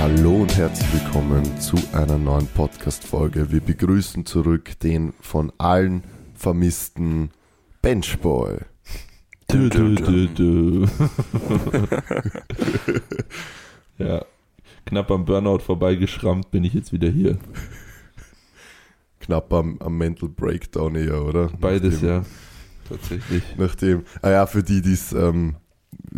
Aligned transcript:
Hallo 0.00 0.42
und 0.42 0.56
herzlich 0.56 0.92
willkommen 0.92 1.60
zu 1.60 1.76
einer 1.92 2.18
neuen 2.18 2.46
Podcast-Folge. 2.46 3.50
Wir 3.50 3.60
begrüßen 3.60 4.24
zurück 4.26 4.78
den 4.78 5.12
von 5.20 5.52
allen 5.58 6.04
vermissten 6.34 7.32
Benchboy. 7.82 8.58
Du, 9.48 9.68
du, 9.68 9.96
du, 9.96 10.28
du. 10.28 10.86
ja, 13.98 14.24
knapp 14.86 15.10
am 15.10 15.24
Burnout 15.24 15.58
vorbeigeschrammt 15.58 16.52
bin 16.52 16.62
ich 16.62 16.74
jetzt 16.74 16.92
wieder 16.92 17.08
hier. 17.08 17.36
Knapp 19.18 19.52
am, 19.52 19.80
am 19.80 19.98
Mental 19.98 20.28
Breakdown 20.28 20.94
eher, 20.94 21.24
oder? 21.24 21.50
Beides, 21.60 21.94
nachdem, 21.94 22.08
ja. 22.08 22.24
Tatsächlich. 22.88 23.42
Nachdem, 23.56 24.04
ah 24.22 24.30
ja, 24.30 24.46
für 24.46 24.62
die, 24.62 24.80
die 24.80 24.92
es, 24.92 25.12
ähm, 25.12 25.56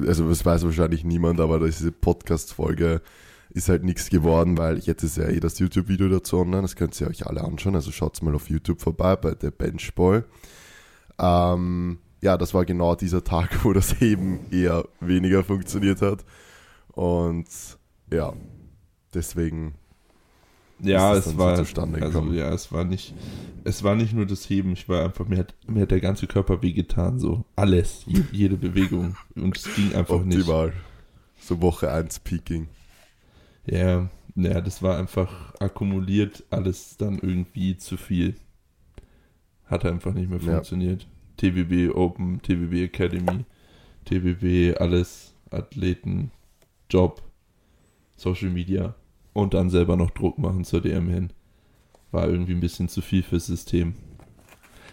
also 0.07 0.29
das 0.29 0.45
weiß 0.45 0.64
wahrscheinlich 0.64 1.03
niemand, 1.03 1.40
aber 1.40 1.58
diese 1.61 1.93
Podcast-Folge 1.93 3.00
ist 3.50 3.68
halt 3.68 3.85
nichts 3.85 4.11
geworden, 4.11 4.57
weil 4.59 4.79
jetzt 4.79 5.03
ist 5.03 5.17
ja 5.17 5.29
eh 5.29 5.40
das 5.40 5.59
YouTube-Video 5.59 6.09
dazu 6.09 6.39
online, 6.39 6.63
das 6.63 6.77
könnt 6.77 6.99
ihr 7.00 7.09
euch 7.09 7.27
alle 7.27 7.43
anschauen, 7.43 7.75
also 7.75 7.90
schaut 7.90 8.21
mal 8.23 8.35
auf 8.35 8.49
YouTube 8.49 8.81
vorbei 8.81 9.17
bei 9.17 9.35
der 9.35 9.50
Benchboy. 9.50 10.23
Ähm, 11.18 11.99
ja, 12.23 12.36
das 12.36 12.54
war 12.54 12.64
genau 12.64 12.95
dieser 12.95 13.25
Tag, 13.25 13.64
wo 13.64 13.73
das 13.73 14.00
Heben 14.00 14.40
eher 14.50 14.86
weniger 15.00 15.43
funktioniert 15.45 16.00
hat. 16.03 16.25
Und 16.93 17.46
ja, 18.13 18.32
deswegen 19.14 19.75
Ja, 20.79 21.14
es 21.14 21.37
war, 21.37 21.57
so 21.57 21.62
zustande 21.64 22.01
also, 22.03 22.21
gekommen. 22.21 22.35
ja, 22.37 22.53
es 22.53 22.73
war 22.73 22.85
nicht, 22.85 23.14
es 23.64 23.82
war 23.85 23.95
nicht 23.95 24.12
nur 24.14 24.26
das 24.26 24.48
Heben, 24.48 24.73
ich 24.73 24.89
war 24.89 25.04
einfach, 25.04 25.26
mir 25.29 25.39
hat, 25.39 25.54
mir 25.67 25.82
hat 25.82 25.90
der 25.90 26.01
ganze 26.01 26.26
Körper 26.26 26.62
wehgetan, 26.62 27.18
so. 27.18 27.45
Alles, 27.57 28.03
je, 28.07 28.23
jede 28.32 28.57
Bewegung. 28.57 29.17
Und 29.35 29.57
es 29.57 29.75
ging 29.75 29.95
einfach 29.95 30.23
nicht. 30.25 30.40
optimal. 30.40 30.73
So 31.39 31.61
Woche 31.62 31.90
1 31.90 32.20
Peaking. 32.20 32.69
Ja, 33.71 34.09
ja, 34.35 34.61
das 34.61 34.83
war 34.83 34.99
einfach 34.99 35.55
akkumuliert, 35.61 36.45
alles 36.51 36.97
dann 36.97 37.19
irgendwie 37.19 37.77
zu 37.77 37.97
viel. 37.97 38.35
Hat 39.67 39.85
einfach 39.85 40.12
nicht 40.15 40.29
mehr 40.29 40.41
Ja. 40.41 40.53
funktioniert. 40.55 41.07
TBB 41.37 41.95
Open, 41.95 42.41
TBB 42.43 42.85
Academy, 42.85 43.45
TBB 44.05 44.77
alles, 44.81 45.35
Athleten, 45.51 46.31
Job, 46.91 47.23
Social 48.17 48.51
Media 48.51 48.95
und 49.33 49.55
dann 49.55 49.71
selber 49.71 49.97
noch 49.97 50.11
Druck 50.11 50.39
machen 50.39 50.65
zur 50.65 50.81
DM 50.81 51.09
hin. 51.09 51.33
War 52.11 52.29
irgendwie 52.29 52.53
ein 52.53 52.61
bisschen 52.61 52.89
zu 52.89 53.01
viel 53.03 53.23
fürs 53.23 53.47
System. 53.47 53.95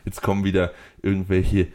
Jetzt 0.06 0.22
kommen 0.22 0.44
wieder 0.44 0.72
irgendwelche 1.02 1.68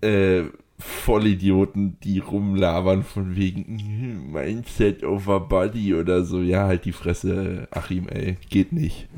äh, 0.00 0.44
Vollidioten, 0.80 1.98
die 2.02 2.18
rumlabern 2.18 3.02
von 3.02 3.36
wegen 3.36 3.78
"Hm, 3.78 4.32
Mindset 4.32 5.04
over 5.04 5.40
Body 5.40 5.94
oder 5.94 6.24
so. 6.24 6.40
Ja, 6.40 6.66
halt 6.66 6.84
die 6.84 6.92
Fresse, 6.92 7.68
Achim, 7.70 8.08
ey. 8.08 8.36
Geht 8.48 8.72
nicht. 8.72 9.08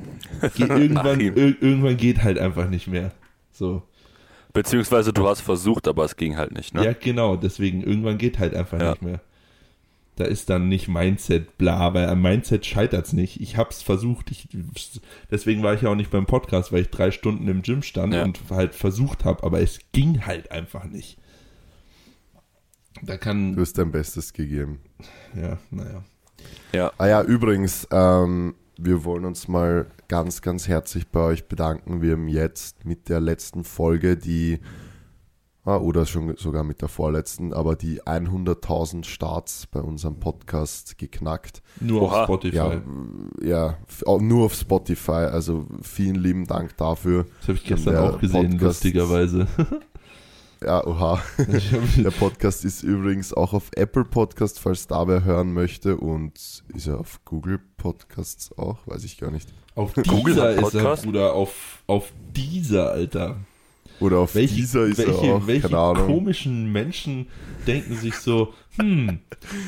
Geht 0.57 0.69
irgendwann, 0.71 1.21
ir 1.21 1.37
irgendwann 1.37 1.97
geht 1.97 2.23
halt 2.23 2.39
einfach 2.39 2.69
nicht 2.69 2.89
mehr. 2.89 3.13
So. 3.53 3.83
Beziehungsweise 4.53 5.13
du 5.13 5.27
hast 5.27 5.41
versucht, 5.41 5.89
aber 5.89 6.05
es 6.05 6.17
ging 6.17 6.37
halt 6.37 6.53
nicht, 6.53 6.75
ne? 6.75 6.85
Ja, 6.85 6.93
genau. 6.93 7.37
Deswegen, 7.37 7.83
irgendwann 7.83 8.19
geht 8.19 8.39
halt 8.39 8.55
einfach 8.55 8.79
Ja. 8.81 8.91
nicht 8.91 9.03
mehr. 9.03 9.21
Da 10.17 10.25
ist 10.25 10.51
dann 10.51 10.69
nicht 10.69 10.89
Mindset, 10.89 11.57
bla, 11.57 11.95
weil 11.95 12.07
am 12.07 12.21
Mindset 12.21 12.67
scheitert's 12.67 13.15
nicht. 13.15 13.41
Ich 13.41 13.57
hab's 13.57 13.81
versucht, 13.81 14.31
ich, 14.31 14.47
deswegen 15.31 15.63
war 15.63 15.73
ich 15.73 15.81
ja 15.81 15.89
auch 15.89 15.95
nicht 15.95 16.11
beim 16.11 16.27
Podcast, 16.27 16.71
weil 16.71 16.83
ich 16.83 16.91
drei 16.91 17.11
Stunden 17.11 17.49
im 17.49 17.63
Gym 17.63 17.83
stand 17.83 18.13
Ja. 18.13 18.23
und 18.25 18.39
halt 18.51 18.75
versucht 18.75 19.25
habe, 19.25 19.43
aber 19.43 19.63
es 19.63 19.79
ging 19.93 20.27
halt 20.27 20.53
einfach 20.53 20.85
nicht. 20.85 21.17
Da 23.01 23.17
kann, 23.17 23.55
Du 23.57 23.63
hast 23.63 23.79
dein 23.79 23.91
Bestes 23.91 24.33
gegeben. 24.33 24.81
ja, 25.35 25.59
naja. 25.71 26.05
Ja. 26.73 26.93
Ah 26.99 27.07
ja, 27.07 27.23
übrigens, 27.23 27.87
ähm, 27.91 28.55
wir 28.79 29.05
wollen 29.05 29.25
uns 29.25 29.49
mal 29.49 29.87
ganz, 30.09 30.43
ganz 30.43 30.67
herzlich 30.69 31.09
bei 31.09 31.21
euch 31.21 31.47
bedanken. 31.49 32.03
Wir 32.03 32.13
haben 32.13 32.29
jetzt 32.29 32.85
mit 32.85 33.09
der 33.09 33.21
letzten 33.21 33.63
Folge 33.65 34.17
die, 34.17 34.59
ah, 35.65 35.77
oder 35.77 36.05
schon 36.07 36.35
sogar 36.37 36.65
mit 36.65 36.81
der 36.83 36.89
vorletzten, 36.89 37.53
aber 37.53 37.77
die 37.77 38.03
100.000 38.03 39.05
Starts 39.05 39.67
bei 39.69 39.81
unserem 39.81 40.19
Podcast 40.19 40.99
geknackt. 40.99 41.63
Nur 41.81 42.03
Oha. 42.03 42.21
auf 42.21 42.25
Spotify. 42.25 42.57
Ja, 42.57 42.83
ja, 43.43 43.79
nur 44.21 44.47
auf 44.47 44.55
Spotify. 44.55 45.13
Also 45.31 45.67
vielen 45.83 46.17
lieben 46.17 46.47
Dank 46.47 46.77
dafür. 46.77 47.27
das 47.41 47.49
habe 47.49 47.59
ich 47.59 47.65
gestern 47.65 47.97
auch 47.97 48.19
gesehen, 48.19 48.53
Podcast- 48.53 48.63
lustigerweise. 48.85 49.47
Ja, 50.65 50.87
oha. 50.87 51.23
Der 51.97 52.11
Podcast 52.11 52.65
ist 52.65 52.83
übrigens 52.83 53.33
auch 53.33 53.53
auf 53.53 53.71
Apple 53.75 54.05
Podcast, 54.05 54.61
falls 54.61 54.87
da 54.87 55.09
wer 55.09 55.25
hören 55.25 55.53
möchte. 55.53 55.97
Und 55.97 56.63
ist 56.75 56.87
er 56.87 57.01
auf 57.01 57.21
Google 57.25 57.59
Podcasts 57.77 58.57
auch? 58.57 58.79
Weiß 58.87 59.03
ich 59.05 59.19
gar 59.19 59.31
nicht. 59.31 59.53
auf 59.75 59.95
Google 59.95 60.35
dieser 60.35 60.51
ist 60.51 60.75
er? 60.75 60.97
Bruder, 60.97 61.33
auf, 61.33 61.83
auf 61.87 62.13
dieser, 62.35 62.93
Alter. 62.93 63.39
Oder 63.99 64.19
auf 64.19 64.35
Welche, 64.35 64.55
dieser 64.55 64.85
ist 64.87 64.99
welche, 64.99 65.27
er 65.27 65.35
auch. 65.35 65.47
welche 65.47 65.69
Keine 65.69 65.79
Ahnung. 65.79 66.07
komischen 66.07 66.71
Menschen 66.71 67.27
denken 67.67 67.97
sich 67.97 68.15
so, 68.17 68.53
hm, 68.77 69.19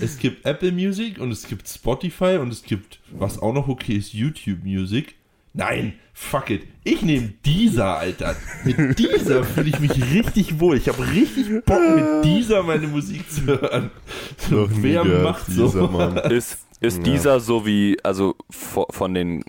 es 0.00 0.18
gibt 0.18 0.44
Apple 0.44 0.72
Music 0.72 1.18
und 1.18 1.30
es 1.30 1.46
gibt 1.46 1.68
Spotify 1.68 2.38
und 2.40 2.52
es 2.52 2.62
gibt, 2.62 3.00
was 3.10 3.38
auch 3.40 3.52
noch 3.52 3.68
okay 3.68 3.94
ist, 3.94 4.12
YouTube 4.12 4.64
Music. 4.64 5.16
Nein, 5.56 5.94
fuck 6.12 6.50
it. 6.50 6.66
Ich 6.82 7.02
nehme 7.02 7.32
dieser, 7.44 7.96
Alter. 7.96 8.34
Mit 8.64 8.98
dieser 8.98 9.44
fühle 9.44 9.68
ich 9.68 9.78
mich 9.78 9.92
richtig 10.12 10.58
wohl. 10.58 10.76
Ich 10.76 10.88
habe 10.88 11.06
richtig 11.12 11.64
Bock, 11.64 11.80
mit 11.94 12.24
dieser 12.24 12.62
meine 12.64 12.88
Musik 12.88 13.30
zu 13.30 13.46
hören. 13.46 13.90
So, 14.36 14.62
Noch 14.62 14.68
wer 14.72 15.04
macht 15.04 15.46
dieser 15.46 15.68
so? 15.68 15.86
Mann. 15.88 16.16
Ist, 16.16 16.58
ist 16.80 16.98
Ja. 16.98 17.02
dieser 17.04 17.40
so 17.40 17.64
wie, 17.64 17.96
also 18.02 18.34
vo- 18.52 18.92
von 18.92 19.14
den, 19.14 19.44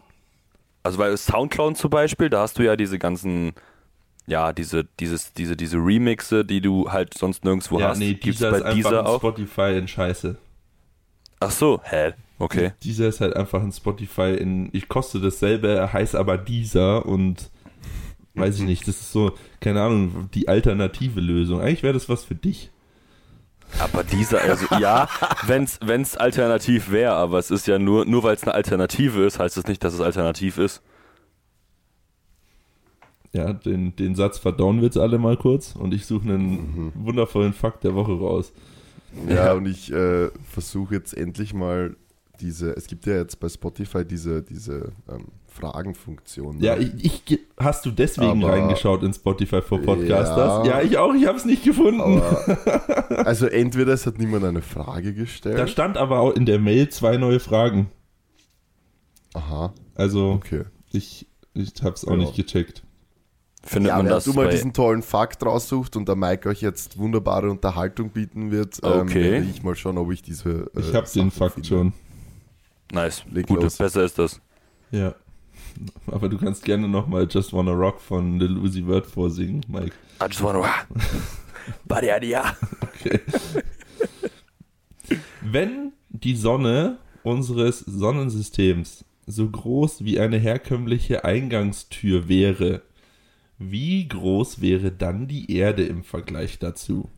also 0.84 1.00
bei 1.00 1.16
Soundcloud 1.18 1.76
zum 1.76 1.90
Beispiel, 1.90 2.30
da 2.30 2.42
hast 2.42 2.60
du 2.60 2.64
ja 2.64 2.76
diese 2.76 3.00
ganzen, 3.00 3.54
ja, 4.28 4.54
diese, 4.54 4.86
dieses, 5.00 5.34
diese, 5.34 5.56
diese 5.58 5.78
Remixe, 5.78 6.46
die 6.46 6.62
du 6.62 6.92
halt 6.92 7.16
sonst 7.18 7.44
nirgendwo 7.44 7.80
Ja, 7.80 7.90
hast. 7.90 7.98
nee, 7.98 8.14
Gibt's 8.14 8.38
dieser 8.38 8.52
bei 8.52 8.58
ist 8.58 8.64
einfach 8.64 8.76
dieser 8.76 9.00
ein 9.00 9.06
auch? 9.08 9.18
Spotify 9.18 9.76
in 9.78 9.88
Scheiße. 9.88 10.38
Ach 11.40 11.52
so, 11.52 11.82
hä? 11.84 12.14
Okay. 12.38 12.74
Dieser 12.84 13.08
ist 13.08 13.22
halt 13.22 13.36
einfach 13.36 13.62
ein 13.62 13.72
Spotify 13.72 14.36
in, 14.36 14.70
ich 14.74 14.90
koste 14.90 15.20
dasselbe, 15.20 15.94
heißt 15.94 16.16
aber 16.16 16.38
dieser 16.38 17.06
und 17.06 17.50
weiß 18.34 18.60
ich 18.60 18.66
nicht, 18.66 18.88
das 18.88 19.00
ist 19.00 19.12
so, 19.12 19.34
keine 19.62 19.82
Ahnung, 19.82 20.30
die 20.34 20.48
alternative 20.48 21.22
Lösung. 21.22 21.62
Eigentlich 21.62 21.84
wäre 21.84 21.94
das 21.94 22.10
was 22.10 22.26
für 22.26 22.36
dich. 22.36 22.72
Aber 23.80 24.04
dieser, 24.04 24.42
also 24.42 24.68
ja, 24.80 25.08
wenn's, 25.46 25.80
wenn's 25.84 26.16
alternativ 26.16 26.92
wäre, 26.92 27.14
aber 27.14 27.40
es 27.40 27.52
ist 27.52 27.68
ja 27.68 27.80
nur, 27.80 28.06
nur 28.06 28.24
weil 28.24 28.36
es 28.36 28.44
eine 28.44 28.54
Alternative 28.54 29.24
ist, 29.24 29.40
heißt 29.40 29.58
es 29.58 29.68
nicht, 29.68 29.84
dass 29.84 29.94
es 29.94 30.02
alternativ 30.02 30.58
ist. 30.58 30.82
Ja, 33.34 33.52
den, 33.52 33.96
den 33.96 34.16
Satz 34.16 34.38
verdauen 34.38 34.78
wir 34.78 34.86
jetzt 34.86 34.98
alle 34.98 35.18
mal 35.18 35.36
kurz 35.36 35.76
und 35.76 35.94
ich 35.94 36.06
suche 36.06 36.24
einen 36.24 36.94
wundervollen 36.96 37.54
Fakt 37.54 37.84
der 37.84 37.96
Woche 37.96 38.14
raus. 38.14 38.54
Ja, 39.28 39.54
und 39.54 39.66
ich 39.66 39.92
äh, 39.92 40.30
versuche 40.50 40.96
jetzt 40.96 41.16
endlich 41.16 41.54
mal 41.54 41.96
diese, 42.42 42.76
es 42.76 42.88
gibt 42.88 43.06
ja 43.06 43.16
jetzt 43.16 43.40
bei 43.40 43.50
Spotify 43.50 44.04
diese, 44.06 44.42
diese 44.44 44.92
ähm, 45.10 45.26
Fragenfunktion. 45.48 46.60
Ja, 46.60 46.76
ne? 46.76 46.92
ich, 46.98 47.22
ich 47.28 47.40
hast 47.58 47.86
du 47.86 47.92
deswegen 47.92 48.44
Aber- 48.44 48.54
reingeschaut 48.54 49.04
in 49.04 49.14
Spotify 49.14 49.62
for 49.62 49.80
Podcasters? 49.82 50.68
Ja. 50.68 50.80
Ja, 50.80 50.82
ich 50.82 50.98
auch, 50.98 51.14
ich 51.14 51.26
habe 51.26 51.38
es 51.38 51.46
nicht 51.46 51.64
gefunden. 51.64 52.02
Aber, 52.02 53.10
also 53.26 53.46
entweder 53.48 53.94
es 53.94 54.06
hat 54.06 54.18
niemand 54.18 54.44
eine 54.46 54.62
Frage 54.62 55.14
gestellt. 55.14 55.58
da 55.58 55.68
stand 55.68 55.98
aber 55.98 56.20
auch 56.20 56.34
in 56.34 56.46
der 56.46 56.60
Mail 56.60 56.90
zwei 56.90 57.18
neue 57.18 57.40
Fragen. 57.40 57.90
Aha, 59.34 59.74
Also, 59.96 60.32
okay. 60.32 60.64
ich, 60.92 61.28
ich 61.54 61.74
habe 61.84 61.96
es 61.96 62.06
auch 62.06 62.12
Ja. 62.12 62.18
nicht 62.18 62.36
gecheckt. 62.36 62.84
Findet 63.64 63.90
Ja, 63.90 63.98
man 63.98 64.06
wenn 64.06 64.12
das 64.12 64.26
du 64.26 64.34
mal 64.34 64.48
diesen 64.50 64.74
tollen 64.74 65.02
Fakt 65.02 65.44
raussucht 65.44 65.96
und 65.96 66.08
der 66.08 66.16
Mike 66.16 66.48
euch 66.48 66.62
jetzt 66.62 67.00
wunderbare 67.00 67.50
Unterhaltung 67.50 68.12
bieten 68.12 68.52
wird, 68.52 68.82
Okay. 68.84 69.00
ähm, 69.02 69.14
werde 69.32 69.48
ich 69.50 69.64
mal 69.64 69.76
schauen, 69.76 69.98
ob 69.98 70.12
ich 70.12 70.22
diese. 70.22 70.70
äh, 70.76 70.80
Ich 70.82 70.94
habe 70.94 71.08
den 71.10 71.32
Fakt 71.32 71.56
finde. 71.56 71.68
schon. 71.68 71.94
Nice. 72.92 73.24
Leg 73.32 73.48
Gut, 73.48 73.62
los. 73.64 73.78
besser 73.78 74.04
ist 74.04 74.18
das. 74.20 74.42
Ja. 74.92 75.16
Aber 76.08 76.30
du 76.30 76.38
kannst 76.38 76.64
gerne 76.64 76.88
nochmal 76.88 77.28
Just 77.30 77.52
Wanna 77.54 77.72
Rock 77.72 78.00
von 78.00 78.40
Lil 78.40 78.58
Uzi 78.58 78.84
Vert 78.84 79.06
vorsingen, 79.06 79.62
Mike. 79.68 79.96
I 80.22 80.26
just 80.28 80.42
wanna, 80.42 80.64
Buddy, 81.86 82.28
ja. 82.28 82.56
Okay. 82.82 83.20
Wenn 85.42 85.94
die 86.10 86.36
Sonne 86.36 87.00
unseres 87.24 87.80
Sonnensystems 87.80 89.04
so 89.26 89.50
groß 89.50 90.04
wie 90.04 90.20
eine 90.20 90.38
herkömmliche 90.38 91.26
Eingangstür 91.26 92.30
wäre, 92.30 92.84
wie 93.58 94.08
groß 94.08 94.62
wäre 94.62 94.92
dann 94.92 95.28
die 95.28 95.52
Erde 95.52 95.86
im 95.86 96.04
Vergleich 96.04 96.60
dazu? 96.60 97.10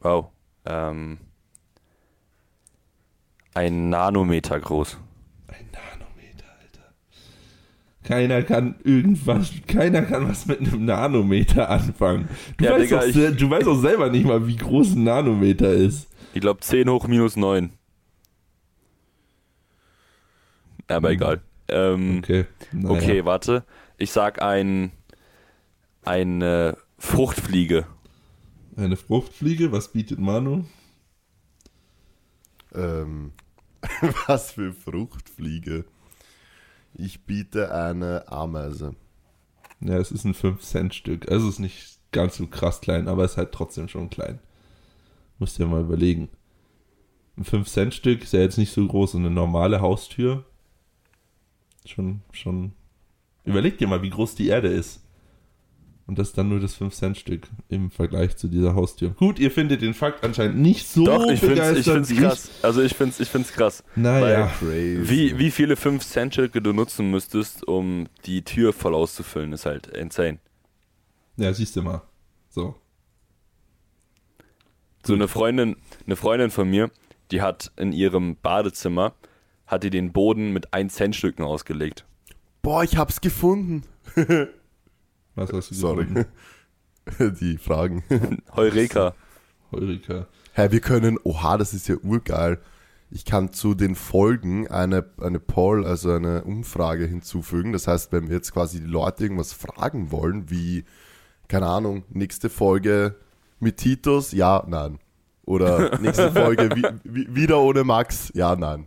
Wow. 0.00 0.28
Ähm, 0.64 1.18
ein 3.54 3.88
Nanometer 3.90 4.58
groß. 4.60 4.98
Ein 5.48 5.66
Nanometer, 5.72 6.46
Alter. 6.60 6.94
Keiner 8.04 8.42
kann 8.42 8.76
irgendwas, 8.84 9.52
keiner 9.66 10.02
kann 10.02 10.28
was 10.28 10.46
mit 10.46 10.60
einem 10.60 10.84
Nanometer 10.84 11.68
anfangen. 11.70 12.28
Du, 12.56 12.64
Ja, 12.64 12.72
weißt, 12.72 12.84
Digga, 12.84 13.00
doch, 13.00 13.06
ich- 13.32 13.36
du 13.36 13.50
weißt 13.50 13.68
auch 13.68 13.80
selber 13.80 14.10
nicht 14.10 14.24
mal, 14.26 14.46
wie 14.46 14.56
groß 14.56 14.94
ein 14.94 15.04
Nanometer 15.04 15.72
ist. 15.72 16.08
Ich 16.34 16.40
glaube 16.40 16.60
10 16.60 16.88
hoch 16.88 17.06
minus 17.06 17.36
9. 17.36 17.70
Aber 20.88 21.10
egal. 21.10 21.40
Ähm, 21.68 22.18
Okay. 22.18 22.46
Naja. 22.72 22.90
Okay, 22.96 23.24
warte. 23.24 23.64
Ich 23.98 24.10
sag 24.10 24.42
ein 24.42 24.92
eine 26.04 26.76
Fruchtfliege. 26.98 27.86
Eine 28.76 28.96
Fruchtfliege, 28.96 29.70
was 29.72 29.92
bietet 29.92 30.18
Manu? 30.18 30.64
Ähm, 32.74 33.32
was 34.26 34.52
für 34.52 34.72
Fruchtfliege. 34.72 35.84
Ich 36.94 37.24
biete 37.24 37.74
eine 37.74 38.28
Ameise. 38.28 38.94
Ja, 39.80 39.96
es 39.98 40.12
ist 40.12 40.24
ein 40.24 40.34
5-Cent-Stück. 40.34 41.30
Also 41.30 41.48
es 41.48 41.54
ist 41.54 41.60
nicht 41.60 41.98
ganz 42.12 42.36
so 42.36 42.46
krass 42.46 42.80
klein, 42.80 43.08
aber 43.08 43.24
es 43.24 43.32
ist 43.32 43.36
halt 43.38 43.52
trotzdem 43.52 43.88
schon 43.88 44.10
klein. 44.10 44.38
Musst 45.38 45.58
dir 45.58 45.66
mal 45.66 45.80
überlegen. 45.80 46.28
Ein 47.36 47.44
5-Cent-Stück 47.44 48.22
ist 48.22 48.32
ja 48.32 48.40
jetzt 48.40 48.58
nicht 48.58 48.72
so 48.72 48.86
groß 48.86 49.14
und 49.14 49.26
eine 49.26 49.34
normale 49.34 49.80
Haustür. 49.80 50.44
Schon, 51.84 52.20
schon. 52.30 52.72
Überleg 53.44 53.78
dir 53.78 53.88
mal, 53.88 54.02
wie 54.02 54.10
groß 54.10 54.34
die 54.34 54.48
Erde 54.48 54.68
ist. 54.68 55.01
Und 56.06 56.18
das 56.18 56.28
ist 56.28 56.38
dann 56.38 56.48
nur 56.48 56.58
das 56.58 56.76
5-Cent-Stück 56.78 57.48
im 57.68 57.90
Vergleich 57.90 58.36
zu 58.36 58.48
dieser 58.48 58.74
Haustür. 58.74 59.10
Gut, 59.10 59.38
ihr 59.38 59.50
findet 59.50 59.82
den 59.82 59.94
Fakt 59.94 60.24
anscheinend 60.24 60.58
nicht 60.58 60.88
so 60.88 61.04
Doch, 61.04 61.26
ich 61.28 61.38
find's, 61.40 61.42
ich 61.42 61.50
begeisternd 61.50 62.06
find's 62.06 62.22
krass. 62.22 62.50
Also 62.62 62.82
ich 62.82 62.94
find's, 62.94 63.20
ich 63.20 63.28
find's 63.28 63.52
krass. 63.52 63.84
Naja, 63.94 64.48
Crazy. 64.58 65.08
Wie, 65.08 65.38
wie 65.38 65.50
viele 65.50 65.76
5 65.76 66.04
Cent 66.04 66.32
Stücke 66.34 66.60
du 66.60 66.72
nutzen 66.72 67.10
müsstest, 67.10 67.66
um 67.66 68.08
die 68.24 68.42
Tür 68.42 68.72
voll 68.72 68.94
auszufüllen, 68.94 69.52
ist 69.52 69.64
halt 69.64 69.86
insane. 69.86 70.38
ja, 71.36 71.52
siehst 71.52 71.76
du 71.76 71.82
mal. 71.82 72.02
So. 72.50 72.74
So 75.06 75.14
eine 75.14 75.28
Freundin, 75.28 75.76
eine 76.06 76.16
Freundin 76.16 76.50
von 76.50 76.68
mir, 76.68 76.90
die 77.30 77.42
hat 77.42 77.72
in 77.76 77.92
ihrem 77.92 78.36
Badezimmer, 78.36 79.14
hat 79.66 79.84
die 79.84 79.90
den 79.90 80.12
Boden 80.12 80.52
mit 80.52 80.74
1 80.74 80.94
Cent 80.94 81.16
Stücken 81.16 81.44
ausgelegt. 81.44 82.04
Boah, 82.60 82.84
ich 82.84 82.96
hab's 82.96 83.20
gefunden. 83.20 83.84
Was 85.34 85.52
hast 85.52 85.70
du 85.70 85.74
Sorry. 85.74 86.06
Die 87.40 87.58
Fragen. 87.58 88.04
Heureka. 88.56 89.14
Heureka. 89.72 90.26
Hä, 90.52 90.70
wir 90.70 90.80
können, 90.80 91.18
oha, 91.24 91.56
das 91.56 91.72
ist 91.72 91.88
ja 91.88 91.96
urgeil. 91.96 92.58
Ich 93.10 93.24
kann 93.24 93.52
zu 93.52 93.74
den 93.74 93.94
Folgen 93.94 94.68
eine, 94.68 95.04
eine 95.20 95.40
Poll, 95.40 95.84
also 95.84 96.12
eine 96.12 96.44
Umfrage 96.44 97.06
hinzufügen. 97.06 97.72
Das 97.72 97.86
heißt, 97.86 98.12
wenn 98.12 98.28
wir 98.28 98.36
jetzt 98.36 98.52
quasi 98.52 98.80
die 98.80 98.86
Leute 98.86 99.24
irgendwas 99.24 99.52
fragen 99.52 100.10
wollen, 100.10 100.50
wie, 100.50 100.84
keine 101.48 101.66
Ahnung, 101.66 102.04
nächste 102.10 102.48
Folge 102.48 103.16
mit 103.58 103.78
Titus, 103.78 104.32
ja, 104.32 104.64
nein. 104.66 104.98
Oder 105.44 105.98
nächste 106.00 106.30
Folge 106.30 106.70
wie, 106.74 106.84
wie, 107.04 107.34
wieder 107.34 107.60
ohne 107.60 107.84
Max, 107.84 108.30
ja, 108.34 108.54
nein. 108.56 108.86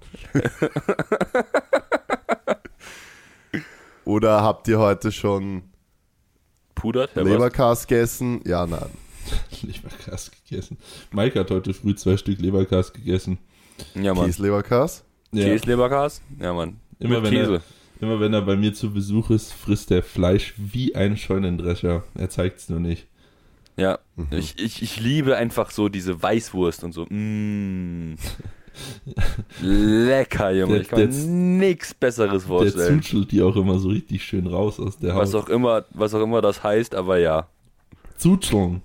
Oder 4.06 4.42
habt 4.44 4.68
ihr 4.68 4.80
heute 4.80 5.12
schon 5.12 5.64
Pudert? 6.86 7.16
Herr? 7.16 7.24
Leberkas 7.24 7.88
gegessen? 7.88 8.42
Ja, 8.46 8.68
nein. 8.68 8.90
Leberkas 9.64 10.30
gegessen. 10.48 10.78
Mike 11.12 11.40
hat 11.40 11.50
heute 11.50 11.74
früh 11.74 11.96
zwei 11.96 12.16
Stück 12.16 12.40
Leberkas 12.40 12.94
gegessen. 12.94 13.40
Ja, 13.96 14.14
Mann. 14.14 14.28
Käsleberkas? 14.28 15.04
Ja, 15.32 15.46
Käse-Leberkas? 15.46 16.22
Ja, 16.40 16.54
Mann. 16.54 16.80
Immer 17.00 17.22
mit 17.22 17.32
wenn, 17.32 17.40
Käse. 17.40 17.54
er, 17.56 17.62
immer 18.08 18.20
wenn 18.20 18.34
er 18.34 18.42
bei 18.44 18.56
mir 18.56 18.74
zu 18.76 18.92
Besuch 18.94 19.32
ist, 19.32 19.52
frisst 19.52 19.90
er 19.90 20.04
Fleisch 20.04 20.54
wie 20.58 20.96
ein 20.96 21.18
Scheunendrescher. 21.18 22.04
Er 22.14 22.30
zeigt 22.30 22.60
es 22.60 22.70
nur 22.70 22.80
nicht. 22.80 23.08
Ja, 23.78 23.98
Mhm. 24.16 24.28
ich, 24.32 24.58
ich, 24.60 24.82
ich 24.84 25.00
liebe 25.02 25.36
einfach 25.36 25.72
so 25.72 25.90
diese 25.90 26.22
Weißwurst 26.22 26.84
und 26.84 26.94
so. 26.94 27.06
Mm. 27.10 28.16
Lecker, 29.62 30.52
Junge. 30.52 30.74
Der- 30.74 30.82
Ich 30.82 30.88
kann 30.90 31.00
mir 31.00 31.08
der- 31.08 31.26
nichts 31.26 31.94
Besseres 31.94 32.44
Der 32.44 32.48
vorstellen. 32.48 33.02
zutschelt 33.02 33.32
die 33.32 33.42
auch 33.42 33.56
immer 33.56 33.80
so 33.80 33.90
richtig 33.90 34.24
schön 34.24 34.48
raus 34.48 34.80
aus 34.80 34.98
der 34.98 35.14
Haut. 35.14 35.22
Was 35.22 35.36
auch 35.36 35.50
immer, 35.50 35.86
was 35.92 36.14
auch 36.14 36.22
immer 36.22 36.42
das 36.42 36.64
heißt, 36.64 36.96
aber 36.96 37.18
ja. 37.18 37.48
Zutscheln. 38.18 38.82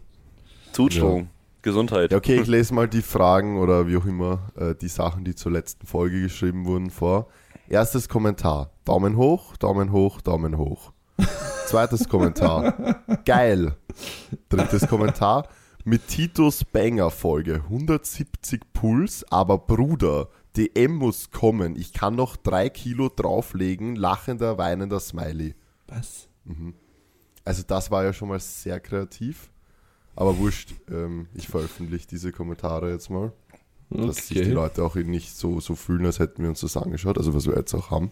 Zutschung. 0.72 1.28
Gesundheit. 1.62 2.10
Ja, 2.10 2.16
okay, 2.18 2.40
ich 2.40 2.46
lese 2.46 2.72
mal 2.72 2.88
die 2.88 3.02
Fragen 3.02 3.58
oder 3.58 3.86
wie 3.86 3.96
auch 3.96 4.06
immer 4.06 4.50
äh, 4.56 4.74
die 4.74 4.88
Sachen, 4.88 5.24
die 5.24 5.34
zur 5.34 5.52
letzten 5.52 5.86
Folge 5.86 6.22
geschrieben 6.22 6.64
wurden, 6.64 6.90
vor. 6.90 7.26
Erstes 7.68 8.08
Kommentar. 8.08 8.70
Daumen 8.84 9.16
hoch, 9.16 9.56
Daumen 9.58 9.92
hoch, 9.92 10.20
Daumen 10.22 10.56
hoch. 10.56 10.92
Zweites 11.66 12.08
Kommentar. 12.08 13.02
Geil. 13.26 13.76
Drittes 14.48 14.88
Kommentar. 14.88 15.46
Mit 15.84 16.08
Titus 16.08 16.64
Banger 16.64 17.10
Folge 17.10 17.62
170 17.64 18.60
Puls, 18.74 19.24
aber 19.30 19.56
Bruder, 19.56 20.28
DM 20.56 20.96
muss 20.96 21.30
kommen. 21.30 21.74
Ich 21.74 21.94
kann 21.94 22.16
noch 22.16 22.36
drei 22.36 22.68
Kilo 22.68 23.08
drauflegen. 23.08 23.96
Lachender, 23.96 24.58
weinender 24.58 25.00
Smiley. 25.00 25.54
Was? 25.86 26.28
Also 27.44 27.62
das 27.66 27.90
war 27.90 28.04
ja 28.04 28.12
schon 28.12 28.28
mal 28.28 28.40
sehr 28.40 28.78
kreativ. 28.78 29.50
Aber 30.16 30.36
wurscht, 30.36 30.74
ähm, 30.90 31.28
ich 31.34 31.48
veröffentliche 31.48 32.06
diese 32.08 32.30
Kommentare 32.30 32.90
jetzt 32.90 33.08
mal, 33.08 33.32
dass 33.88 34.28
sich 34.28 34.36
die 34.36 34.40
Okay. 34.42 34.52
Leute 34.52 34.84
auch 34.84 34.96
nicht 34.96 35.34
so, 35.34 35.60
so 35.60 35.74
fühlen, 35.76 36.04
als 36.04 36.18
hätten 36.18 36.42
wir 36.42 36.50
uns 36.50 36.60
das 36.60 36.76
angeschaut, 36.76 37.16
also 37.16 37.32
was 37.32 37.46
wir 37.46 37.56
jetzt 37.56 37.72
auch 37.72 37.90
haben. 37.90 38.10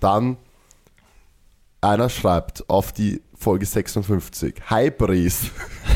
Dann, 0.00 0.36
einer 1.82 2.08
schreibt 2.08 2.68
auf 2.70 2.92
die 2.92 3.20
Folge 3.34 3.66
56, 3.66 4.54
Hi 4.70 4.90
Bres, 4.90 5.46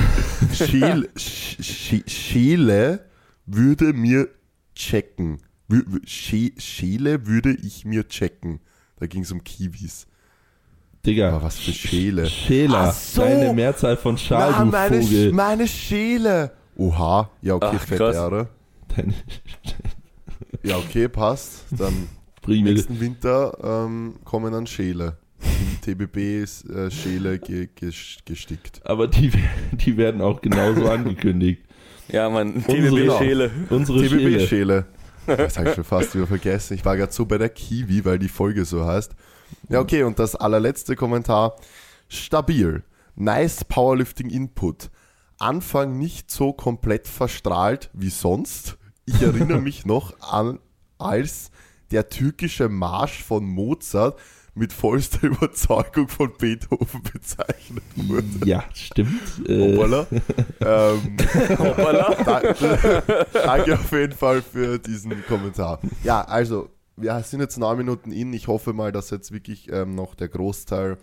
Schiel, 0.52 1.08
Sch- 1.16 1.60
Sch- 1.60 2.08
Schiele 2.10 3.06
würde 3.46 3.92
mir 3.92 4.28
checken. 4.74 5.38
Schiele 6.06 7.26
würde 7.26 7.52
ich 7.54 7.84
mir 7.84 8.06
checken. 8.08 8.60
Da 8.98 9.06
ging 9.06 9.22
es 9.22 9.32
um 9.32 9.42
Kiwis. 9.42 10.06
Digga. 11.04 11.28
Aber 11.30 11.42
was 11.44 11.58
für 11.58 11.72
Schäle. 11.72 12.26
Schäler. 12.26 12.92
So. 12.92 13.22
Deine 13.22 13.52
Mehrzahl 13.52 13.96
von 13.96 14.18
Schal, 14.18 14.50
Na, 14.50 14.64
meine, 14.64 15.02
Vogel. 15.02 15.32
Meine 15.32 15.68
Schäle. 15.68 16.52
Oha, 16.76 17.30
ja, 17.42 17.54
okay, 17.54 17.70
Ach, 17.74 17.80
fette 17.80 17.96
krass. 17.96 18.16
Ehre. 18.16 18.48
Deine, 18.94 19.14
Ja, 20.64 20.78
okay, 20.78 21.08
passt. 21.08 21.64
Dann 21.70 22.08
mir 22.46 22.62
nächsten 22.62 23.00
Winter 23.00 23.56
ähm, 23.86 24.14
kommen 24.24 24.52
dann 24.52 24.66
Schäle. 24.66 25.16
In 25.46 25.80
TBB 25.80 26.42
ist 26.42 26.64
äh, 26.68 27.38
ge 27.38 27.68
gestickt. 28.24 28.80
Aber 28.84 29.08
die, 29.08 29.30
die 29.72 29.96
werden 29.96 30.20
auch 30.20 30.40
genauso 30.40 30.88
angekündigt. 30.90 31.62
Ja. 32.08 32.26
Unsere- 32.28 32.60
TBB-Schäle. 32.62 33.50
Unsere 33.70 34.06
Schäle. 34.08 34.38
TBB-Schäle. 34.38 34.84
Das 35.26 35.58
habe 35.58 35.70
ich 35.70 35.74
schon 35.74 35.84
fast 35.84 36.14
wieder 36.14 36.26
vergessen. 36.26 36.74
Ich 36.74 36.84
war 36.84 36.96
gerade 36.96 37.12
so 37.12 37.24
bei 37.26 37.38
der 37.38 37.48
Kiwi, 37.48 38.04
weil 38.04 38.18
die 38.18 38.28
Folge 38.28 38.64
so 38.64 38.84
heißt. 38.86 39.12
Ja, 39.68 39.80
okay, 39.80 40.02
und 40.04 40.18
das 40.18 40.36
allerletzte 40.36 40.94
Kommentar. 40.96 41.56
Stabil. 42.08 42.84
Nice 43.16 43.64
Powerlifting 43.64 44.30
Input. 44.30 44.90
Anfang 45.38 45.98
nicht 45.98 46.30
so 46.30 46.52
komplett 46.52 47.08
verstrahlt 47.08 47.90
wie 47.92 48.10
sonst. 48.10 48.76
Ich 49.04 49.20
erinnere 49.20 49.60
mich 49.60 49.84
noch 49.84 50.18
an, 50.20 50.60
als 50.98 51.50
der 51.90 52.08
türkische 52.08 52.68
Marsch 52.68 53.22
von 53.22 53.44
Mozart 53.44 54.18
mit 54.56 54.72
vollster 54.72 55.22
Überzeugung 55.26 56.08
von 56.08 56.32
Beethoven 56.36 57.02
bezeichnet 57.02 57.84
wurde. 57.94 58.26
Ja, 58.44 58.64
stimmt. 58.74 59.48
Äh, 59.48 59.74
Hoppala. 59.74 60.06
ähm, 60.60 61.16
Hoppala. 61.58 62.16
da, 62.24 63.02
danke 63.32 63.74
auf 63.74 63.92
jeden 63.92 64.14
Fall 64.14 64.42
für 64.42 64.78
diesen 64.78 65.24
Kommentar. 65.26 65.78
Ja, 66.02 66.22
also, 66.22 66.70
wir 66.96 67.20
sind 67.22 67.40
jetzt 67.40 67.58
neun 67.58 67.76
Minuten 67.76 68.10
in. 68.10 68.32
Ich 68.32 68.48
hoffe 68.48 68.72
mal, 68.72 68.92
dass 68.92 69.10
jetzt 69.10 69.30
wirklich 69.30 69.70
ähm, 69.70 69.94
noch 69.94 70.14
der 70.14 70.28
Großteil 70.28 70.96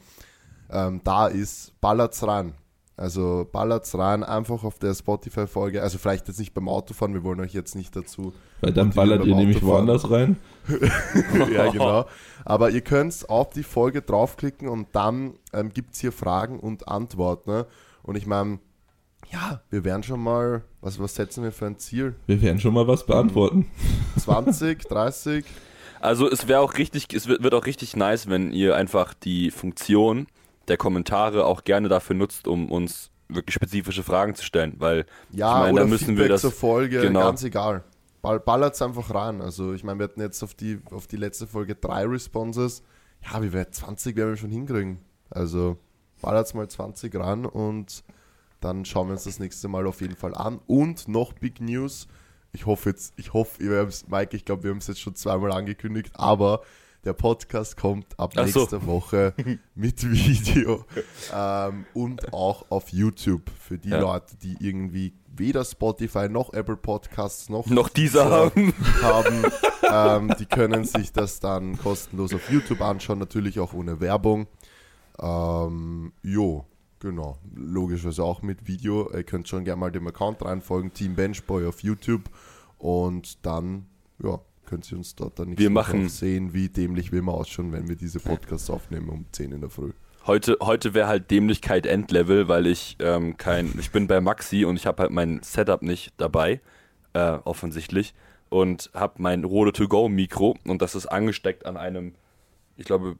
ähm, 0.71 1.01
da 1.03 1.27
ist. 1.27 1.79
Ballert's 1.79 2.25
rein. 2.25 2.53
Also 2.95 3.47
ballert's 3.51 3.97
rein, 3.97 4.23
einfach 4.23 4.63
auf 4.63 4.77
der 4.77 4.93
Spotify-Folge. 4.93 5.81
Also 5.81 5.97
vielleicht 5.97 6.27
jetzt 6.27 6.39
nicht 6.39 6.53
beim 6.53 6.69
Autofahren, 6.69 7.13
wir 7.13 7.23
wollen 7.23 7.39
euch 7.39 7.53
jetzt 7.53 7.75
nicht 7.75 7.95
dazu 7.95 8.33
weil 8.63 8.71
dann 8.71 8.91
ballert 8.91 9.25
ihr 9.25 9.35
nämlich 9.35 9.57
Autofahren. 9.57 9.87
woanders 9.87 10.09
rein. 10.09 10.37
ja, 11.53 11.69
genau. 11.69 12.05
Aber 12.45 12.69
ihr 12.69 12.79
könnt 12.79 13.29
auf 13.29 13.49
die 13.49 13.63
Folge 13.63 14.01
draufklicken 14.01 14.69
und 14.69 14.87
dann 14.93 15.33
ähm, 15.51 15.73
gibt 15.73 15.95
es 15.95 15.99
hier 15.99 16.13
Fragen 16.13 16.61
und 16.61 16.87
Antworten. 16.87 17.51
Ne? 17.51 17.65
Und 18.03 18.15
ich 18.15 18.25
meine, 18.25 18.59
ja, 19.33 19.61
wir 19.69 19.83
werden 19.83 20.03
schon 20.03 20.23
mal, 20.23 20.63
was, 20.79 20.97
was 20.97 21.15
setzen 21.15 21.43
wir 21.43 21.51
für 21.51 21.65
ein 21.65 21.77
Ziel? 21.77 22.15
Wir 22.25 22.41
werden 22.41 22.61
schon 22.61 22.73
mal 22.73 22.87
was 22.87 23.05
beantworten. 23.05 23.69
20, 24.17 24.87
30? 24.87 25.43
Also 25.99 26.29
es 26.29 26.47
wäre 26.47 26.61
auch 26.61 26.77
richtig, 26.77 27.13
es 27.13 27.27
wird, 27.27 27.43
wird 27.43 27.53
auch 27.53 27.65
richtig 27.65 27.97
nice, 27.97 28.29
wenn 28.29 28.53
ihr 28.53 28.77
einfach 28.77 29.13
die 29.13 29.51
Funktion 29.51 30.27
der 30.67 30.77
Kommentare 30.77 31.45
auch 31.45 31.63
gerne 31.63 31.89
dafür 31.89 32.15
nutzt, 32.15 32.47
um 32.47 32.71
uns 32.71 33.11
wirklich 33.27 33.55
spezifische 33.55 34.03
Fragen 34.03 34.35
zu 34.35 34.43
stellen, 34.43 34.75
weil 34.77 35.05
Ja, 35.31 35.57
ich 35.57 35.61
meine, 35.61 35.73
oder 35.73 35.83
da 35.83 35.87
müssen 35.89 36.05
Feedback 36.05 36.23
wir 36.23 36.29
das 36.29 36.41
zur 36.41 36.51
Folge, 36.51 37.01
genau. 37.01 37.21
ganz 37.21 37.43
egal. 37.43 37.83
Ball, 38.21 38.39
ballert's 38.39 38.81
einfach 38.81 39.13
rein. 39.13 39.41
Also 39.41 39.73
ich 39.73 39.83
meine, 39.83 39.99
wir 39.99 40.05
hatten 40.05 40.21
jetzt 40.21 40.43
auf 40.43 40.53
die, 40.53 40.79
auf 40.91 41.07
die 41.07 41.17
letzte 41.17 41.45
Folge 41.45 41.75
drei 41.75 42.05
Responses. 42.05 42.83
Ja, 43.21 43.41
wie 43.41 43.51
wir 43.51 43.69
20 43.69 44.15
werden 44.15 44.29
wir 44.29 44.37
schon 44.37 44.51
hinkriegen. 44.51 44.99
Also 45.29 45.77
ballert's 46.21 46.53
mal 46.53 46.67
20 46.67 47.13
ran 47.15 47.45
und 47.45 48.03
dann 48.61 48.85
schauen 48.85 49.07
wir 49.07 49.13
uns 49.13 49.25
das 49.25 49.39
nächste 49.39 49.67
Mal 49.67 49.85
auf 49.87 49.99
jeden 49.99 50.15
Fall 50.15 50.33
an. 50.35 50.59
Und 50.67 51.07
noch 51.07 51.33
Big 51.33 51.59
News. 51.59 52.07
Ich 52.53 52.65
hoffe 52.65 52.91
jetzt, 52.91 53.13
ich 53.17 53.33
hoffe, 53.33 53.61
haben's, 53.77 54.07
Mike, 54.07 54.37
ich 54.37 54.45
glaube, 54.45 54.63
wir 54.63 54.71
haben 54.71 54.77
es 54.77 54.87
jetzt 54.87 55.01
schon 55.01 55.15
zweimal 55.15 55.51
angekündigt, 55.51 56.11
aber 56.13 56.61
der 57.03 57.13
Podcast 57.13 57.77
kommt 57.77 58.17
ab 58.19 58.33
Ach 58.37 58.47
so. 58.47 58.59
nächster 58.61 58.85
Woche 58.85 59.33
mit 59.75 60.03
Video 60.09 60.85
ähm, 61.33 61.85
und 61.93 62.33
auch 62.33 62.65
auf 62.69 62.89
YouTube 62.89 63.49
für 63.59 63.77
die 63.77 63.89
Ja. 63.89 63.99
Leute, 63.99 64.35
die 64.37 64.55
irgendwie 64.59 65.13
weder 65.35 65.65
Spotify 65.65 66.29
noch 66.29 66.53
Apple 66.53 66.77
Podcasts 66.77 67.49
noch, 67.49 67.67
Noch 67.67 67.89
dieser 67.89 68.29
haben. 68.29 68.73
haben 69.01 69.43
ähm, 70.29 70.35
die 70.39 70.45
können 70.45 70.85
sich 70.85 71.11
das 71.11 71.39
dann 71.39 71.77
kostenlos 71.77 72.33
auf 72.33 72.49
YouTube 72.51 72.81
anschauen, 72.81 73.19
natürlich 73.19 73.59
auch 73.59 73.73
ohne 73.73 73.99
Werbung. 73.99 74.47
Ähm, 75.19 76.13
jo, 76.23 76.65
genau. 76.99 77.37
Logischerweise 77.55 78.23
auch 78.23 78.41
mit 78.41 78.67
Video. 78.67 79.11
Ihr 79.13 79.23
könnt 79.23 79.47
schon 79.47 79.63
gerne 79.65 79.79
mal 79.79 79.91
dem 79.91 80.07
Account 80.07 80.43
reinfolgen, 80.43 80.93
Team 80.93 81.15
Benchboy 81.15 81.65
auf 81.67 81.81
YouTube. 81.81 82.23
Und 82.77 83.45
dann, 83.45 83.85
ja, 84.23 84.39
könnt 84.73 84.91
ihr 84.91 84.97
uns 84.97 85.13
dort 85.13 85.37
dann 85.37 85.49
nicht 85.49 85.59
Wir 85.59 85.69
machen- 85.69 86.09
sehen, 86.09 86.53
wie 86.55 86.67
dämlich 86.67 87.11
wir 87.11 87.19
immer 87.19 87.33
ausschauen, 87.35 87.71
wenn 87.71 87.87
wir 87.87 87.95
diese 87.95 88.19
Podcasts 88.19 88.71
aufnehmen 88.71 89.07
um 89.09 89.25
10 89.31 89.51
in 89.51 89.61
der 89.61 89.69
Früh. 89.69 89.91
Heute, 90.25 90.57
heute 90.61 90.95
wäre 90.95 91.07
halt 91.07 91.29
Dämlichkeit 91.29 91.85
Endlevel, 91.85 92.47
weil 92.47 92.65
ich 92.65 92.97
ähm, 92.99 93.37
kein, 93.37 93.71
ich 93.79 93.91
bin 93.91 94.07
bei 94.07 94.19
Maxi 94.19 94.65
und 94.65 94.75
ich 94.77 94.87
habe 94.87 95.03
halt 95.03 95.11
mein 95.11 95.41
Setup 95.43 95.83
nicht 95.83 96.11
dabei, 96.17 96.59
äh, 97.13 97.37
offensichtlich, 97.43 98.15
und 98.49 98.89
habe 98.95 99.15
mein 99.21 99.43
Rode 99.43 99.73
to 99.73 99.87
go 99.87 100.09
Mikro 100.09 100.57
und 100.65 100.81
das 100.81 100.95
ist 100.95 101.05
angesteckt 101.05 101.67
an 101.67 101.77
einem, 101.77 102.15
ich 102.77 102.85
glaube, 102.85 103.17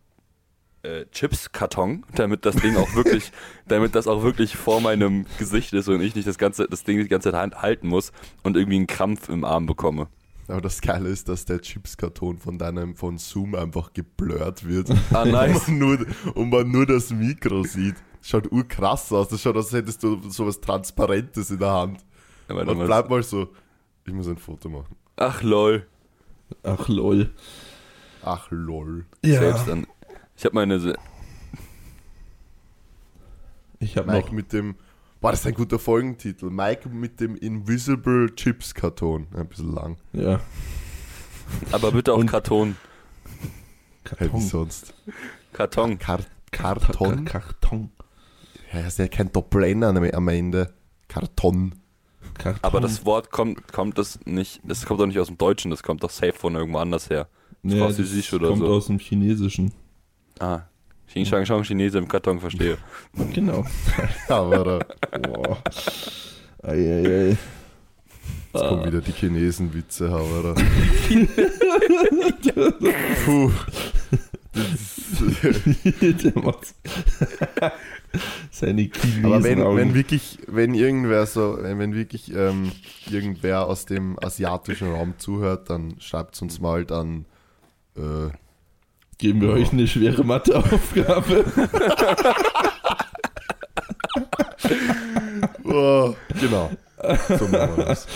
äh, 0.82 1.06
Chips-Karton, 1.12 2.04
damit 2.16 2.46
das 2.48 2.56
Ding 2.56 2.76
auch 2.78 2.96
wirklich, 2.96 3.32
damit 3.68 3.94
das 3.94 4.08
auch 4.08 4.24
wirklich 4.24 4.56
vor 4.56 4.82
meinem 4.82 5.28
Gesicht 5.38 5.72
ist 5.74 5.88
und 5.90 6.02
ich 6.02 6.16
nicht 6.16 6.28
das 6.28 6.40
ganze, 6.40 6.68
das 6.68 6.84
Ding 6.84 6.98
die 6.98 7.08
ganze 7.10 7.32
Zeit 7.32 7.40
hand- 7.40 7.62
halten 7.62 7.90
muss 7.90 8.12
und 8.42 8.58
irgendwie 8.58 8.78
einen 8.78 8.88
Krampf 8.88 9.30
im 9.30 9.44
Arm 9.44 9.68
bekomme. 9.68 10.08
Aber 10.48 10.62
das 10.62 10.82
Geile 10.82 11.10
ist, 11.10 11.30
dass 11.30 11.46
der 11.46 11.62
Chipskarton 11.62 12.38
von 12.38 12.58
deinem 12.58 12.96
von 12.96 13.18
Zoom 13.18 13.56
einfach 13.56 13.94
geblurrt 13.94 14.68
wird. 14.68 14.90
Ah, 15.14 15.24
nice. 15.26 15.68
und, 15.68 15.80
man 15.80 15.80
nur, 15.80 16.06
und 16.36 16.50
man 16.50 16.70
nur 16.72 16.86
das 16.86 17.12
Mikro 17.12 17.64
sieht. 17.64 17.96
Schaut 18.22 18.52
urkrass 18.52 19.12
aus. 19.12 19.30
Das 19.30 19.42
schaut 19.42 19.56
als 19.56 19.72
hättest 19.74 20.04
du 20.04 20.30
sowas 20.30 20.60
Transparentes 20.62 21.50
in 21.52 21.60
der 21.60 21.72
Hand. 21.72 22.06
Aber 22.48 22.68
Und 22.68 22.86
bleib 22.86 23.10
mal 23.10 23.24
so. 23.24 23.50
Ich 24.06 24.14
muss 24.14 24.28
ein 24.28 24.38
Foto 24.38 24.68
machen. 24.70 24.96
Ach 25.16 25.42
lol. 25.44 25.88
Ach 26.64 26.88
lol. 26.90 27.30
Ach 28.22 28.48
lol. 28.52 29.06
Selbst 29.24 29.68
dann. 29.68 29.88
Ich 30.36 30.44
habe 30.46 30.56
meine, 30.56 30.80
Se- 30.80 30.98
Ich 33.80 33.98
habe 33.98 34.12
noch. 34.12 34.32
mit 34.32 34.54
dem. 34.54 34.76
Boah, 35.24 35.32
das 35.32 35.40
ist 35.40 35.48
ein 35.48 35.54
guter 35.54 35.80
Folgentitel. 35.80 36.50
Mike 36.50 36.90
mit 36.90 37.22
dem 37.22 37.38
Invisible 37.38 38.36
Chips 38.36 38.74
Karton. 38.74 39.26
Ein 39.34 39.48
bisschen 39.48 39.74
lang. 39.74 39.96
Ja. 40.12 40.42
aber 41.72 41.94
bitte 41.94 42.12
auch 42.12 42.18
Und- 42.18 42.28
Karton. 42.28 42.76
Hey, 44.18 44.30
wie 44.34 44.42
sonst? 44.42 44.94
Karton. 45.54 45.98
Kar 45.98 46.20
Karton. 46.52 46.84
Karton? 46.84 47.24
Karton. 47.26 47.90
Ja, 48.74 48.82
ist 48.82 49.00
ja 49.00 49.08
kein 49.08 49.32
Doppel-N 49.32 49.86
am 49.86 49.96
am 50.04 50.28
Ende. 50.28 50.74
Karton. 51.08 51.76
Karton. 52.34 52.60
Aber 52.62 52.82
das 52.82 53.06
Wort 53.06 53.32
kommt, 53.32 53.72
kommt 53.72 53.98
das 53.98 54.20
nicht, 54.26 54.60
das 54.66 54.86
kommt 54.86 55.00
doch 55.00 55.06
nicht 55.08 55.20
aus 55.20 55.28
dem 55.28 55.38
Deutschen, 55.38 55.72
das 55.72 55.84
kommt 55.84 56.04
doch 56.04 56.10
safe 56.10 56.34
von 56.34 56.54
irgendwo 56.56 56.80
anders 56.80 57.10
her. 57.10 57.30
nee, 57.62 57.80
Französisch 57.80 58.32
das 58.32 58.34
oder 58.42 58.50
kommt 58.50 58.60
so. 58.60 58.68
aus 58.68 58.88
dem 58.88 59.00
Chinesischen. 59.00 59.72
Ah. 60.40 60.64
Xing 61.10 61.26
Shang 61.26 61.46
Shang 61.46 61.64
Chinese 61.64 61.98
im 61.98 62.08
Karton, 62.08 62.40
verstehe. 62.40 62.78
Genau. 63.34 63.66
Aber 64.28 64.80
da, 65.12 65.18
Boah. 65.20 65.58
Eieiei. 66.64 67.30
jetzt 67.30 67.40
Ah. 68.54 68.70
kommen 68.70 68.86
wieder 68.86 69.02
die 69.02 69.12
Chinesen-Witze, 69.12 70.10
aber 70.10 70.54
da. 70.54 70.62
Puh. 73.26 73.52
Der 76.02 76.44
macht 76.44 76.76
seine 78.52 78.82
Chinesen 78.84 79.26
Aber 79.26 79.44
wenn, 79.44 79.60
wenn 79.76 79.94
wirklich, 79.96 80.38
wenn 80.48 80.74
irgendwer 80.76 81.26
so, 81.26 81.58
wenn 81.62 81.94
wirklich 81.96 82.32
ähm, 82.34 82.72
irgendwer 83.10 83.66
aus 83.68 83.86
dem 83.86 84.18
asiatischen 84.24 84.92
Raum 84.94 85.16
zuhört, 85.18 85.70
dann 85.70 85.96
schreibt 86.00 86.40
uns 86.42 86.60
mal 86.62 86.86
dann 86.86 87.26
äh, 87.98 88.30
Geben 89.18 89.42
wir 89.42 89.50
euch 89.50 89.72
eine 89.72 89.88
schwere 89.88 90.24
Matheaufgabe. 90.24 91.46
oh, 95.64 96.16
genau. 96.40 96.72
So 97.38 97.48
machen 97.48 97.78
wir 97.78 97.86
das. 97.86 98.08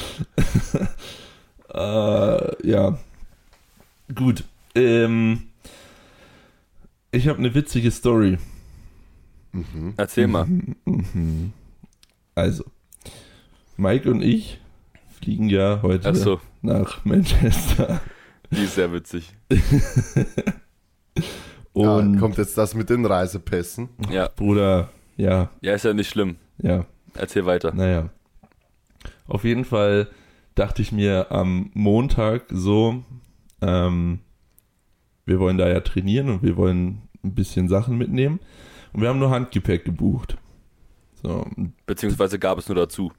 äh, 1.74 2.68
ja. 2.70 2.98
Gut. 4.13 4.44
Ähm, 4.75 5.48
ich 7.12 7.27
habe 7.27 7.39
eine 7.39 7.54
witzige 7.54 7.92
Story. 7.92 8.38
Mhm. 9.51 9.94
Erzähl 9.98 10.27
mal. 10.27 10.46
Mhm. 10.46 11.54
Also, 12.36 12.63
Mike 13.75 14.10
und 14.10 14.22
ich 14.22 14.60
fliegen 15.20 15.50
ja 15.50 15.82
heute 15.82 16.10
Achso, 16.10 16.39
nach 16.62 17.04
Manchester. 17.06 18.01
die 18.51 18.63
ist 18.63 18.75
sehr 18.75 18.94
witzig. 18.94 19.34
Und 21.77 22.13
ja, 22.15 22.19
kommt 22.19 22.38
jetzt 22.38 22.57
das 22.57 22.74
mit 22.74 22.89
den 22.89 23.05
Reisepässen? 23.05 23.89
Ja, 24.10 24.27
Bruder, 24.36 24.89
ja, 25.15 25.50
ja, 25.62 25.74
ist 25.74 25.86
ja 25.86 25.93
nicht 25.93 26.10
schlimm. 26.10 26.38
ja, 26.62 26.86
Erzähl 27.13 27.46
weiter. 27.46 27.74
naja. 27.74 28.10
Auf 29.27 29.43
jeden 29.43 29.65
Fall 29.65 30.07
dachte 30.55 30.81
ich 30.81 30.91
mir 30.91 31.31
am 31.31 31.69
Montag 31.74 32.46
so, 32.50 33.03
ähm, 33.62 34.19
wir 35.25 35.39
wollen 35.39 35.57
da 35.57 35.67
ja 35.67 35.81
trainieren 35.81 36.29
und 36.29 36.43
wir 36.43 36.55
wollen 36.57 37.01
ein 37.24 37.36
bisschen 37.36 37.67
Sachen 37.67 37.98
mitnehmen. 37.98 38.39
Und 38.93 39.01
wir 39.01 39.10
haben 39.10 39.19
nur 39.19 39.29
Handgepäck 39.31 39.84
gebucht. 39.86 40.38
So, 41.22 41.46
Beziehungsweise 41.86 42.39
gab 42.39 42.57
es 42.57 42.69
nur 42.69 42.75
dazu. 42.75 43.12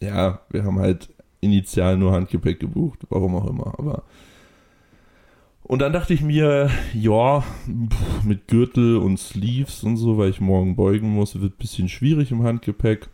ja, 0.00 0.40
wir 0.50 0.64
haben 0.64 0.78
halt 0.80 1.14
initial 1.40 1.96
nur 1.96 2.12
Handgepäck 2.12 2.58
gebucht, 2.58 3.00
warum 3.08 3.36
auch 3.36 3.46
immer, 3.46 3.78
aber. 3.78 4.02
Und 5.66 5.80
dann 5.80 5.92
dachte 5.92 6.14
ich 6.14 6.22
mir, 6.22 6.70
ja, 6.94 7.42
mit 8.22 8.46
Gürtel 8.46 8.98
und 8.98 9.18
Sleeves 9.18 9.82
und 9.82 9.96
so, 9.96 10.16
weil 10.16 10.30
ich 10.30 10.40
morgen 10.40 10.76
beugen 10.76 11.10
muss, 11.10 11.40
wird 11.40 11.54
ein 11.54 11.58
bisschen 11.58 11.88
schwierig 11.88 12.30
im 12.30 12.44
Handgepäck, 12.44 13.08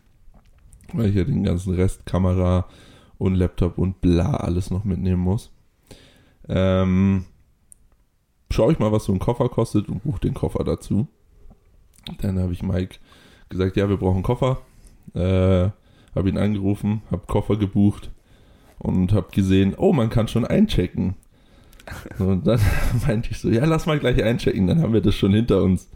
weil 0.93 1.09
ich 1.09 1.15
ja 1.15 1.23
den 1.23 1.43
ganzen 1.43 1.73
Rest 1.73 2.05
Kamera 2.05 2.67
und 3.17 3.33
Laptop 3.33 3.79
und 3.79 4.01
bla 4.01 4.35
alles 4.35 4.69
noch 4.69 4.83
mitnehmen 4.83 5.21
muss. 5.21 5.51
Ähm, 6.47 7.25
schaue 8.51 8.71
ich 8.71 8.77
mal, 8.77 8.91
was 8.91 9.05
so 9.05 9.13
ein 9.13 9.19
Koffer 9.19 9.49
kostet 9.49 9.89
und 9.89 10.03
buche 10.03 10.21
den 10.21 10.35
Koffer 10.35 10.63
dazu. 10.63 11.07
Dann 12.19 12.37
habe 12.37 12.53
ich 12.53 12.61
Mike 12.61 12.97
gesagt, 13.49 13.77
ja, 13.77 13.89
wir 13.89 13.97
brauchen 13.97 14.21
Koffer. 14.21 14.61
Äh, 15.15 15.71
habe 16.15 16.29
ihn 16.29 16.37
angerufen, 16.37 17.01
habe 17.09 17.25
Koffer 17.25 17.57
gebucht 17.57 18.11
und 18.77 19.11
habe 19.11 19.31
gesehen, 19.31 19.73
oh, 19.75 19.91
man 19.91 20.11
kann 20.11 20.27
schon 20.27 20.45
einchecken. 20.45 21.15
Und 22.19 22.47
dann 22.47 22.59
meinte 23.07 23.29
ich 23.31 23.39
so, 23.39 23.49
ja, 23.49 23.65
lass 23.65 23.85
mal 23.85 23.99
gleich 23.99 24.23
einchecken, 24.23 24.67
dann 24.67 24.81
haben 24.81 24.93
wir 24.93 25.01
das 25.01 25.15
schon 25.15 25.33
hinter 25.33 25.63
uns. 25.63 25.89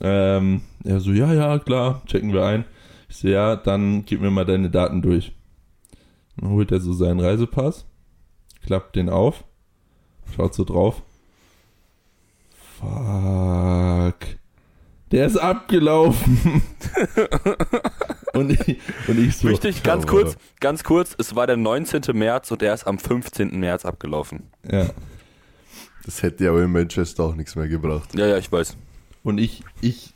Ähm, 0.00 0.62
er 0.84 1.00
so, 1.00 1.12
ja, 1.12 1.32
ja, 1.32 1.58
klar, 1.58 2.02
checken 2.06 2.32
wir 2.32 2.44
ein. 2.44 2.64
Ich 3.08 3.16
so, 3.16 3.28
ja, 3.28 3.56
dann 3.56 4.04
gib 4.04 4.20
mir 4.20 4.30
mal 4.30 4.44
deine 4.44 4.70
Daten 4.70 5.02
durch. 5.02 5.32
Dann 6.36 6.50
holt 6.50 6.70
er 6.70 6.80
so 6.80 6.92
seinen 6.92 7.20
Reisepass, 7.20 7.86
klappt 8.64 8.96
den 8.96 9.08
auf, 9.08 9.44
schaut 10.36 10.54
so 10.54 10.64
drauf. 10.64 11.02
Fuck. 12.78 14.38
Der 15.10 15.26
ist 15.26 15.36
abgelaufen. 15.36 16.62
und, 18.38 18.50
ich, 18.52 18.78
und 19.08 19.18
ich 19.18 19.36
so, 19.36 19.48
Wichtig, 19.48 19.82
ganz 19.82 20.04
aber- 20.04 20.12
kurz, 20.12 20.36
ganz 20.60 20.84
kurz, 20.84 21.14
es 21.18 21.34
war 21.34 21.46
der 21.46 21.56
19. 21.56 22.02
März 22.14 22.50
und 22.50 22.62
er 22.62 22.74
ist 22.74 22.86
am 22.86 22.98
15. 22.98 23.58
März 23.58 23.84
abgelaufen. 23.84 24.44
ja. 24.70 24.90
Das 26.04 26.22
hätte 26.22 26.44
ja 26.44 26.50
aber 26.52 26.62
in 26.62 26.72
Manchester 26.72 27.22
auch 27.24 27.34
nichts 27.34 27.54
mehr 27.54 27.68
gebracht. 27.68 28.14
Ja, 28.14 28.26
ja, 28.26 28.38
ich 28.38 28.50
weiß. 28.50 28.78
Und 29.24 29.36
ich, 29.36 29.62
ich, 29.82 30.14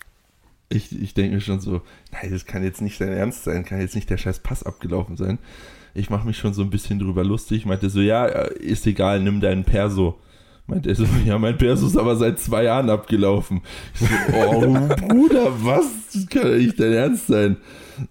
ich, 0.70 1.02
ich 1.02 1.12
denke 1.12 1.34
mir 1.34 1.40
schon 1.42 1.60
so, 1.60 1.82
nein, 2.12 2.30
das 2.30 2.46
kann 2.46 2.62
jetzt 2.62 2.80
nicht 2.80 2.98
dein 2.98 3.12
Ernst 3.12 3.44
sein, 3.44 3.62
kann 3.66 3.78
jetzt 3.78 3.94
nicht 3.94 4.08
der 4.08 4.16
scheiß 4.16 4.38
Pass 4.40 4.62
abgelaufen 4.62 5.18
sein. 5.18 5.38
Ich 5.92 6.08
mache 6.08 6.26
mich 6.26 6.38
schon 6.38 6.54
so 6.54 6.62
ein 6.62 6.70
bisschen 6.70 6.98
drüber 6.98 7.24
lustig. 7.24 7.66
Meinte 7.66 7.90
so, 7.90 8.00
ja, 8.00 8.24
ist 8.24 8.86
egal, 8.86 9.20
nimm 9.20 9.42
deinen 9.42 9.64
Perso. 9.64 10.18
Meinte 10.66 10.88
er 10.88 10.94
so, 10.94 11.04
ja, 11.26 11.38
mein 11.38 11.58
Perso 11.58 11.86
ist 11.86 11.98
aber 11.98 12.16
seit 12.16 12.38
zwei 12.38 12.64
Jahren 12.64 12.88
abgelaufen. 12.88 13.60
Ich 13.92 14.00
so, 14.00 14.06
oh, 14.34 14.60
Bruder, 15.08 15.52
was? 15.62 15.84
Das 16.14 16.26
kann 16.28 16.52
ja 16.52 16.56
nicht 16.56 16.80
dein 16.80 16.94
Ernst 16.94 17.26
sein. 17.26 17.58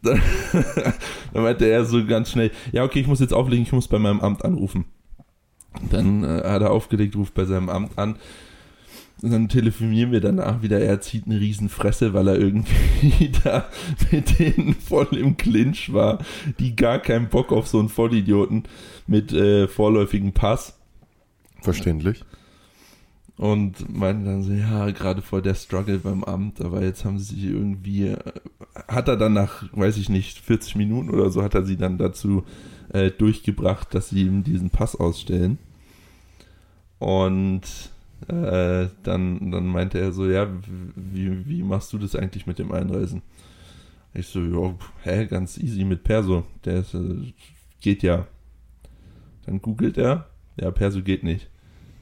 Dann, 0.01 0.21
dann 1.33 1.43
meinte 1.43 1.65
er 1.65 1.85
so 1.85 2.05
ganz 2.05 2.31
schnell, 2.31 2.51
ja, 2.71 2.83
okay, 2.83 2.99
ich 2.99 3.07
muss 3.07 3.19
jetzt 3.19 3.33
auflegen, 3.33 3.63
ich 3.63 3.71
muss 3.71 3.87
bei 3.87 3.99
meinem 3.99 4.21
Amt 4.21 4.43
anrufen. 4.45 4.85
Dann 5.89 6.23
äh, 6.23 6.43
hat 6.43 6.61
er 6.61 6.71
aufgelegt, 6.71 7.15
ruft 7.15 7.33
bei 7.33 7.45
seinem 7.45 7.69
Amt 7.69 7.97
an. 7.97 8.17
Und 9.21 9.31
dann 9.31 9.49
telefonieren 9.49 10.11
wir 10.11 10.19
danach 10.19 10.63
wieder. 10.63 10.79
Er 10.81 10.99
zieht 10.99 11.27
eine 11.27 11.39
Riesenfresse, 11.39 12.13
weil 12.13 12.27
er 12.27 12.39
irgendwie 12.39 13.31
da 13.43 13.69
mit 14.11 14.39
denen 14.39 14.73
voll 14.73 15.09
im 15.11 15.37
Clinch 15.37 15.93
war, 15.93 16.19
die 16.59 16.75
gar 16.75 16.99
keinen 16.99 17.29
Bock 17.29 17.51
auf 17.51 17.67
so 17.67 17.79
einen 17.79 17.89
Vollidioten 17.89 18.63
mit 19.05 19.31
äh, 19.31 19.67
vorläufigem 19.67 20.33
Pass. 20.33 20.79
Verständlich. 21.61 22.23
Und 23.41 23.91
meinten 23.91 24.25
dann 24.25 24.43
so, 24.43 24.53
ja, 24.53 24.91
gerade 24.91 25.23
vor 25.23 25.41
der 25.41 25.55
Struggle 25.55 25.97
beim 25.97 26.23
Amt, 26.23 26.61
aber 26.61 26.83
jetzt 26.83 27.05
haben 27.05 27.17
sie 27.17 27.47
irgendwie, 27.47 28.09
äh, 28.09 28.17
hat 28.87 29.07
er 29.07 29.17
dann 29.17 29.33
nach, 29.33 29.63
weiß 29.71 29.97
ich 29.97 30.09
nicht, 30.09 30.37
40 30.37 30.75
Minuten 30.75 31.09
oder 31.09 31.31
so, 31.31 31.41
hat 31.41 31.55
er 31.55 31.65
sie 31.65 31.75
dann 31.75 31.97
dazu 31.97 32.43
äh, 32.93 33.09
durchgebracht, 33.09 33.95
dass 33.95 34.09
sie 34.09 34.27
ihm 34.27 34.43
diesen 34.43 34.69
Pass 34.69 34.95
ausstellen. 34.95 35.57
Und 36.99 37.63
äh, 38.27 38.89
dann, 39.01 39.49
dann 39.49 39.65
meinte 39.65 39.97
er 39.97 40.11
so, 40.11 40.29
ja, 40.29 40.47
wie, 40.95 41.47
wie 41.47 41.63
machst 41.63 41.91
du 41.93 41.97
das 41.97 42.15
eigentlich 42.15 42.45
mit 42.45 42.59
dem 42.59 42.71
Einreisen? 42.71 43.23
Ich 44.13 44.27
so, 44.27 44.39
ja, 44.39 44.75
hä, 45.01 45.25
ganz 45.25 45.57
easy 45.57 45.83
mit 45.83 46.03
Perso. 46.03 46.45
Der 46.63 46.81
ist, 46.81 46.93
äh, 46.93 47.33
geht 47.79 48.03
ja. 48.03 48.27
Dann 49.47 49.63
googelt 49.63 49.97
er, 49.97 50.29
ja, 50.57 50.69
Perso 50.69 51.01
geht 51.01 51.23
nicht. 51.23 51.49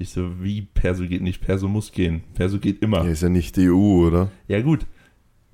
Ich 0.02 0.10
so, 0.12 0.42
wie 0.42 0.62
Perso 0.62 1.06
geht 1.06 1.22
nicht? 1.22 1.42
Perso 1.42 1.68
muss 1.68 1.92
gehen. 1.92 2.24
Perso 2.34 2.58
geht 2.58 2.82
immer. 2.82 3.04
Ja, 3.04 3.12
ist 3.12 3.22
ja 3.22 3.30
nicht 3.30 3.58
die 3.58 3.70
EU, 3.70 4.08
oder? 4.08 4.32
Ja, 4.48 4.62
gut. 4.62 4.86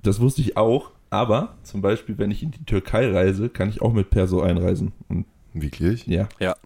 Das 0.02 0.20
wusste 0.20 0.40
ich 0.40 0.56
auch. 0.56 0.92
Aber 1.10 1.56
zum 1.64 1.82
Beispiel, 1.82 2.16
wenn 2.18 2.30
ich 2.30 2.42
in 2.42 2.52
die 2.52 2.64
Türkei 2.64 3.10
reise, 3.10 3.48
kann 3.48 3.68
ich 3.68 3.82
auch 3.82 3.92
mit 3.92 4.08
Perso 4.10 4.40
einreisen. 4.40 4.92
Und 5.08 5.26
Wirklich? 5.52 6.06
ja. 6.06 6.28
Ja. 6.38 6.56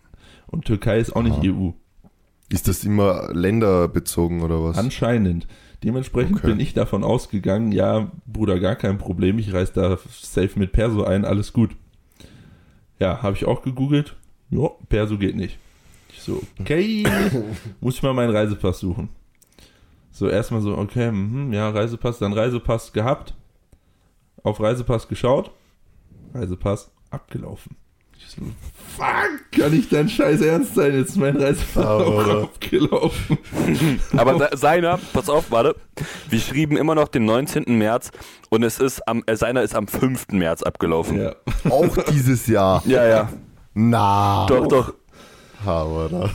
Und 0.46 0.66
Türkei 0.66 0.98
ist 0.98 1.16
auch 1.16 1.22
nicht 1.22 1.36
Aha. 1.38 1.42
EU. 1.46 1.70
Ist 2.50 2.68
das 2.68 2.84
immer 2.84 3.32
länderbezogen 3.32 4.42
oder 4.42 4.62
was? 4.62 4.76
Anscheinend. 4.76 5.46
Dementsprechend 5.84 6.36
Okay. 6.38 6.48
bin 6.48 6.60
ich 6.60 6.74
davon 6.74 7.04
ausgegangen, 7.04 7.72
ja, 7.72 8.10
Bruder, 8.26 8.60
gar 8.60 8.76
kein 8.76 8.98
Problem, 8.98 9.38
ich 9.38 9.52
reise 9.54 9.72
da 9.74 9.98
safe 10.10 10.58
mit 10.58 10.72
Perso 10.72 11.04
ein, 11.04 11.24
alles 11.24 11.52
gut. 11.54 11.70
Ja, 12.98 13.22
habe 13.22 13.36
ich 13.36 13.46
auch 13.46 13.62
gegoogelt. 13.62 14.16
Ja, 14.50 14.68
Perso 14.88 15.16
geht 15.16 15.36
nicht. 15.36 15.58
Ich 16.12 16.22
so, 16.22 16.42
okay, 16.60 17.04
muss 17.80 17.96
ich 17.96 18.02
mal 18.02 18.12
meinen 18.14 18.34
Reisepass 18.34 18.80
suchen. 18.80 19.08
So, 20.12 20.28
erstmal 20.28 20.60
so, 20.60 20.76
okay, 20.76 21.10
mhm, 21.10 21.52
ja, 21.52 21.70
Reisepass, 21.70 22.18
dann 22.18 22.32
Reisepass 22.32 22.92
gehabt, 22.92 23.34
auf 24.42 24.60
Reisepass 24.60 25.08
geschaut, 25.08 25.50
Reisepass 26.34 26.90
abgelaufen. 27.10 27.76
Ich 28.18 28.26
so, 28.28 28.42
fuck, 28.96 29.40
kann 29.52 29.72
ich 29.72 29.88
dein 29.88 30.06
Scheiß 30.08 30.42
ernst 30.42 30.74
sein? 30.74 30.92
Jetzt 30.94 31.10
ist 31.10 31.16
mein 31.16 31.36
Reisepass 31.36 31.84
Aber, 31.86 32.42
abgelaufen. 32.42 33.38
Aber 34.16 34.38
se- 34.38 34.56
seiner, 34.58 34.98
pass 35.14 35.30
auf, 35.30 35.50
warte, 35.50 35.74
wir 36.28 36.38
schrieben 36.40 36.76
immer 36.76 36.94
noch 36.94 37.08
den 37.08 37.24
19. 37.24 37.64
März 37.78 38.10
und 38.50 38.62
es 38.62 38.78
ist 38.78 39.06
am, 39.08 39.22
äh, 39.26 39.36
seiner 39.36 39.62
ist 39.62 39.74
am 39.74 39.88
5. 39.88 40.28
März 40.32 40.62
abgelaufen. 40.62 41.18
Ja. 41.18 41.34
Auch 41.70 41.96
dieses 42.10 42.46
Jahr. 42.46 42.82
ja. 42.86 43.06
ja. 43.06 43.28
Na. 43.72 44.46
Doch, 44.48 44.66
doch. 44.66 44.94
Aber 45.64 46.30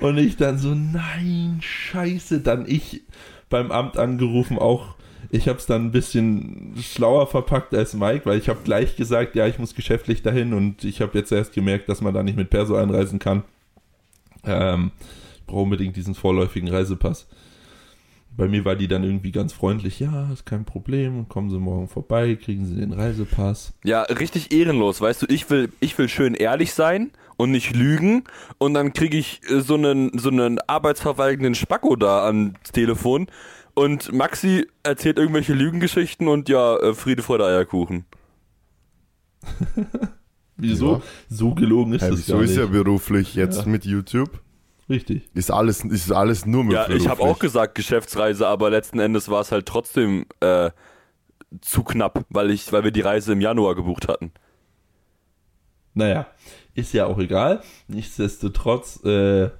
Und 0.00 0.18
ich 0.18 0.36
dann 0.36 0.58
so, 0.58 0.74
nein, 0.74 1.58
scheiße. 1.60 2.40
Dann 2.40 2.66
ich 2.66 3.02
beim 3.48 3.70
Amt 3.70 3.96
angerufen, 3.96 4.58
auch 4.58 4.94
ich 5.30 5.48
habe 5.48 5.58
es 5.58 5.66
dann 5.66 5.86
ein 5.86 5.92
bisschen 5.92 6.74
schlauer 6.80 7.26
verpackt 7.26 7.74
als 7.74 7.94
Mike, 7.94 8.26
weil 8.26 8.38
ich 8.38 8.48
habe 8.48 8.60
gleich 8.64 8.96
gesagt, 8.96 9.36
ja, 9.36 9.46
ich 9.46 9.58
muss 9.58 9.74
geschäftlich 9.74 10.22
dahin 10.22 10.52
und 10.54 10.82
ich 10.84 11.00
habe 11.00 11.16
jetzt 11.16 11.30
erst 11.30 11.52
gemerkt, 11.52 11.88
dass 11.88 12.00
man 12.00 12.14
da 12.14 12.22
nicht 12.22 12.36
mit 12.36 12.50
Perso 12.50 12.74
einreisen 12.74 13.18
kann. 13.18 13.44
Ähm, 14.44 14.90
ich 15.36 15.46
brauche 15.46 15.62
unbedingt 15.62 15.96
diesen 15.96 16.14
vorläufigen 16.14 16.68
Reisepass. 16.68 17.28
Bei 18.36 18.48
mir 18.48 18.64
war 18.64 18.76
die 18.76 18.88
dann 18.88 19.04
irgendwie 19.04 19.32
ganz 19.32 19.52
freundlich, 19.52 20.00
ja, 20.00 20.30
ist 20.32 20.46
kein 20.46 20.64
Problem, 20.64 21.28
kommen 21.28 21.50
Sie 21.50 21.58
morgen 21.58 21.88
vorbei, 21.88 22.36
kriegen 22.36 22.64
Sie 22.64 22.76
den 22.76 22.92
Reisepass. 22.92 23.74
Ja, 23.84 24.02
richtig 24.02 24.52
ehrenlos, 24.52 25.00
weißt 25.00 25.22
du, 25.22 25.26
ich 25.28 25.50
will, 25.50 25.70
ich 25.80 25.98
will 25.98 26.08
schön 26.08 26.34
ehrlich 26.34 26.72
sein 26.72 27.10
und 27.36 27.50
nicht 27.50 27.74
lügen 27.74 28.24
und 28.58 28.74
dann 28.74 28.92
kriege 28.92 29.18
ich 29.18 29.40
äh, 29.50 29.60
so 29.60 29.74
einen, 29.74 30.16
so 30.18 30.30
einen 30.30 30.58
arbeitsverwaltenden 30.66 31.54
Spacko 31.54 31.96
da 31.96 32.24
ans 32.24 32.54
Telefon 32.72 33.26
und 33.74 34.12
Maxi 34.12 34.66
erzählt 34.84 35.18
irgendwelche 35.18 35.52
Lügengeschichten 35.52 36.26
und 36.28 36.48
ja, 36.48 36.76
äh, 36.78 36.94
Friede 36.94 37.22
vor 37.22 37.38
der 37.38 37.48
Eierkuchen. 37.48 38.04
Wieso? 40.56 40.94
Ja. 40.96 41.02
So 41.28 41.54
gelogen 41.54 41.94
ist 41.94 42.02
hey, 42.02 42.10
das 42.10 42.18
wieso 42.20 42.34
gar 42.34 42.42
ist 42.42 42.50
nicht. 42.50 42.58
er 42.60 42.66
beruflich 42.68 43.34
jetzt 43.34 43.60
Ja. 43.64 43.66
mit 43.66 43.84
YouTube? 43.86 44.40
Richtig. 44.90 45.30
Ist 45.34 45.52
alles, 45.52 45.84
ist 45.84 46.10
alles 46.10 46.46
nur 46.46 46.64
mit 46.64 46.72
Ja, 46.72 46.90
ich 46.90 47.06
habe 47.06 47.22
auch 47.22 47.38
gesagt 47.38 47.76
Geschäftsreise, 47.76 48.48
aber 48.48 48.70
letzten 48.70 48.98
Endes 48.98 49.28
war 49.28 49.40
es 49.40 49.52
halt 49.52 49.66
trotzdem 49.66 50.26
äh, 50.40 50.70
zu 51.60 51.84
knapp, 51.84 52.24
weil 52.28 52.50
ich, 52.50 52.72
weil 52.72 52.82
wir 52.82 52.90
die 52.90 53.00
Reise 53.00 53.32
im 53.32 53.40
Januar 53.40 53.76
gebucht 53.76 54.08
hatten. 54.08 54.32
Naja, 55.94 56.26
ist 56.74 56.92
ja 56.92 57.06
auch 57.06 57.18
egal. 57.18 57.62
Nichtsdestotrotz 57.86 59.04
äh, 59.04 59.50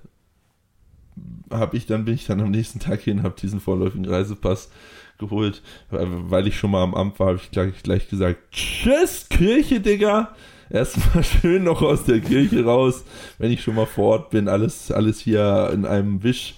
hab 1.48 1.74
ich 1.74 1.86
dann 1.86 2.04
bin 2.04 2.14
ich 2.14 2.26
dann 2.26 2.40
am 2.40 2.50
nächsten 2.50 2.80
Tag 2.80 3.00
hin, 3.00 3.22
habe 3.22 3.36
diesen 3.40 3.60
vorläufigen 3.60 4.06
Reisepass 4.06 4.68
geholt, 5.18 5.62
weil, 5.90 6.08
weil 6.30 6.46
ich 6.48 6.58
schon 6.58 6.72
mal 6.72 6.82
am 6.82 6.94
Amt 6.94 7.20
war, 7.20 7.28
habe 7.28 7.38
ich 7.40 7.52
gleich, 7.52 7.82
gleich 7.84 8.08
gesagt, 8.08 8.50
tschüss 8.50 9.28
Kirche, 9.28 9.80
Digga. 9.80 10.34
Erstmal 10.70 11.24
schön 11.42 11.64
noch 11.64 11.82
aus 11.82 12.04
der 12.04 12.20
Kirche 12.20 12.64
raus, 12.64 13.04
wenn 13.38 13.50
ich 13.50 13.62
schon 13.62 13.74
mal 13.74 13.86
vor 13.86 14.12
Ort 14.12 14.30
bin, 14.30 14.48
alles, 14.48 14.90
alles 14.92 15.18
hier 15.18 15.70
in 15.74 15.84
einem 15.84 16.22
Wisch 16.22 16.54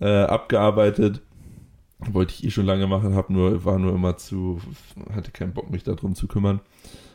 äh, 0.00 0.22
abgearbeitet. 0.22 1.22
Wollte 2.00 2.34
ich 2.34 2.44
eh 2.44 2.50
schon 2.50 2.66
lange 2.66 2.86
machen, 2.86 3.14
hab 3.14 3.30
nur, 3.30 3.64
war 3.64 3.78
nur 3.78 3.94
immer 3.94 4.16
zu, 4.16 4.60
hatte 5.12 5.30
keinen 5.30 5.52
Bock, 5.52 5.70
mich 5.70 5.82
darum 5.82 6.14
zu 6.14 6.28
kümmern. 6.28 6.60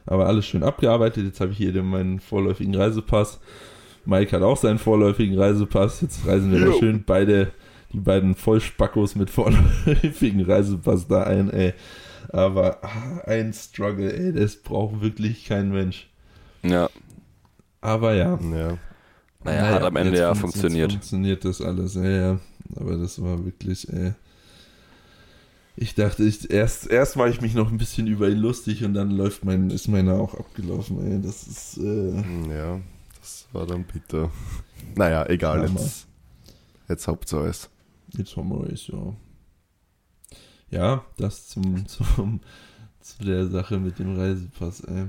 Aber 0.06 0.28
alles 0.28 0.46
schön 0.46 0.64
abgearbeitet. 0.64 1.26
Jetzt 1.26 1.40
habe 1.40 1.52
ich 1.52 1.58
hier 1.58 1.72
den, 1.72 1.86
meinen 1.86 2.20
vorläufigen 2.20 2.76
Reisepass. 2.76 3.40
Mike 4.06 4.36
hat 4.36 4.44
auch 4.44 4.58
seinen 4.58 4.80
vorläufigen 4.80 5.38
Reisepass. 5.38 6.02
Jetzt 6.02 6.28
reisen 6.28 6.52
wir 6.52 6.66
da 6.66 6.74
schön 6.74 7.04
beide, 7.06 7.52
die 7.94 8.00
beiden 8.00 8.36
Vollspackos 8.36 9.16
mit 9.16 9.30
vorläufigen 9.30 10.42
Reisepass 10.42 11.08
da 11.08 11.24
ein, 11.24 11.50
ey. 11.50 11.74
Aber 12.30 12.84
ah, 12.84 13.22
ein 13.26 13.54
Struggle, 13.54 14.12
ey, 14.12 14.34
das 14.34 14.58
braucht 14.58 15.02
wirklich 15.02 15.46
kein 15.46 15.72
Mensch. 15.72 16.10
Ja, 16.64 16.90
Aber 17.82 18.14
ja. 18.14 18.40
Ja. 18.42 18.78
naja, 19.44 19.66
hat 19.72 19.84
am 19.84 19.96
Ende 19.98 20.18
ja 20.18 20.34
fun- 20.34 20.42
funktioniert. 20.52 20.92
Funktioniert 20.94 21.44
das 21.46 21.62
alles, 21.62 21.96
ja, 21.96 22.04
ja. 22.10 22.40
Aber 22.76 22.98
das 22.98 23.22
war 23.22 23.44
wirklich, 23.46 23.92
ey. 23.92 24.14
Ich 25.76 25.96
dachte, 25.96 26.24
ich, 26.24 26.50
erst, 26.52 26.88
erst 26.88 27.18
war 27.18 27.28
ich 27.28 27.42
mich 27.42 27.56
noch 27.56 27.72
ein 27.72 27.78
bisschen 27.78 28.06
über 28.08 28.30
ihn 28.30 28.38
lustig 28.38 28.84
und 28.84 28.94
dann 28.94 29.10
läuft 29.12 29.44
mein, 29.44 29.70
ist 29.72 29.88
meiner 29.88 30.14
auch 30.14 30.36
abgelaufen, 30.36 31.04
ey. 31.12 31.22
Das 31.22 31.48
ist, 31.48 31.78
äh, 31.78 32.24
Ja, 32.56 32.80
das 33.20 33.48
war 33.52 33.66
dann 33.66 33.84
bitter. 33.84 34.30
Naja, 34.96 35.26
egal, 35.28 35.62
Hammer. 35.68 35.80
jetzt, 35.80 36.08
jetzt 36.90 37.08
Hauptsache 37.08 37.48
es. 37.48 37.70
jetzt 38.18 38.36
haben 38.38 38.50
wir 38.50 38.72
es, 38.72 38.86
ja. 38.88 39.16
Ja, 40.70 41.06
das 41.18 41.48
zum, 41.48 41.88
zum, 41.88 42.40
zu 43.02 43.24
der 43.24 43.48
Sache 43.48 43.80
mit 43.80 43.98
dem 44.00 44.16
Reisepass, 44.16 44.82
ey. 44.82 45.08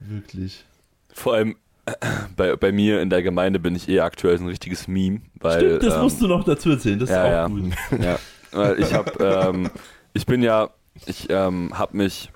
Wirklich. 0.00 0.64
Vor 1.12 1.34
allem 1.34 1.56
bei, 2.36 2.56
bei 2.56 2.72
mir 2.72 3.00
in 3.00 3.10
der 3.10 3.22
Gemeinde 3.22 3.58
bin 3.58 3.74
ich 3.74 3.88
eh 3.88 4.00
aktuell 4.00 4.38
so 4.38 4.44
ein 4.44 4.48
richtiges 4.48 4.88
Meme, 4.88 5.20
weil 5.40 5.60
Stimmt, 5.60 5.82
das 5.82 5.94
ähm, 5.94 6.00
musst 6.02 6.22
du 6.22 6.26
noch 6.26 6.44
dazu 6.44 6.70
erzählen, 6.70 6.98
das 6.98 7.10
ja, 7.10 7.22
ist 7.22 7.28
auch 7.28 7.32
ja. 7.32 7.46
gut. 7.48 7.74
Ja, 8.02 8.18
weil 8.52 8.80
ich 8.80 8.92
habe, 8.94 9.12
ähm, 9.24 9.70
ich 10.12 10.26
bin 10.26 10.42
ja, 10.42 10.70
ich 11.06 11.28
ähm, 11.30 11.70
habe 11.78 11.96
mich 11.96 12.30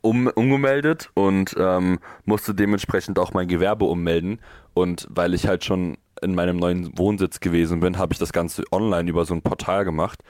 um, 0.00 0.26
umgemeldet 0.28 1.10
und 1.14 1.54
ähm, 1.58 1.98
musste 2.24 2.54
dementsprechend 2.54 3.18
auch 3.18 3.32
mein 3.32 3.48
Gewerbe 3.48 3.84
ummelden. 3.84 4.40
Und 4.74 5.06
weil 5.10 5.34
ich 5.34 5.46
halt 5.46 5.64
schon 5.64 5.96
in 6.20 6.34
meinem 6.34 6.56
neuen 6.56 6.96
Wohnsitz 6.98 7.40
gewesen 7.40 7.80
bin, 7.80 7.98
habe 7.98 8.12
ich 8.12 8.18
das 8.18 8.32
Ganze 8.32 8.64
online 8.70 9.08
über 9.08 9.24
so 9.24 9.34
ein 9.34 9.42
Portal 9.42 9.84
gemacht. 9.84 10.22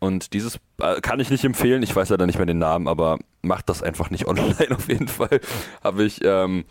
Und 0.00 0.32
dieses 0.32 0.58
äh, 0.80 1.00
kann 1.02 1.20
ich 1.20 1.30
nicht 1.30 1.44
empfehlen, 1.44 1.82
ich 1.82 1.94
weiß 1.94 2.08
leider 2.08 2.26
nicht 2.26 2.38
mehr 2.38 2.46
den 2.46 2.58
Namen, 2.58 2.88
aber 2.88 3.18
macht 3.42 3.68
das 3.68 3.82
einfach 3.82 4.10
nicht 4.10 4.26
online 4.28 4.74
auf 4.74 4.88
jeden 4.88 5.08
Fall. 5.08 5.40
Habe 5.84 6.04
ich 6.04 6.20
ähm, 6.24 6.64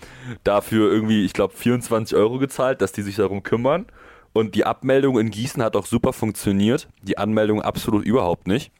dafür 0.43 0.91
irgendwie, 0.91 1.23
ich 1.23 1.33
glaube, 1.33 1.55
24 1.55 2.17
Euro 2.17 2.39
gezahlt, 2.39 2.81
dass 2.81 2.91
die 2.91 3.03
sich 3.03 3.15
darum 3.15 3.43
kümmern. 3.43 3.85
Und 4.33 4.55
die 4.55 4.65
Abmeldung 4.65 5.19
in 5.19 5.31
Gießen 5.31 5.61
hat 5.63 5.75
auch 5.75 5.85
super 5.85 6.11
funktioniert. 6.11 6.87
Die 7.03 7.17
Anmeldung 7.17 7.61
absolut 7.61 8.03
überhaupt 8.03 8.47
nicht. 8.47 8.71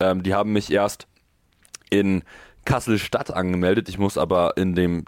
Ähm, 0.00 0.22
die 0.22 0.34
haben 0.34 0.52
mich 0.52 0.70
erst 0.70 1.08
in 1.90 2.22
Kassel-Stadt 2.64 3.32
angemeldet. 3.32 3.88
Ich 3.88 3.98
muss 3.98 4.18
aber 4.18 4.56
in 4.56 4.74
dem 4.74 5.04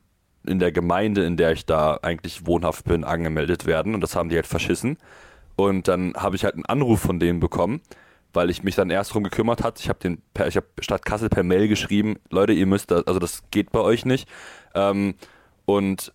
in 0.47 0.59
der 0.59 0.73
Gemeinde, 0.73 1.25
in 1.25 1.37
der 1.37 1.53
ich 1.53 1.67
da 1.67 1.99
eigentlich 2.03 2.47
wohnhaft 2.47 2.87
bin, 2.87 3.05
angemeldet 3.05 3.67
werden. 3.67 3.95
Und 3.95 4.01
das 4.01 4.17
haben 4.17 4.31
die 4.31 4.37
halt 4.37 4.47
verschissen. 4.47 4.97
Und 5.57 5.89
dann 5.89 6.15
habe 6.17 6.37
ich 6.37 6.45
halt 6.45 6.55
einen 6.55 6.65
Anruf 6.65 7.01
von 7.01 7.19
denen 7.19 7.41
bekommen, 7.41 7.83
weil 8.33 8.51
ich 8.51 8.63
mich 8.63 8.75
dann 8.75 8.91
erst 8.91 9.15
drum 9.15 9.25
gekümmert 9.25 9.63
hat. 9.63 9.81
Ich 9.81 9.89
habe 9.89 9.99
den, 9.99 10.23
per, 10.35 10.49
ich 10.49 10.57
habe 10.57 10.67
Stadt 10.81 11.05
Kassel 11.05 11.29
per 11.29 11.43
Mail 11.43 11.69
geschrieben, 11.69 12.17
Leute, 12.31 12.53
ihr 12.53 12.67
müsst, 12.67 12.91
das, 12.91 13.07
also 13.07 13.19
das 13.19 13.43
geht 13.51 13.73
bei 13.73 13.81
euch 13.81 14.05
nicht. 14.05 14.29
Ähm, 14.75 15.15
und 15.67 16.13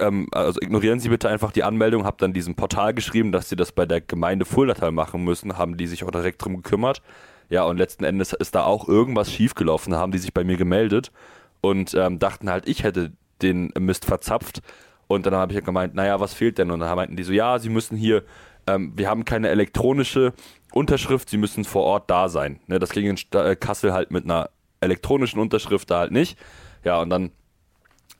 ähm, 0.00 0.26
also 0.32 0.60
ignorieren 0.60 0.98
Sie 0.98 1.08
bitte 1.08 1.28
einfach 1.28 1.52
die 1.52 1.62
Anmeldung, 1.62 2.04
habe 2.04 2.16
dann 2.18 2.32
diesem 2.32 2.56
Portal 2.56 2.94
geschrieben, 2.94 3.30
dass 3.30 3.48
Sie 3.48 3.56
das 3.56 3.72
bei 3.72 3.86
der 3.86 4.00
Gemeinde 4.00 4.44
Fuldatal 4.44 4.90
machen 4.90 5.22
müssen, 5.22 5.56
haben 5.56 5.76
die 5.76 5.86
sich 5.86 6.02
auch 6.04 6.10
direkt 6.10 6.44
drum 6.44 6.56
gekümmert. 6.56 7.02
Ja, 7.48 7.64
und 7.64 7.78
letzten 7.78 8.04
Endes 8.04 8.32
ist 8.32 8.54
da 8.54 8.64
auch 8.64 8.88
irgendwas 8.88 9.32
schiefgelaufen, 9.32 9.92
da 9.92 9.98
haben 9.98 10.12
die 10.12 10.18
sich 10.18 10.34
bei 10.34 10.44
mir 10.44 10.56
gemeldet 10.56 11.12
und 11.60 11.94
ähm, 11.94 12.18
dachten 12.18 12.50
halt, 12.50 12.68
ich 12.68 12.82
hätte 12.82 13.12
den 13.40 13.72
Mist 13.78 14.04
verzapft. 14.04 14.60
Und 15.06 15.24
dann 15.24 15.34
habe 15.34 15.52
ich 15.52 15.58
ja 15.58 15.64
gemeint, 15.64 15.94
naja, 15.94 16.20
was 16.20 16.34
fehlt 16.34 16.58
denn? 16.58 16.70
Und 16.70 16.80
dann 16.80 16.94
meinten 16.94 17.16
die 17.16 17.22
so, 17.22 17.32
ja, 17.32 17.58
sie 17.58 17.70
müssen 17.70 17.96
hier, 17.96 18.24
ähm, 18.68 18.92
wir 18.94 19.08
haben 19.08 19.24
keine 19.24 19.48
elektronische 19.48 20.32
Unterschrift, 20.72 21.30
sie 21.30 21.38
müssen 21.38 21.64
vor 21.64 21.84
Ort 21.84 22.10
da 22.10 22.28
sein. 22.28 22.60
Ne, 22.66 22.78
das 22.78 22.90
ging 22.90 23.06
in 23.06 23.16
Sta 23.16 23.46
äh, 23.46 23.56
Kassel 23.56 23.92
halt 23.92 24.10
mit 24.10 24.24
einer 24.24 24.50
elektronischen 24.80 25.40
Unterschrift 25.40 25.90
da 25.90 26.00
halt 26.00 26.12
nicht. 26.12 26.38
Ja, 26.84 27.00
und 27.00 27.10
dann 27.10 27.32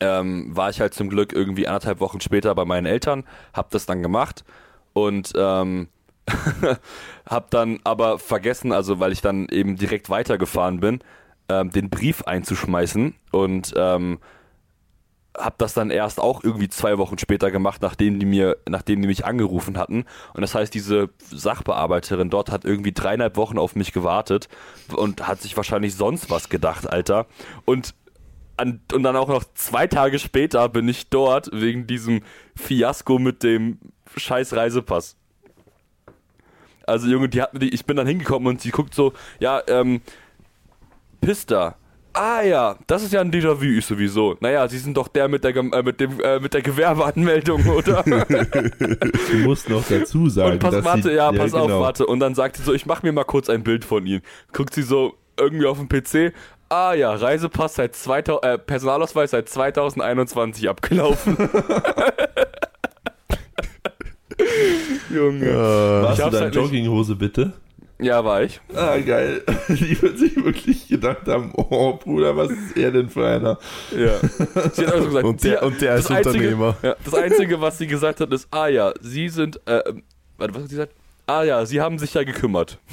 ähm, 0.00 0.56
war 0.56 0.70
ich 0.70 0.80
halt 0.80 0.94
zum 0.94 1.08
Glück 1.08 1.32
irgendwie 1.32 1.66
anderthalb 1.66 2.00
Wochen 2.00 2.20
später 2.20 2.54
bei 2.54 2.64
meinen 2.64 2.86
Eltern, 2.86 3.24
hab 3.52 3.70
das 3.70 3.86
dann 3.86 4.02
gemacht 4.02 4.44
und 4.92 5.32
ähm, 5.36 5.88
hab 7.26 7.50
dann 7.50 7.80
aber 7.84 8.18
vergessen, 8.18 8.72
also 8.72 9.00
weil 9.00 9.12
ich 9.12 9.20
dann 9.20 9.48
eben 9.48 9.76
direkt 9.76 10.10
weitergefahren 10.10 10.80
bin, 10.80 11.00
ähm, 11.48 11.70
den 11.70 11.90
Brief 11.90 12.22
einzuschmeißen 12.22 13.14
und 13.32 13.74
ähm, 13.76 14.18
hab 15.38 15.58
das 15.58 15.74
dann 15.74 15.90
erst 15.90 16.20
auch 16.20 16.42
irgendwie 16.44 16.68
zwei 16.68 16.98
Wochen 16.98 17.18
später 17.18 17.50
gemacht, 17.50 17.82
nachdem 17.82 18.18
die 18.18 18.26
mir, 18.26 18.56
nachdem 18.68 19.00
die 19.00 19.08
mich 19.08 19.24
angerufen 19.24 19.78
hatten. 19.78 20.04
Und 20.34 20.40
das 20.40 20.54
heißt, 20.54 20.74
diese 20.74 21.10
Sachbearbeiterin 21.30 22.30
dort 22.30 22.50
hat 22.50 22.64
irgendwie 22.64 22.92
dreieinhalb 22.92 23.36
Wochen 23.36 23.58
auf 23.58 23.76
mich 23.76 23.92
gewartet 23.92 24.48
und 24.94 25.26
hat 25.26 25.40
sich 25.40 25.56
wahrscheinlich 25.56 25.94
sonst 25.94 26.30
was 26.30 26.48
gedacht, 26.48 26.90
Alter. 26.90 27.26
Und 27.64 27.94
an, 28.56 28.80
und 28.92 29.02
dann 29.02 29.16
auch 29.16 29.28
noch 29.28 29.44
zwei 29.54 29.86
Tage 29.86 30.18
später 30.18 30.68
bin 30.68 30.88
ich 30.88 31.08
dort 31.08 31.48
wegen 31.52 31.86
diesem 31.86 32.22
Fiasko 32.56 33.18
mit 33.18 33.42
dem 33.42 33.78
scheiß 34.16 34.54
Reisepass. 34.54 35.16
Also 36.86 37.06
Junge, 37.06 37.28
die 37.28 37.42
hat 37.42 37.52
mir 37.52 37.60
die, 37.60 37.68
ich 37.68 37.84
bin 37.84 37.96
dann 37.96 38.06
hingekommen 38.06 38.48
und 38.48 38.60
sie 38.60 38.70
guckt 38.70 38.94
so, 38.94 39.12
ja, 39.38 39.62
ähm, 39.68 40.00
Pista. 41.20 41.76
Ah 42.20 42.42
ja, 42.42 42.76
das 42.88 43.04
ist 43.04 43.12
ja 43.12 43.20
ein 43.20 43.30
Déjà-vu, 43.30 43.62
ich 43.78 43.86
sowieso. 43.86 44.36
Naja, 44.40 44.66
Sie 44.66 44.78
sind 44.78 44.96
doch 44.96 45.06
der 45.06 45.28
mit 45.28 45.44
der, 45.44 45.54
äh, 45.54 45.82
mit 45.84 46.00
dem, 46.00 46.18
äh, 46.20 46.40
mit 46.40 46.52
der 46.52 46.62
Gewerbeanmeldung, 46.62 47.64
oder? 47.76 48.02
Du 48.02 49.36
musst 49.44 49.68
noch 49.68 49.84
dazu 49.88 50.28
sagen, 50.28 50.54
Und 50.54 50.58
pass, 50.58 50.84
warte, 50.84 51.02
sie, 51.02 51.12
ja, 51.12 51.30
pass 51.30 51.54
auf, 51.54 51.66
genau. 51.68 51.80
warte. 51.80 52.06
Und 52.06 52.18
dann 52.18 52.34
sagt 52.34 52.56
sie 52.56 52.64
so, 52.64 52.74
ich 52.74 52.86
mach 52.86 53.04
mir 53.04 53.12
mal 53.12 53.22
kurz 53.22 53.48
ein 53.48 53.62
Bild 53.62 53.84
von 53.84 54.04
Ihnen. 54.04 54.22
Guckt 54.52 54.74
sie 54.74 54.82
so 54.82 55.14
irgendwie 55.38 55.66
auf 55.66 55.78
dem 55.78 55.88
PC. 55.88 56.32
Ah 56.70 56.92
ja, 56.94 57.14
Reisepass 57.14 57.76
seit 57.76 57.94
2000, 57.94 58.44
äh, 58.44 58.58
Personalausweis 58.58 59.30
seit 59.30 59.48
2021 59.48 60.68
abgelaufen. 60.68 61.36
Junge. 65.14 65.46
Äh, 65.46 66.12
Ich 66.12 66.18
du 66.18 66.26
in 66.26 66.34
halt 66.34 66.54
Jogginghose, 66.54 67.14
bitte? 67.16 67.52
Ja, 68.00 68.24
war 68.24 68.42
ich. 68.44 68.60
Ah, 68.74 68.96
geil. 68.98 69.42
Die 69.68 70.00
wird 70.00 70.18
sich 70.18 70.36
wirklich 70.36 70.86
gedacht 70.88 71.26
haben, 71.26 71.50
oh 71.56 71.94
Bruder, 71.94 72.36
was 72.36 72.50
ist 72.50 72.76
er 72.76 72.92
denn 72.92 73.08
für 73.10 73.26
einer? 73.26 73.58
Ja. 73.90 74.18
Sie 74.72 74.86
hat 74.86 74.92
also 74.94 75.06
gesagt, 75.06 75.24
Und 75.24 75.42
der- 75.44 75.58
sie- 75.60 75.66
und 75.66 75.80
der 75.80 75.94
ist 75.96 76.10
Unternehmer. 76.10 76.76
Ja, 76.82 76.94
das 77.04 77.14
Einzige, 77.14 77.60
was 77.60 77.76
sie 77.78 77.86
gesagt 77.88 78.20
hat, 78.20 78.32
ist, 78.32 78.46
ah 78.52 78.68
ja, 78.68 78.92
Sie 79.00 79.28
sind, 79.28 79.60
äh, 79.66 79.78
ähm, 79.88 80.02
warte, 80.36 80.54
was 80.54 80.62
hat 80.62 80.68
sie 80.70 80.76
gesagt? 80.76 80.92
Ah 81.26 81.42
ja, 81.42 81.66
Sie 81.66 81.80
haben 81.80 81.98
sich 81.98 82.14
ja 82.14 82.22
gekümmert. 82.22 82.78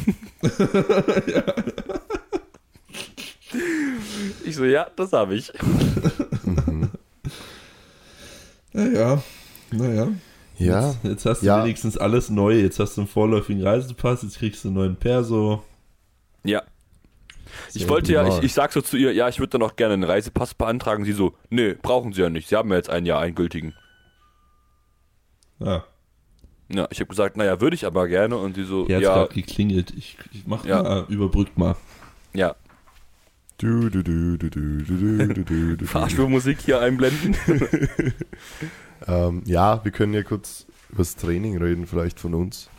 Ich 4.43 4.55
so, 4.55 4.65
ja, 4.65 4.87
das 4.95 5.11
habe 5.13 5.35
ich. 5.35 5.51
Naja, 8.73 9.21
naja. 9.71 10.07
Ja, 10.57 10.89
Jetzt, 10.91 11.03
jetzt 11.03 11.25
hast 11.25 11.41
du 11.41 11.45
Ja. 11.47 11.63
wenigstens 11.63 11.97
alles 11.97 12.29
neu. 12.29 12.53
Jetzt 12.59 12.79
hast 12.79 12.97
du 12.97 13.01
einen 13.01 13.07
vorläufigen 13.07 13.63
Reisepass, 13.63 14.23
jetzt 14.23 14.37
kriegst 14.39 14.63
du 14.63 14.69
einen 14.69 14.77
neuen 14.77 14.95
Perso. 14.95 15.63
Ja. 16.43 16.63
Ich 17.73 17.81
Sehr 17.81 17.89
wollte 17.89 18.11
ja, 18.11 18.27
ich, 18.27 18.43
ich 18.43 18.53
sag 18.53 18.73
so 18.73 18.81
zu 18.81 18.97
ihr, 18.97 19.13
ja, 19.13 19.29
ich 19.29 19.39
würde 19.39 19.51
dann 19.51 19.63
auch 19.63 19.75
gerne 19.75 19.93
einen 19.93 20.03
Reisepass 20.03 20.53
beantragen. 20.53 21.05
Sie 21.05 21.13
so, 21.13 21.33
nee, 21.49 21.73
brauchen 21.73 22.11
Sie 22.13 22.21
ja 22.21 22.29
nicht. 22.29 22.49
Sie 22.49 22.55
haben 22.55 22.69
ja 22.69 22.75
jetzt 22.75 22.89
ein 22.89 23.05
Jahr 23.05 23.21
eingültigen. 23.21 23.73
Ja, 25.59 25.85
Ja, 26.69 26.87
ich 26.91 26.99
habe 26.99 27.07
gesagt, 27.07 27.37
naja, 27.37 27.61
würde 27.61 27.75
ich 27.75 27.85
aber 27.85 28.07
gerne. 28.07 28.37
Und 28.37 28.55
sie 28.55 28.65
so, 28.65 28.83
hat 28.83 28.89
ja, 28.89 28.99
gerade 28.99 29.33
geklingelt. 29.33 29.91
Ich, 29.95 30.17
ich 30.33 30.45
mach 30.45 30.65
Ja. 30.65 30.83
mal, 30.83 31.05
überbrückt 31.09 31.57
mal. 31.57 31.75
ja, 32.33 32.55
Du, 33.57 33.89
du, 33.89 34.03
du, 34.03 34.37
du, 34.37 34.49
du, 34.49 34.83
du, 34.83 34.83
du, 34.83 35.27
du, 35.33 35.43
du, 35.45 35.77
du. 35.77 35.85
Fahrstuhlmusik 35.85 36.59
hier 36.59 36.81
einblenden. 36.81 37.37
Ähm, 39.07 39.43
ja, 39.45 39.83
wir 39.83 39.91
können 39.91 40.13
ja 40.13 40.23
kurz 40.23 40.65
über 40.89 40.99
das 40.99 41.15
Training 41.15 41.57
reden, 41.57 41.85
vielleicht 41.87 42.19
von 42.19 42.33
uns. 42.33 42.69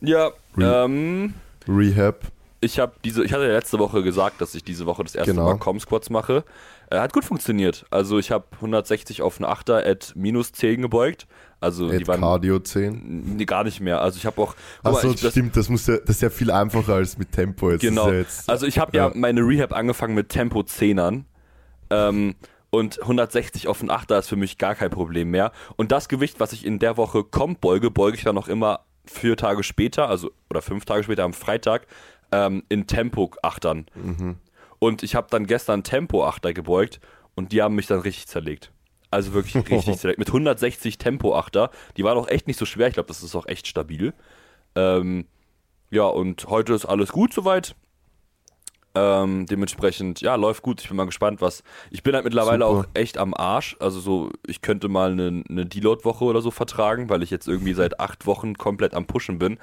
ja, 0.00 0.30
Re- 0.56 0.84
ähm, 0.84 1.34
Rehab. 1.66 2.20
ich 2.60 2.78
habe 2.78 2.92
diese, 3.04 3.24
ich 3.24 3.32
hatte 3.32 3.44
ja 3.46 3.52
letzte 3.52 3.78
Woche 3.78 4.02
gesagt, 4.02 4.40
dass 4.40 4.54
ich 4.54 4.64
diese 4.64 4.86
Woche 4.86 5.04
das 5.04 5.14
erste 5.14 5.32
Genau. 5.32 5.44
Mal 5.46 5.58
Com 5.58 5.78
Squats 5.80 6.10
mache. 6.10 6.44
Äh, 6.90 6.98
hat 7.00 7.12
gut 7.12 7.24
funktioniert. 7.24 7.84
Also 7.90 8.18
ich 8.18 8.30
habe 8.30 8.46
160 8.56 9.20
auf 9.22 9.36
einen 9.38 9.44
Achter 9.44 9.84
at 9.86 10.12
minus 10.16 10.52
10 10.52 10.80
gebeugt. 10.82 11.26
Also 11.60 11.90
Ed 11.90 12.00
die 12.02 12.06
waren 12.06 12.20
Cardio 12.20 12.60
10. 12.60 13.36
nee, 13.36 13.44
gar 13.44 13.64
nicht 13.64 13.80
mehr. 13.80 14.00
Also 14.00 14.16
ich 14.16 14.24
habe 14.26 14.40
auch. 14.40 14.54
Achso, 14.84 15.12
stimmt, 15.16 15.56
das, 15.56 15.68
muss 15.68 15.86
ja, 15.88 15.96
das 15.98 16.16
ist 16.16 16.22
ja 16.22 16.30
viel 16.30 16.50
einfacher 16.52 16.94
als 16.94 17.18
mit 17.18 17.32
Tempo. 17.32 17.70
Jetzt 17.72 17.80
Genau. 17.82 18.08
Ja 18.08 18.14
jetzt, 18.18 18.48
Also 18.48 18.64
ich 18.66 18.78
habe 18.78 18.96
ja. 18.96 19.08
Ja. 19.08 19.12
meine 19.14 19.40
Rehab 19.42 19.72
angefangen 19.74 20.14
mit 20.14 20.28
Tempo 20.30 20.60
10ern. 20.60 21.24
Ähm, 21.90 22.34
und 22.70 23.00
160 23.00 23.66
auf 23.68 23.80
den 23.80 23.90
Achter 23.90 24.18
ist 24.18 24.28
für 24.28 24.36
mich 24.36 24.58
gar 24.58 24.74
kein 24.74 24.90
Problem 24.90 25.30
mehr. 25.30 25.52
Und 25.76 25.92
das 25.92 26.08
Gewicht, 26.08 26.40
was 26.40 26.52
ich 26.52 26.64
in 26.66 26.78
der 26.78 26.96
Woche 26.96 27.24
kommt 27.24 27.60
beuge, 27.60 27.90
beuge 27.90 28.16
ich 28.16 28.24
dann 28.24 28.34
noch 28.34 28.48
immer 28.48 28.80
vier 29.06 29.36
Tage 29.36 29.62
später, 29.62 30.08
also 30.08 30.30
oder 30.50 30.60
fünf 30.60 30.84
Tage 30.84 31.04
später 31.04 31.24
am 31.24 31.32
Freitag, 31.32 31.86
ähm, 32.30 32.62
in 32.68 32.86
Tempo-Achtern. 32.86 33.86
Und 34.78 35.02
ich 35.02 35.14
habe 35.14 35.28
dann 35.30 35.46
gestern 35.46 35.82
Tempo-Achter 35.82 36.52
gebeugt 36.52 37.00
und 37.34 37.52
die 37.52 37.62
haben 37.62 37.74
mich 37.74 37.86
dann 37.86 38.00
richtig 38.00 38.26
zerlegt. 38.26 38.70
Also 39.10 39.32
wirklich 39.32 39.54
richtig 39.70 39.96
zerlegt. 39.98 40.18
Mit 40.18 40.28
160 40.28 40.98
Tempo-Achter. 40.98 41.70
Die 41.96 42.04
waren 42.04 42.18
auch 42.18 42.28
echt 42.28 42.46
nicht 42.46 42.58
so 42.58 42.66
schwer. 42.66 42.88
Ich 42.88 42.94
glaube, 42.94 43.08
das 43.08 43.22
ist 43.22 43.34
auch 43.34 43.46
echt 43.46 43.66
stabil. 43.66 44.12
Ähm, 44.74 45.26
ja, 45.90 46.04
und 46.04 46.48
heute 46.48 46.74
ist 46.74 46.84
alles 46.84 47.12
gut 47.12 47.32
soweit. 47.32 47.74
Ähm, 48.94 49.46
dementsprechend, 49.46 50.20
ja, 50.22 50.34
läuft 50.34 50.62
gut. 50.62 50.80
Ich 50.80 50.88
bin 50.88 50.96
mal 50.96 51.04
gespannt, 51.04 51.40
was. 51.40 51.62
Ich 51.90 52.02
bin 52.02 52.14
halt 52.14 52.24
mittlerweile 52.24 52.64
Super. 52.66 52.80
auch 52.80 52.84
echt 52.94 53.18
am 53.18 53.34
Arsch. 53.34 53.76
Also 53.80 54.00
so, 54.00 54.30
ich 54.46 54.62
könnte 54.62 54.88
mal 54.88 55.12
eine, 55.12 55.44
eine 55.48 55.66
Deload-Woche 55.66 56.24
oder 56.24 56.40
so 56.40 56.50
vertragen, 56.50 57.08
weil 57.08 57.22
ich 57.22 57.30
jetzt 57.30 57.46
irgendwie 57.46 57.74
seit 57.74 58.00
acht 58.00 58.26
Wochen 58.26 58.54
komplett 58.54 58.94
am 58.94 59.06
Pushen 59.06 59.38
bin. 59.38 59.58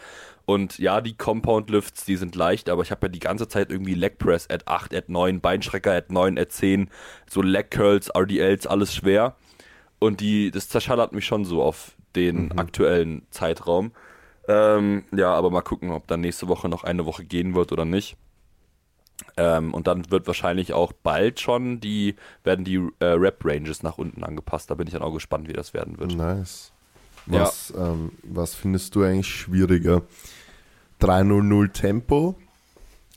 Und 0.45 0.77
ja, 0.77 1.01
die 1.01 1.17
Compound-Lifts, 1.17 2.05
die 2.05 2.17
sind 2.17 2.35
leicht, 2.35 2.69
aber 2.69 2.83
ich 2.83 2.91
habe 2.91 3.07
ja 3.07 3.09
die 3.09 3.19
ganze 3.19 3.47
Zeit 3.47 3.71
irgendwie 3.71 3.95
Leg 3.95 4.19
Press 4.19 4.47
at 4.49 4.67
8, 4.67 4.93
at 4.93 5.09
9, 5.09 5.41
Beinstrecker 5.41 5.93
at 5.93 6.11
9, 6.11 6.37
at 6.37 6.51
10, 6.51 6.89
so 7.27 7.41
Leg 7.41 7.71
Curls, 7.71 8.09
RDLs, 8.15 8.67
alles 8.67 8.93
schwer. 8.93 9.35
Und 9.97 10.21
die, 10.21 10.51
das 10.51 10.69
zerschallert 10.69 11.13
mich 11.13 11.25
schon 11.25 11.45
so 11.45 11.63
auf 11.63 11.95
den 12.15 12.57
aktuellen 12.57 13.25
Zeitraum. 13.31 13.91
Ähm, 14.47 15.03
ja, 15.11 15.33
aber 15.33 15.49
mal 15.49 15.61
gucken, 15.61 15.91
ob 15.91 16.07
dann 16.07 16.21
nächste 16.21 16.47
Woche 16.47 16.69
noch 16.69 16.83
eine 16.83 17.05
Woche 17.05 17.25
gehen 17.25 17.55
wird 17.55 17.71
oder 17.71 17.85
nicht. 17.85 18.15
Ähm, 19.37 19.73
und 19.73 19.87
dann 19.87 20.09
wird 20.11 20.27
wahrscheinlich 20.27 20.73
auch 20.73 20.91
bald 20.91 21.39
schon 21.39 21.79
die, 21.79 22.15
werden 22.43 22.65
die 22.65 22.81
äh, 22.99 23.05
Rap-Ranges 23.05 23.83
nach 23.83 23.97
unten 23.97 24.23
angepasst. 24.23 24.69
Da 24.69 24.75
bin 24.75 24.87
ich 24.87 24.93
dann 24.93 25.01
auch 25.01 25.13
gespannt, 25.13 25.47
wie 25.47 25.53
das 25.53 25.73
werden 25.73 25.97
wird. 25.97 26.15
Nice. 26.15 26.71
Ja. 27.27 27.41
Was, 27.41 27.73
ähm, 27.75 28.11
was 28.23 28.55
findest 28.55 28.95
du 28.95 29.03
eigentlich 29.03 29.27
schwieriger? 29.27 30.03
300 30.99 31.73
Tempo 31.73 32.35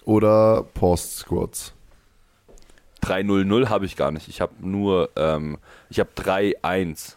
oder 0.04 0.64
Post 0.74 1.18
Squats? 1.18 1.74
3-0-0 3.02 3.68
habe 3.68 3.86
ich 3.86 3.96
gar 3.96 4.10
nicht. 4.10 4.28
Ich 4.28 4.40
habe 4.40 4.54
nur, 4.60 5.10
ähm, 5.16 5.58
ich 5.88 6.00
habe 6.00 6.10
3-1. 6.16 7.14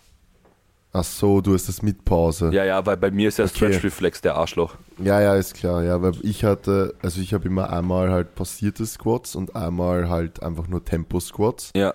Ach 0.94 1.06
so, 1.06 1.40
du 1.40 1.54
hast 1.54 1.70
das 1.70 1.82
mit 1.82 2.04
Pause. 2.04 2.50
Ja, 2.52 2.66
ja, 2.66 2.86
weil 2.86 2.98
bei 2.98 3.12
mir 3.12 3.30
ist 3.30 3.38
ja 3.38 3.46
Okay. 3.46 3.56
Stretch-Reflex 3.56 4.20
der 4.22 4.36
Arschloch. 4.36 4.76
Ja, 5.02 5.22
ja, 5.22 5.36
ist 5.36 5.54
klar, 5.54 5.84
ja, 5.84 6.02
weil 6.02 6.14
ich 6.22 6.44
hatte, 6.44 6.96
also 7.02 7.22
ich 7.22 7.34
habe 7.34 7.48
immer 7.48 7.70
einmal 7.72 8.12
halt 8.12 8.36
passierte 8.36 8.86
Squats 8.86 9.36
und 9.36 9.56
einmal 9.56 10.10
halt 10.10 10.44
einfach 10.44 10.68
nur 10.68 10.84
Tempo-Squats. 10.84 11.72
Ja, 11.76 11.94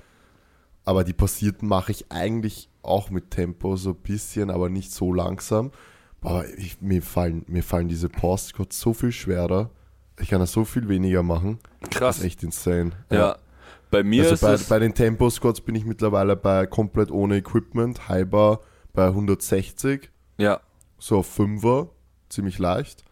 Aber 0.87 1.05
die 1.05 1.13
passierten 1.13 1.69
mache 1.69 1.93
ich 1.93 2.07
eigentlich 2.11 2.71
auch 2.83 3.11
mit 3.11 3.31
Tempo 3.33 3.77
so 3.77 3.91
ein 3.91 3.97
bisschen, 3.97 4.51
aber 4.51 4.71
nicht 4.71 4.93
so 4.93 5.13
langsam. 5.13 5.73
Aber 6.23 6.49
ich, 6.57 6.81
mir, 6.81 7.03
fallen, 7.03 7.45
mir 7.49 7.63
fallen 7.63 7.89
diese 7.89 8.09
Post-Squats 8.09 8.81
so 8.81 8.95
viel 8.95 9.13
schwerer. 9.13 9.69
Ich 10.19 10.31
kann 10.31 10.41
da 10.41 10.47
so 10.47 10.65
viel 10.65 10.89
weniger 10.89 11.23
machen. 11.23 11.59
Das 11.81 11.91
krass. 11.91 12.19
ist 12.19 12.25
echt 12.25 12.43
insane. 12.43 12.93
Ja. 13.11 13.37
Bei 13.91 14.03
mir 14.03 14.23
Also 14.23 14.35
ist 14.35 14.41
bei, 14.41 14.53
es. 14.55 14.65
bei 14.69 14.79
den 14.79 14.95
Tempo-Squats 14.95 15.61
bin 15.61 15.75
ich 15.75 15.85
mittlerweile 15.85 16.35
bei 16.35 16.67
komplett 16.67 17.11
ohne 17.11 17.37
Equipment, 17.37 18.09
Highbar 18.09 18.61
bei 18.97 19.07
160, 19.07 20.11
ja, 20.39 20.61
so 20.99 21.19
auf 21.19 21.39
5er, 21.39 21.89
ziemlich 22.29 22.59
leicht. 22.59 23.05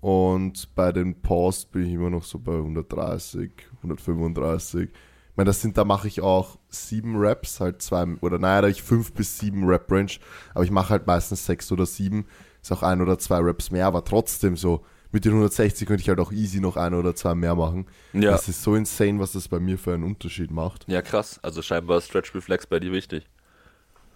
Und 0.00 0.74
bei 0.74 0.92
den 0.92 1.20
Post 1.20 1.72
bin 1.72 1.86
ich 1.86 1.92
immer 1.92 2.10
noch 2.10 2.24
so 2.24 2.38
bei 2.38 2.54
130, 2.54 3.50
135. 3.78 4.88
Ich 4.90 5.36
meine, 5.36 5.46
das 5.46 5.60
sind, 5.60 5.76
da 5.78 5.84
mache 5.84 6.08
ich 6.08 6.20
auch 6.20 6.58
sieben 6.68 7.16
Raps, 7.16 7.60
halt 7.60 7.82
zwei, 7.82 8.06
oder 8.20 8.38
naja, 8.38 8.62
da 8.62 8.66
habe 8.66 8.72
ich 8.72 8.82
fünf 8.82 9.12
bis 9.12 9.38
sieben 9.38 9.64
Rap-Range, 9.66 10.12
aber 10.54 10.64
ich 10.64 10.70
mache 10.70 10.90
halt 10.90 11.06
meistens 11.06 11.46
sechs 11.46 11.70
oder 11.70 11.86
sieben, 11.86 12.26
ist 12.60 12.72
auch 12.72 12.82
ein 12.82 13.00
oder 13.00 13.18
zwei 13.18 13.38
Raps 13.40 13.70
mehr, 13.70 13.86
aber 13.86 14.04
trotzdem 14.04 14.56
so, 14.56 14.84
mit 15.12 15.24
den 15.24 15.32
160 15.32 15.86
könnte 15.86 16.02
ich 16.02 16.08
halt 16.08 16.20
auch 16.20 16.32
easy 16.32 16.60
noch 16.60 16.76
ein 16.76 16.94
oder 16.94 17.14
zwei 17.14 17.34
mehr 17.34 17.54
machen. 17.54 17.86
ja. 18.12 18.30
Das 18.30 18.48
ist 18.48 18.62
so 18.62 18.74
insane, 18.74 19.18
was 19.18 19.32
das 19.32 19.48
bei 19.48 19.60
mir 19.60 19.78
für 19.78 19.92
einen 19.92 20.04
Unterschied 20.04 20.50
macht. 20.50 20.84
Ja, 20.88 21.02
krass. 21.02 21.40
Also 21.42 21.62
scheinbar 21.62 21.98
ist 21.98 22.06
Stretch-Reflex 22.06 22.66
bei 22.66 22.80
dir 22.80 22.92
wichtig. 22.92 23.26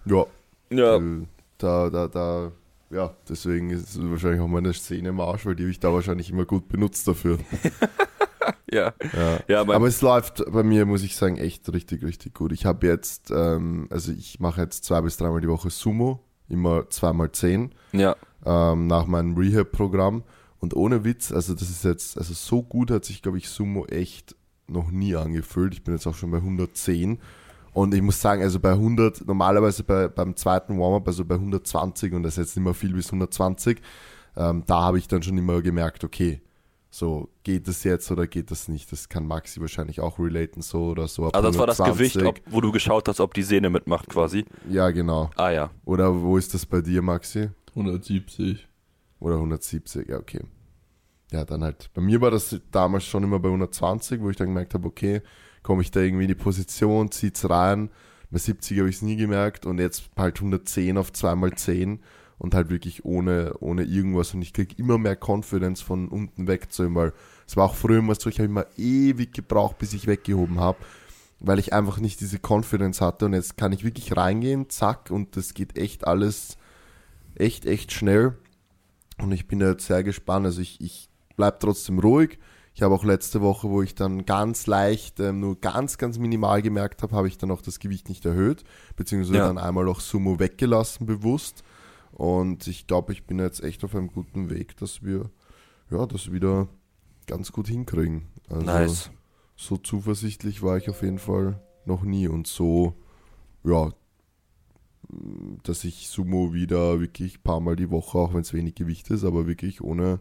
Ja, 0.05 0.27
Ja, 0.71 0.99
da, 1.59 1.91
da, 1.91 2.09
da, 2.09 2.53
ja, 2.91 3.15
deswegen 3.29 3.71
ist 3.71 3.91
es 3.91 4.11
wahrscheinlich 4.11 4.41
auch 4.41 4.49
meine 4.49 4.73
Szene 4.73 5.11
im 5.11 5.21
Arsch, 5.21 5.47
weil 5.47 5.55
die 5.55 5.65
habe 5.65 5.71
ich 5.71 5.81
da 5.81 5.93
wahrscheinlich 5.93 6.31
immer 6.31 6.45
gut 6.45 6.69
benutzt 6.69 7.07
dafür. 7.09 7.39
ja. 8.71 8.93
Ja. 9.13 9.39
Ja, 9.49 9.61
Aber 9.61 9.87
es 9.87 10.01
läuft 10.01 10.45
bei 10.51 10.63
mir, 10.63 10.87
muss 10.87 11.03
ich 11.03 11.17
sagen, 11.17 11.37
echt 11.37 11.73
richtig, 11.73 12.03
richtig 12.05 12.35
gut. 12.35 12.53
Ich 12.53 12.67
habe 12.67 12.87
jetzt, 12.87 13.31
ähm, 13.31 13.87
also 13.91 14.13
ich 14.13 14.41
mache 14.41 14.63
jetzt 14.63 14.85
zwei 14.85 15.01
bis 15.01 15.17
dreimal 15.17 15.41
die 15.41 15.49
Woche 15.49 15.71
Sumo, 15.71 16.21
immer 16.49 16.89
zweimal 16.91 17.33
zehn, 17.33 17.75
ja. 17.93 18.17
ähm, 18.45 18.87
nach 18.87 19.07
meinem 19.07 19.37
Rehab-Programm. 19.37 20.25
Und 20.61 20.75
ohne 20.75 21.05
Witz, 21.05 21.31
also 21.31 21.55
das 21.55 21.69
ist 21.69 21.85
jetzt, 21.85 22.17
also 22.17 22.33
so 22.33 22.63
gut 22.63 22.91
hat 22.91 23.05
sich, 23.05 23.23
glaube 23.23 23.39
ich, 23.39 23.49
Sumo 23.49 23.87
echt 23.87 24.35
noch 24.67 24.91
nie 24.91 25.15
angefühlt. 25.15 25.75
Ich 25.75 25.85
bin 25.85 25.95
jetzt 25.95 26.07
auch 26.07 26.15
schon 26.15 26.31
bei 26.31 26.39
110. 26.39 27.19
Und 27.75 27.93
ich 27.93 28.01
muss 28.01 28.21
sagen, 28.21 28.43
also 28.43 28.61
bei 28.61 28.71
100, 28.71 29.27
normalerweise 29.27 29.83
bei, 29.83 30.09
beim 30.09 30.37
zweiten 30.37 30.79
Warm-up, 30.79 31.07
also 31.09 31.25
bei 31.25 31.35
120 31.35 32.15
und 32.15 32.23
das 32.23 32.35
ist 32.35 32.39
jetzt 32.39 32.57
nicht 32.57 32.65
mehr 32.65 32.73
viel 32.73 32.95
bis 32.95 33.07
120, 33.07 33.83
ähm, 34.37 34.63
da 34.67 34.81
habe 34.81 34.99
ich 34.99 35.09
dann 35.09 35.23
schon 35.23 35.37
immer 35.37 35.61
gemerkt, 35.61 36.05
okay, 36.05 36.41
so 36.89 37.29
geht 37.43 37.67
das 37.67 37.83
jetzt 37.83 38.09
oder 38.13 38.29
geht 38.29 38.53
das 38.53 38.69
nicht. 38.69 38.93
Das 38.93 39.09
kann 39.09 39.27
Maxi 39.27 39.61
wahrscheinlich 39.61 40.01
auch 40.01 40.21
relaten, 40.21 40.63
so 40.63 40.91
oder 40.91 41.09
so. 41.09 41.27
ab 41.27 41.35
Also 41.35 41.49
das 41.49 41.59
war 41.59 41.67
das 41.67 41.81
120. 41.81 42.23
Gewicht, 42.23 42.29
ob, 42.29 42.53
wo 42.53 42.61
du 42.61 42.71
geschaut 42.71 43.09
hast, 43.09 43.19
ob 43.19 43.35
die 43.35 43.43
Sehne 43.43 43.69
mitmacht 43.69 44.09
quasi. 44.09 44.45
Ja, 44.71 44.91
genau. 44.91 45.31
Ah 45.35 45.51
ja. 45.51 45.71
Oder 45.85 46.23
wo 46.23 46.39
ist 46.39 46.55
das 46.55 46.65
bei 46.65 46.81
dir, 46.81 47.03
Maxi? 47.03 47.51
170. 47.71 48.69
Oder 49.19 49.35
170, 49.35 50.09
ja, 50.09 50.19
okay. 50.19 50.43
Ja, 51.33 51.45
dann 51.45 51.65
halt. 51.65 51.91
Bei 51.93 52.01
mir 52.01 52.21
war 52.21 52.31
das 52.31 52.57
damals 52.71 53.05
schon 53.05 53.25
immer 53.25 53.41
bei 53.41 53.49
120, 53.49 54.21
wo 54.21 54.31
ich 54.31 54.37
dann 54.37 54.49
gemerkt 54.49 54.75
habe, 54.75 54.87
okay, 54.87 55.21
komme 55.65 55.83
ich 55.83 55.91
da 55.91 56.01
irgendwie 56.01 56.25
in 56.25 56.29
die 56.29 56.37
Position, 56.37 57.11
zieht's 57.11 57.51
rein. 57.51 57.91
Bei 58.31 58.39
70 58.39 58.79
habe 58.79 58.89
ich 58.89 58.97
es 58.97 59.03
nie 59.03 59.17
gemerkt 59.17 59.67
und 59.67 59.79
jetzt 59.79 60.11
halt 60.17 60.37
110 60.37 60.97
auf 60.97 61.11
2x10 61.11 61.99
und 62.39 62.55
halt 62.55 62.71
wirklich 62.71 63.05
ohne, 63.05 63.55
ohne 63.59 63.83
irgendwas. 63.83 64.33
Und 64.35 64.43
ich 64.43 64.53
krieg 64.53 64.79
immer 64.79 64.99
mehr 64.99 65.19
Confidence 65.21 65.81
von 65.81 66.09
unten 66.09 66.47
wegzuheben, 66.47 66.95
weil 66.95 67.13
es 67.49 67.57
war 67.57 67.65
auch 67.65 67.75
früher 67.75 67.99
immer 67.99 68.15
so, 68.15 68.31
ich 68.31 68.39
habe 68.39 68.49
immer 68.49 68.67
ewig 68.77 69.33
gebraucht, 69.33 69.79
bis 69.79 69.93
ich 69.93 70.07
weggehoben 70.07 70.61
habe, 70.61 70.79
weil 71.41 71.59
ich 71.59 71.73
einfach 71.73 71.99
nicht 71.99 72.21
diese 72.21 72.39
Confidence 72.39 73.01
hatte. 73.01 73.27
Und 73.27 73.33
jetzt 73.33 73.57
kann 73.57 73.73
ich 73.73 73.85
wirklich 73.85 74.17
reingehen, 74.17 74.71
zack 74.71 75.11
und 75.11 75.37
das 75.37 75.55
geht 75.55 75.77
echt 75.77 76.07
alles 76.07 76.59
echt, 77.37 77.67
echt 77.67 77.93
schnell. 77.93 78.37
Und 79.19 79.33
ich 79.33 79.47
bin 79.47 79.61
da 79.61 79.71
jetzt 79.71 79.87
sehr 79.87 80.03
gespannt, 80.03 80.47
also 80.47 80.61
ich, 80.61 80.81
ich 80.81 81.09
bleib 81.37 81.61
trotzdem 81.61 81.99
ruhig, 81.99 82.39
ich 82.75 82.83
habe 82.83 82.95
auch 82.95 83.05
letzte 83.05 83.41
Woche, 83.41 83.71
wo 83.71 83.83
ich 83.83 83.95
dann 83.95 84.27
ganz 84.27 84.67
leicht, 84.67 85.21
ähm, 85.21 85.41
nur 85.41 85.61
ganz, 85.61 85.97
ganz 85.97 86.19
minimal 86.19 86.61
gemerkt 86.61 87.03
habe, 87.03 87.15
habe 87.15 87.29
ich 87.29 87.39
dann 87.39 87.51
auch 87.53 87.63
das 87.63 87.79
Gewicht 87.79 88.09
nicht 88.09 88.27
erhöht, 88.27 88.65
beziehungsweise 88.97 89.39
Ja. 89.39 89.47
dann 89.47 89.59
einmal 89.59 89.89
auch 89.89 90.01
Sumo 90.01 90.39
weggelassen, 90.41 91.07
bewusst. 91.07 91.63
Und 92.13 92.67
ich 92.67 92.87
glaube, 92.87 93.13
ich 93.13 93.27
bin 93.27 93.39
jetzt 93.39 93.63
echt 93.63 93.85
auf 93.85 93.95
einem 93.95 94.09
guten 94.09 94.51
Weg, 94.51 94.77
dass 94.77 95.03
wir 95.03 95.31
ja, 95.91 96.05
das 96.07 96.33
wieder 96.33 96.69
ganz 97.27 97.53
gut 97.53 97.69
hinkriegen. 97.69 98.27
Also 98.49 98.67
Nice. 98.67 99.11
so 99.57 99.77
zuversichtlich 99.77 100.63
war 100.63 100.77
ich 100.77 100.91
auf 100.91 101.03
jeden 101.03 101.19
Fall 101.19 101.61
noch 101.87 102.03
nie 102.03 102.29
und 102.29 102.47
so, 102.47 102.95
ja, 103.63 103.91
dass 105.63 105.85
ich 105.85 106.09
Sumo 106.09 106.53
wieder 106.53 107.01
wirklich 107.01 107.39
ein 107.39 107.43
paar 107.43 107.61
Mal 107.61 107.77
die 107.77 107.91
Woche, 107.91 108.19
auch 108.19 108.35
wenn 108.35 108.41
es 108.41 108.53
wenig 108.53 108.75
Gewicht 108.75 109.11
ist, 109.11 109.25
aber 109.25 109.47
wirklich 109.47 109.81
ohne, 109.83 110.19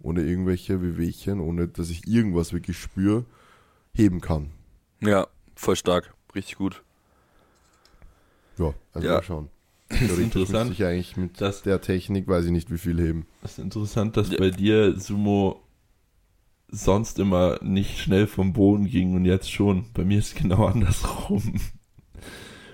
ohne 0.00 0.22
irgendwelche 0.22 0.80
Wehwehchen, 0.82 1.40
ohne 1.40 1.68
dass 1.68 1.90
ich 1.90 2.06
irgendwas 2.06 2.52
wirklich 2.52 2.78
spüre, 2.78 3.24
heben 3.94 4.20
kann. 4.20 4.50
Ja, 5.00 5.26
voll 5.54 5.76
stark. 5.76 6.14
Richtig 6.34 6.56
gut. 6.56 6.82
Ja, 8.58 8.74
also 8.92 9.06
Ja. 9.08 9.14
mal 9.14 9.22
schauen. 9.22 9.48
ist 9.90 9.98
Theoretisch 10.00 10.18
interessant, 10.24 10.72
ich 10.72 10.84
eigentlich 10.84 11.16
mit 11.16 11.40
dass- 11.40 11.62
der 11.62 11.80
Technik, 11.80 12.28
weiß 12.28 12.44
ich 12.44 12.50
nicht, 12.50 12.70
wie 12.70 12.76
viel 12.78 13.00
heben. 13.00 13.26
Das 13.40 13.52
ist 13.52 13.58
interessant, 13.58 14.16
dass 14.16 14.30
Ja. 14.30 14.38
bei 14.38 14.50
dir 14.50 14.98
Sumo 15.00 15.62
sonst 16.70 17.18
immer 17.18 17.58
nicht 17.62 17.98
schnell 17.98 18.26
vom 18.26 18.52
Boden 18.52 18.84
ging 18.86 19.14
und 19.14 19.24
jetzt 19.24 19.50
schon. 19.50 19.86
Bei 19.94 20.04
mir 20.04 20.18
ist 20.18 20.28
es 20.28 20.34
genau 20.34 20.66
andersrum. 20.66 21.42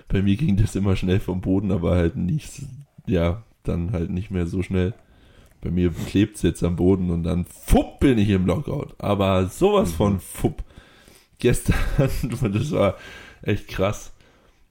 Bei 0.09 0.21
mir 0.21 0.35
ging 0.35 0.57
das 0.57 0.75
immer 0.75 0.95
schnell 0.97 1.19
vom 1.21 1.39
Boden, 1.41 1.71
aber 1.71 1.91
halt 1.95 2.17
nicht, 2.17 2.61
ja, 3.07 3.43
dann 3.63 3.93
halt 3.93 4.09
nicht 4.09 4.29
mehr 4.31 4.45
so 4.47 4.61
schnell. 4.61 4.93
Bei 5.65 5.71
mir 5.71 5.89
klebt 5.89 6.35
es 6.35 6.43
jetzt 6.43 6.63
am 6.63 6.75
Boden 6.75 7.09
und 7.09 7.23
dann 7.23 7.45
fupp 7.45 7.99
bin 7.99 8.19
ich 8.19 8.29
im 8.29 8.45
Lockout. 8.45 8.93
Aber 8.99 9.47
sowas 9.47 9.91
von 9.91 10.19
fupp. 10.19 10.63
Gestern, 11.39 11.75
das 11.97 12.71
war 12.71 12.97
echt 13.41 13.67
krass. 13.67 14.13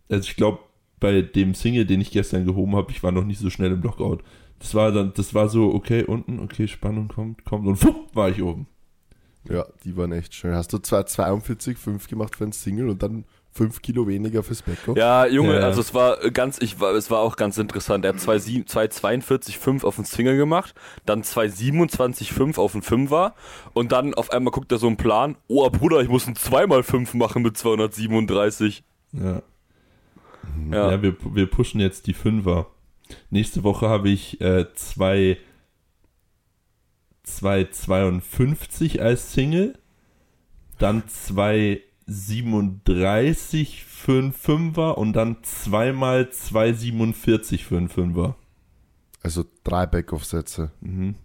Also 0.08 0.28
ich 0.28 0.36
glaube, 0.36 0.60
bei 1.00 1.20
dem 1.22 1.56
Single, 1.56 1.84
den 1.84 2.00
ich 2.00 2.12
gestern 2.12 2.46
gehoben 2.46 2.76
habe, 2.76 2.92
ich 2.92 3.02
war 3.02 3.10
noch 3.10 3.24
nicht 3.24 3.40
so 3.40 3.50
schnell 3.50 3.72
im 3.72 3.82
Lockout. 3.82 4.18
Das 4.60 4.76
war 4.76 4.92
dann, 4.92 5.12
das 5.16 5.34
war 5.34 5.48
so, 5.48 5.74
okay, 5.74 6.04
unten, 6.04 6.38
okay, 6.38 6.68
Spannung 6.68 7.08
kommt, 7.08 7.44
kommt 7.44 7.66
und 7.66 7.74
fupp, 7.74 8.14
war 8.14 8.28
ich 8.28 8.40
oben. 8.40 8.68
Ja, 9.50 9.66
die 9.82 9.96
waren 9.96 10.12
echt 10.12 10.32
schön. 10.32 10.54
Hast 10.54 10.72
du 10.72 10.78
zwar 10.78 11.06
42, 11.06 11.76
5 11.76 12.06
gemacht 12.06 12.36
für 12.36 12.44
ein 12.44 12.52
Single 12.52 12.88
und 12.88 13.02
dann 13.02 13.24
5 13.54 13.82
Kilo 13.82 14.06
weniger 14.08 14.42
fürs 14.42 14.62
Backup? 14.62 14.96
Ja, 14.96 15.26
Junge, 15.26 15.54
Ja. 15.54 15.60
also 15.60 15.80
es 15.80 15.94
war 15.94 16.18
ganz, 16.30 16.58
ich 16.60 16.80
war, 16.80 16.92
es 16.94 17.10
war 17.10 17.20
auch 17.20 17.36
ganz 17.36 17.56
interessant. 17.56 18.04
Er 18.04 18.12
hat 18.14 18.20
2,42,5 18.20 19.84
auf 19.84 19.94
den 19.96 20.04
Single 20.04 20.36
gemacht, 20.36 20.74
dann 21.06 21.22
2,27,5 21.22 22.58
auf 22.58 22.72
den 22.72 22.82
Fünfer 22.82 23.34
und 23.72 23.92
dann 23.92 24.12
auf 24.14 24.30
einmal 24.30 24.50
guckt 24.50 24.72
er 24.72 24.78
so 24.78 24.86
einen 24.88 24.96
Plan, 24.96 25.36
oh 25.46 25.68
Bruder, 25.70 26.00
ich 26.00 26.08
muss 26.08 26.26
ein 26.26 26.34
2x5 26.34 27.16
machen 27.16 27.42
mit 27.42 27.56
237. 27.56 28.82
Ja. 29.12 29.42
Ja, 30.70 30.90
Ja, 30.92 31.02
wir, 31.02 31.16
wir 31.34 31.46
pushen 31.46 31.80
jetzt 31.80 32.06
die 32.06 32.14
Fünfer. 32.14 32.66
Nächste 33.30 33.62
Woche 33.62 33.88
habe 33.88 34.08
ich 34.08 34.40
äh, 34.40 34.66
zwei 34.74 35.38
2,52 37.26 39.00
als 39.00 39.32
Single, 39.32 39.78
dann 40.78 41.04
2,37 42.08 43.82
für 43.84 44.18
einen 44.18 44.32
Fünfer 44.32 44.96
und 44.98 45.14
dann 45.14 45.38
zweimal 45.42 46.28
2,47 46.30 47.64
für 47.64 47.78
einen 47.78 47.88
Fünfer. 47.88 48.36
Also 49.22 49.44
drei 49.64 49.86
Backoff-Sätze. 49.86 50.70
Mhm. 50.80 51.16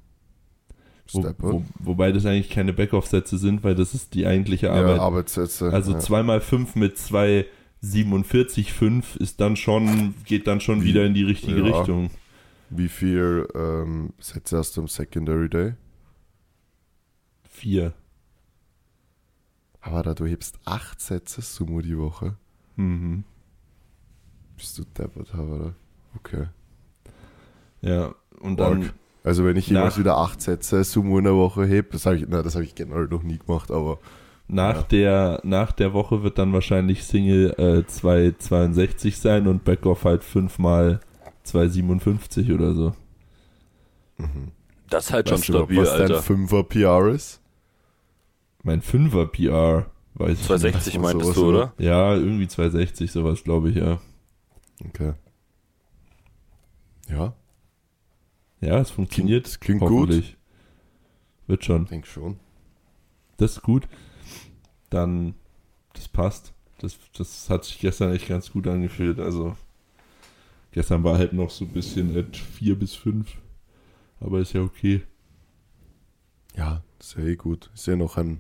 Wo, 1.11 1.23
wo, 1.39 1.63
wobei 1.79 2.11
das 2.11 2.23
eigentlich 2.25 2.49
keine 2.49 2.71
Backoff-Sätze 2.71 3.37
sind, 3.37 3.63
weil 3.63 3.75
das 3.75 3.93
ist 3.93 4.13
die 4.13 4.25
eigentliche 4.27 4.71
Arbeit. 4.71 4.97
Ja, 4.97 5.03
Arbeitssätze. 5.03 5.73
Also 5.73 5.93
ja. 5.93 5.99
2x5 5.99 6.77
mit 6.77 6.97
2,47,5 6.97 9.17
ist 9.17 9.41
dann 9.41 9.55
schon, 9.55 10.13
geht 10.25 10.45
dann 10.47 10.61
schon 10.61 10.83
Wie? 10.83 10.89
wieder 10.89 11.05
in 11.05 11.13
die 11.13 11.23
richtige 11.23 11.61
Ja. 11.61 11.77
Richtung. 11.77 12.09
Wie 12.69 12.87
viel 12.87 13.47
ähm, 13.55 14.13
Sätze 14.19 14.57
hast 14.57 14.77
du 14.77 14.81
am 14.81 14.87
Secondary 14.87 15.49
Day? 15.49 15.73
Vier. 17.49 17.93
Aber 19.81 20.03
da 20.03 20.13
du 20.13 20.25
hebst 20.25 20.59
acht 20.65 20.99
Sätze 21.01 21.41
Sumo 21.41 21.81
die 21.81 21.97
Woche. 21.97 22.35
Mhm. 22.75 23.23
Bist 24.57 24.77
du 24.77 24.83
deppert, 24.97 25.33
oder? 25.33 25.73
Okay. 26.17 26.47
Ja, 27.81 28.13
und 28.41 28.59
dann, 28.59 28.83
Arg. 28.83 28.93
Also 29.23 29.45
wenn 29.45 29.55
ich 29.57 29.67
jemals 29.67 29.97
wieder 29.97 30.17
acht 30.17 30.41
Sätze 30.41 30.83
Sumo 30.83 31.17
in 31.19 31.25
der 31.25 31.35
Woche 31.35 31.65
heb, 31.65 31.91
das 31.91 32.05
habe 32.05 32.17
ich, 32.17 32.25
na, 32.27 32.41
das 32.41 32.55
habe 32.55 32.63
ich 32.65 32.75
generell 32.75 33.07
noch 33.07 33.23
nie 33.23 33.37
gemacht, 33.37 33.71
aber 33.71 33.99
nach, 34.47 34.75
Ja. 34.77 34.81
der, 34.83 35.39
nach 35.43 35.71
der 35.71 35.93
Woche 35.93 36.23
wird 36.23 36.37
dann 36.39 36.51
wahrscheinlich 36.53 37.03
Single 37.03 37.53
äh, 37.57 37.83
2,62 37.89 39.15
sein 39.15 39.47
und 39.47 39.63
Backoff 39.63 40.03
halt 40.05 40.23
5 40.23 40.57
mal 40.59 40.99
2,57 41.45 42.53
oder 42.53 42.73
so. 42.73 42.95
mhm. 44.17 44.51
das 44.89 45.05
ist 45.07 45.13
halt 45.13 45.29
schon 45.29 45.37
weißt 45.37 45.47
du 45.49 45.51
überhaupt, 45.53 45.71
stabil, 45.71 45.83
was 45.83 45.91
dein 45.93 46.01
Alter. 46.01 46.21
Fünfer 46.23 46.63
PR 46.63 47.07
ist? 47.09 47.38
Mein 48.63 48.81
5er 48.81 49.25
PR, 49.27 49.85
weiß 50.15 50.31
ich 50.33 50.37
nicht. 50.39 50.45
260 50.47 50.97
Ach, 50.97 51.01
meintest 51.01 51.35
du, 51.37 51.47
oder? 51.49 51.73
Ja, 51.77 52.13
irgendwie 52.15 52.47
260, 52.47 53.11
sowas 53.11 53.43
glaube 53.43 53.69
ich, 53.69 53.75
ja. 53.77 53.99
Okay. 54.85 55.13
Ja, 57.09 57.33
Ja, 58.61 58.79
es 58.79 58.91
funktioniert. 58.91 59.45
Klingt- 59.61 59.79
klingt 59.79 59.91
gut. 59.91 60.37
Wird 61.47 61.65
schon. 61.65 61.85
denk 61.85 62.05
schon. 62.05 62.39
Das 63.37 63.53
ist 63.53 63.61
gut. 63.63 63.87
Dann, 64.89 65.33
das 65.93 66.07
passt. 66.07 66.53
Das, 66.79 66.97
das 67.17 67.49
hat 67.49 67.63
sich 67.65 67.79
gestern 67.79 68.11
echt 68.13 68.27
ganz 68.27 68.51
gut 68.51 68.67
angefühlt. 68.67 69.19
Also, 69.19 69.55
gestern 70.71 71.03
war 71.03 71.17
halt 71.17 71.33
noch 71.33 71.49
so 71.49 71.65
ein 71.65 71.71
bisschen 71.73 72.15
at 72.17 72.35
4 72.37 72.77
bis 72.77 72.93
5. 72.95 73.35
Aber 74.19 74.39
ist 74.39 74.53
ja 74.53 74.61
okay. 74.61 75.01
Ja, 76.55 76.83
ist 76.99 77.15
ja 77.17 77.23
eh 77.23 77.35
gut. 77.35 77.69
Ist 77.73 77.87
ja 77.87 77.95
noch 77.95 78.17
ein, 78.17 78.39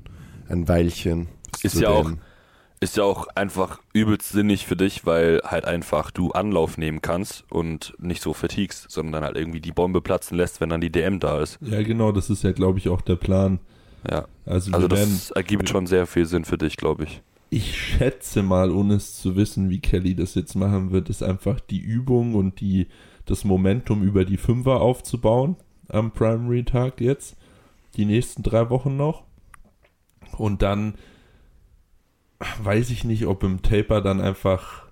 ein 0.49 0.67
Weilchen. 0.67 1.27
Ist 1.63 1.79
ja 1.79 1.89
auch- 1.89 2.11
Ist 2.81 2.95
ja 2.95 3.03
auch 3.03 3.27
einfach 3.35 3.79
übelst 3.91 4.29
sinnig 4.29 4.65
für 4.65 4.77
dich, 4.77 5.05
weil 5.05 5.41
halt 5.43 5.65
einfach 5.65 6.11
du 6.11 6.31
Anlauf 6.31 6.77
nehmen 6.77 7.01
kannst 7.01 7.43
und 7.51 7.93
nicht 7.99 8.21
so 8.21 8.33
vertiegst, 8.33 8.89
sondern 8.89 9.11
dann 9.13 9.23
halt 9.25 9.35
irgendwie 9.37 9.59
die 9.59 9.73
Bombe 9.73 9.99
platzen 10.01 10.37
lässt, 10.37 10.61
wenn 10.61 10.69
dann 10.69 10.79
die 10.79 10.89
DM 10.91 11.19
da 11.19 11.41
ist. 11.41 11.57
Ja, 11.61 11.83
genau, 11.83 12.13
das 12.13 12.29
ist 12.29 12.43
ja, 12.43 12.53
glaube 12.53 12.77
ich, 12.79 12.87
auch 12.87 13.01
der 13.01 13.17
Plan. 13.17 13.59
Ja. 14.09 14.27
Also, 14.45 14.71
Also 14.71 14.89
wir 14.89 14.95
werden, 14.97 15.11
das 15.11 15.31
ergibt 15.31 15.67
schon 15.67 15.87
sehr 15.87 16.07
viel 16.07 16.25
Sinn 16.25 16.45
für 16.45 16.57
dich, 16.57 16.77
glaube 16.77 17.03
ich. 17.03 17.21
ich 17.49 17.75
schätze 17.77 18.43
mal, 18.43 18.71
ohne 18.71 18.93
es 18.93 19.17
zu 19.17 19.35
wissen, 19.35 19.69
wie 19.69 19.79
Kelly 19.81 20.15
das 20.15 20.35
jetzt 20.35 20.55
machen 20.55 20.91
wird, 20.91 21.09
ist 21.09 21.21
einfach 21.21 21.59
die 21.59 21.79
Übung 21.81 22.33
und 22.35 22.61
die, 22.61 22.87
das 23.25 23.43
Momentum 23.43 24.03
über 24.03 24.23
die 24.23 24.37
Fünfer 24.37 24.79
aufzubauen 24.79 25.57
am 25.89 26.11
Primary-Tag 26.11 27.01
jetzt. 27.01 27.35
Die 27.99 28.05
nächsten 28.05 28.43
drei 28.43 28.69
Wochen 28.69 28.95
noch. 28.95 29.25
Und 30.37 30.61
dann 30.61 30.93
weiß 32.63 32.91
ich 32.91 33.03
nicht, 33.03 33.25
ob 33.25 33.43
im 33.43 33.61
Taper 33.61 33.99
dann 33.99 34.21
einfach 34.21 34.87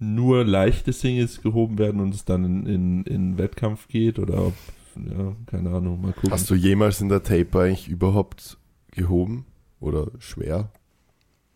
nur 0.00 0.44
leichte 0.44 0.92
Singles 0.92 1.42
gehoben 1.42 1.78
werden 1.78 2.00
und 2.00 2.12
es 2.12 2.24
dann 2.24 2.44
in, 2.44 2.66
in, 2.66 3.04
in 3.04 3.38
Wettkampf 3.38 3.86
geht 3.86 4.18
oder 4.18 4.48
ob, 4.48 4.54
ja, 4.96 5.36
keine 5.46 5.70
Ahnung, 5.70 6.00
mal 6.00 6.12
gucken. 6.12 6.32
Hast 6.32 6.50
du 6.50 6.56
jemals 6.56 7.00
in 7.00 7.08
der 7.08 7.22
Taper 7.22 7.60
eigentlich 7.60 7.86
überhaupt 7.86 8.58
gehoben? 8.90 9.46
Oder 9.78 10.08
schwer? 10.18 10.72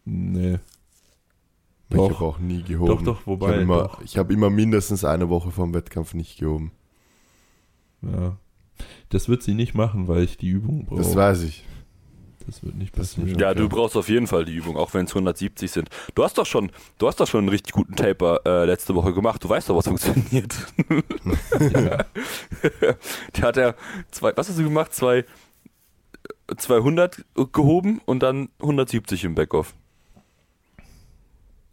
Nee. 0.04 0.60
Ich 1.88 1.96
Doch. 1.96 2.20
habe 2.20 2.24
auch 2.24 2.38
nie 2.38 2.62
gehoben. 2.62 2.86
Doch, 2.86 3.02
doch, 3.02 3.26
wobei, 3.26 3.46
Ich 3.48 3.52
habe 3.54 3.62
immer, 3.62 3.98
hab 4.14 4.30
immer 4.30 4.48
mindestens 4.48 5.04
eine 5.04 5.28
Woche 5.28 5.50
vom 5.50 5.74
Wettkampf 5.74 6.14
nicht 6.14 6.38
gehoben. 6.38 6.70
Ja. 8.00 8.38
Das 9.10 9.28
wird 9.28 9.42
sie 9.42 9.54
nicht 9.54 9.74
machen, 9.74 10.08
weil 10.08 10.24
ich 10.24 10.36
die 10.36 10.48
Übung 10.48 10.86
brauche. 10.86 10.98
Das 10.98 11.14
weiß 11.14 11.42
ich. 11.42 11.64
Das 12.46 12.62
wird 12.62 12.74
nicht 12.74 12.92
passieren. 12.94 13.38
Ja, 13.38 13.54
du 13.54 13.68
brauchst 13.70 13.96
auf 13.96 14.08
jeden 14.10 14.26
Fall 14.26 14.44
die 14.44 14.54
Übung, 14.54 14.76
auch 14.76 14.92
wenn 14.92 15.06
es 15.06 15.12
170 15.12 15.70
sind. 15.70 15.88
Du 16.14 16.22
hast 16.24 16.36
doch 16.36 16.44
schon, 16.44 16.70
du 16.98 17.06
hast 17.06 17.18
doch 17.18 17.26
schon 17.26 17.40
einen 17.40 17.48
richtig 17.48 17.72
guten 17.72 17.96
Taper 17.96 18.40
äh, 18.44 18.66
letzte 18.66 18.94
Woche 18.94 19.14
gemacht. 19.14 19.42
Du 19.42 19.48
weißt 19.48 19.70
doch, 19.70 19.76
was 19.76 19.88
funktioniert. 19.88 20.54
Ja. 21.58 22.04
Der 23.36 23.42
hat 23.42 23.56
ja 23.56 23.74
zwei, 24.10 24.36
was 24.36 24.48
hast 24.48 24.58
du 24.58 24.64
gemacht? 24.64 24.92
Zwei, 24.92 25.24
200 26.54 27.24
gehoben 27.52 28.00
und 28.04 28.22
dann 28.22 28.50
170 28.60 29.24
im 29.24 29.34
Backoff. 29.34 29.74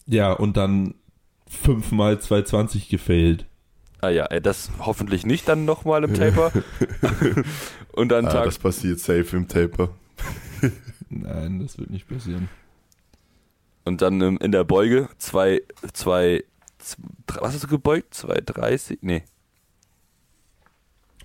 ja, 0.05 0.31
und 0.31 0.55
dann 0.55 0.95
fünfmal 1.47 2.19
220 2.19 2.87
gefailt. 2.87 3.45
Ah 4.01 4.09
ja, 4.09 4.25
äh, 4.25 4.41
das 4.41 4.71
hoffentlich 4.79 5.25
nicht 5.25 5.47
dann 5.47 5.65
nochmal 5.65 6.03
im 6.03 6.13
Taper. 6.13 6.51
und 7.93 8.09
dann 8.09 8.25
Ah, 8.25 8.31
Tag. 8.31 8.45
das 8.45 8.57
passiert 8.57 8.99
safe 8.99 9.37
im 9.37 9.47
Taper. 9.47 9.89
Nein, 11.09 11.59
das 11.59 11.77
wird 11.77 11.89
nicht 11.91 12.07
passieren. 12.07 12.49
Und 13.85 14.01
dann 14.01 14.19
ähm, 14.21 14.37
in 14.41 14.51
der 14.51 14.63
Beuge 14.63 15.09
zwei, 15.17 15.61
zwei, 15.93 16.43
z- 16.79 16.97
was 17.27 17.53
hast 17.53 17.63
du 17.63 17.67
gebeugt? 17.67 18.13
230? 18.13 18.99
Nee. 19.01 19.23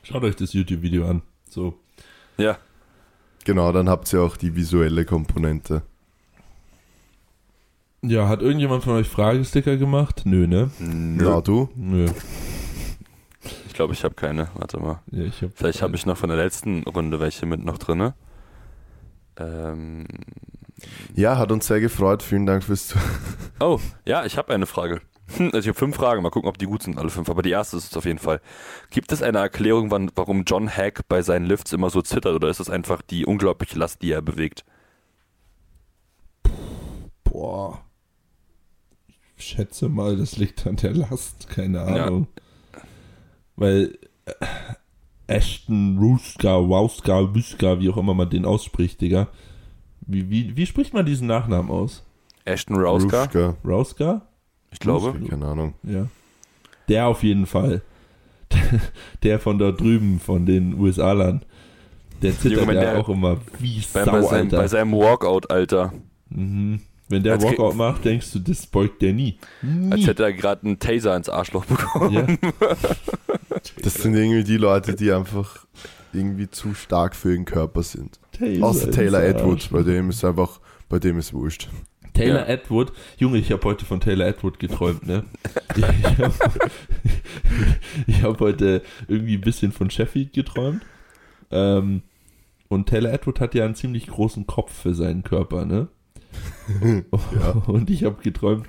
Schaut 0.02 0.22
euch 0.24 0.36
das 0.36 0.52
YouTube-Video 0.52 1.08
an. 1.08 1.22
So. 1.48 1.78
Ja. 2.38 2.58
Genau, 3.44 3.72
dann 3.72 3.88
habt 3.88 4.12
ihr 4.12 4.20
auch 4.22 4.36
die 4.36 4.54
visuelle 4.56 5.04
Komponente. 5.04 5.82
Ja, 8.02 8.28
hat 8.28 8.40
irgendjemand 8.42 8.84
von 8.84 8.94
euch 8.94 9.08
Fragesticker 9.08 9.76
gemacht? 9.76 10.22
Nö, 10.24 10.46
ne? 10.46 10.70
Ja, 11.20 11.40
du? 11.40 11.68
Nö. 11.74 12.06
Ich 13.76 13.78
glaube, 13.78 13.92
ich 13.92 14.04
habe 14.04 14.14
keine. 14.14 14.48
Warte 14.54 14.78
mal. 14.78 15.02
Ja, 15.10 15.24
ich 15.24 15.42
hab, 15.42 15.50
Vielleicht 15.54 15.82
habe 15.82 15.94
ich 15.96 16.06
noch 16.06 16.16
von 16.16 16.30
der 16.30 16.38
letzten 16.38 16.84
Runde 16.84 17.20
welche 17.20 17.44
mit 17.44 17.62
noch 17.62 17.76
drinne. 17.76 18.14
Ähm, 19.36 20.06
Ja, 21.14 21.36
hat 21.36 21.52
uns 21.52 21.66
sehr 21.66 21.80
gefreut. 21.80 22.22
Vielen 22.22 22.46
Dank 22.46 22.64
fürs 22.64 22.88
Zu 22.88 22.96
oh, 23.60 23.78
ja, 24.06 24.24
ich 24.24 24.38
habe 24.38 24.54
eine 24.54 24.64
Frage. 24.64 25.02
Also 25.38 25.58
ich 25.58 25.68
habe 25.68 25.74
fünf 25.74 25.96
Fragen. 25.96 26.22
Mal 26.22 26.30
gucken, 26.30 26.48
ob 26.48 26.56
die 26.56 26.64
gut 26.64 26.84
sind, 26.84 26.96
alle 26.96 27.10
fünf. 27.10 27.28
Aber 27.28 27.42
die 27.42 27.50
erste 27.50 27.76
ist 27.76 27.90
es 27.90 27.96
auf 27.98 28.06
jeden 28.06 28.18
Fall. 28.18 28.40
Gibt 28.88 29.12
es 29.12 29.20
eine 29.20 29.40
Erklärung, 29.40 29.90
wann, 29.90 30.10
warum 30.14 30.44
John 30.44 30.70
Hack 30.70 31.06
bei 31.06 31.20
seinen 31.20 31.44
Lifts 31.44 31.74
immer 31.74 31.90
so 31.90 32.00
zittert? 32.00 32.34
Oder 32.34 32.48
ist 32.48 32.60
es 32.60 32.70
einfach 32.70 33.02
die 33.02 33.26
unglaubliche 33.26 33.78
Last, 33.78 34.00
die 34.00 34.10
er 34.10 34.22
bewegt? 34.22 34.64
Boah. 37.24 37.84
Ich 39.36 39.44
schätze 39.44 39.90
mal, 39.90 40.16
das 40.16 40.38
liegt 40.38 40.66
an 40.66 40.76
der 40.76 40.94
Last. 40.94 41.50
Keine 41.50 41.76
Ja. 41.94 42.26
Weil 43.56 43.98
äh, 44.26 44.32
Ashton, 45.28 45.98
Ruska, 45.98 46.56
Wauska, 46.68 47.34
Wiska, 47.34 47.80
wie 47.80 47.90
auch 47.90 47.96
immer 47.96 48.14
man 48.14 48.30
den 48.30 48.44
ausspricht, 48.44 49.00
Digga. 49.00 49.28
Wie, 50.02 50.30
wie, 50.30 50.56
wie 50.56 50.66
spricht 50.66 50.94
man 50.94 51.04
diesen 51.04 51.26
Nachnamen 51.26 51.70
aus? 51.70 52.04
Ashton 52.44 52.76
Rauska. 52.76 53.56
Rauska? 53.64 54.22
ich 54.70 54.78
glaube. 54.78 55.18
Keine 55.28 55.46
Ahnung. 55.46 55.74
Ja. 55.82 56.06
Der 56.88 57.06
auf 57.08 57.22
jeden 57.24 57.46
Fall. 57.46 57.82
Der 59.24 59.40
von 59.40 59.58
dort 59.58 59.80
drüben, 59.80 60.20
von 60.20 60.46
den 60.46 60.78
USA-Lern. 60.78 61.44
Der 62.22 62.38
zittert 62.38 62.60
Junge, 62.60 62.74
ja 62.74 62.80
der- 62.80 62.98
auch 63.00 63.08
immer 63.08 63.38
wie 63.58 63.82
Bei, 63.92 64.04
Sau, 64.04 64.12
bei, 64.12 64.22
seinem, 64.22 64.44
Alter. 64.46 64.56
bei 64.58 64.68
seinem 64.68 64.92
Walkout, 64.92 65.50
Alter. 65.50 65.92
mhm. 66.30 66.80
Wenn 67.08 67.22
der 67.22 67.34
Als 67.34 67.44
Walkout 67.44 67.74
macht, 67.76 68.04
denkst 68.04 68.32
du, 68.32 68.40
das 68.40 68.66
beugt 68.66 69.00
der 69.00 69.12
nie. 69.12 69.38
Nie. 69.62 69.92
Als 69.92 70.06
hätte 70.06 70.24
er 70.24 70.32
gerade 70.32 70.66
einen 70.66 70.78
Taser 70.78 71.16
ins 71.16 71.28
Arschloch 71.28 71.64
bekommen. 71.64 72.12
ja. 72.12 72.26
Das 73.82 73.94
sind 73.94 74.14
irgendwie 74.14 74.44
die 74.44 74.58
Leute, 74.58 74.94
die 74.94 75.10
einfach 75.12 75.66
irgendwie 76.12 76.48
zu 76.48 76.74
stark 76.74 77.16
für 77.16 77.32
ihren 77.32 77.44
Körper 77.44 77.82
sind. 77.82 78.18
Taser 78.32 78.64
Außer 78.64 78.90
Taylor. 78.90 79.22
Edwards, 79.22 79.68
bei 79.68 79.82
dem 79.82 80.10
ist 80.10 80.24
einfach, 80.24 80.60
bei 80.88 80.98
dem 80.98 81.18
ist 81.18 81.32
wurscht. 81.32 81.68
Taylor 82.12 82.40
Ja. 82.40 82.46
Edward, 82.46 82.92
Junge, 83.18 83.38
ich 83.38 83.50
habe 83.52 83.62
heute 83.64 83.84
von 83.84 84.00
Taylor 84.00 84.26
Edward 84.26 84.58
geträumt, 84.58 85.06
ne? 85.06 85.24
Ich 85.76 85.82
habe 86.18 86.32
hab 88.22 88.40
heute 88.40 88.82
irgendwie 89.08 89.34
ein 89.34 89.40
bisschen 89.42 89.72
von 89.72 89.90
Sheffield 89.90 90.32
geträumt. 90.32 90.82
Ähm, 91.50 92.02
und 92.68 92.88
Taylor 92.88 93.12
Edward 93.12 93.40
hat 93.40 93.54
ja 93.54 93.64
einen 93.64 93.74
ziemlich 93.74 94.06
großen 94.06 94.46
Kopf 94.46 94.72
für 94.72 94.94
seinen 94.94 95.22
Körper, 95.22 95.64
ne? 95.64 95.88
Ja. 97.40 97.50
Und 97.66 97.90
ich 97.90 98.04
habe 98.04 98.20
geträumt, 98.22 98.66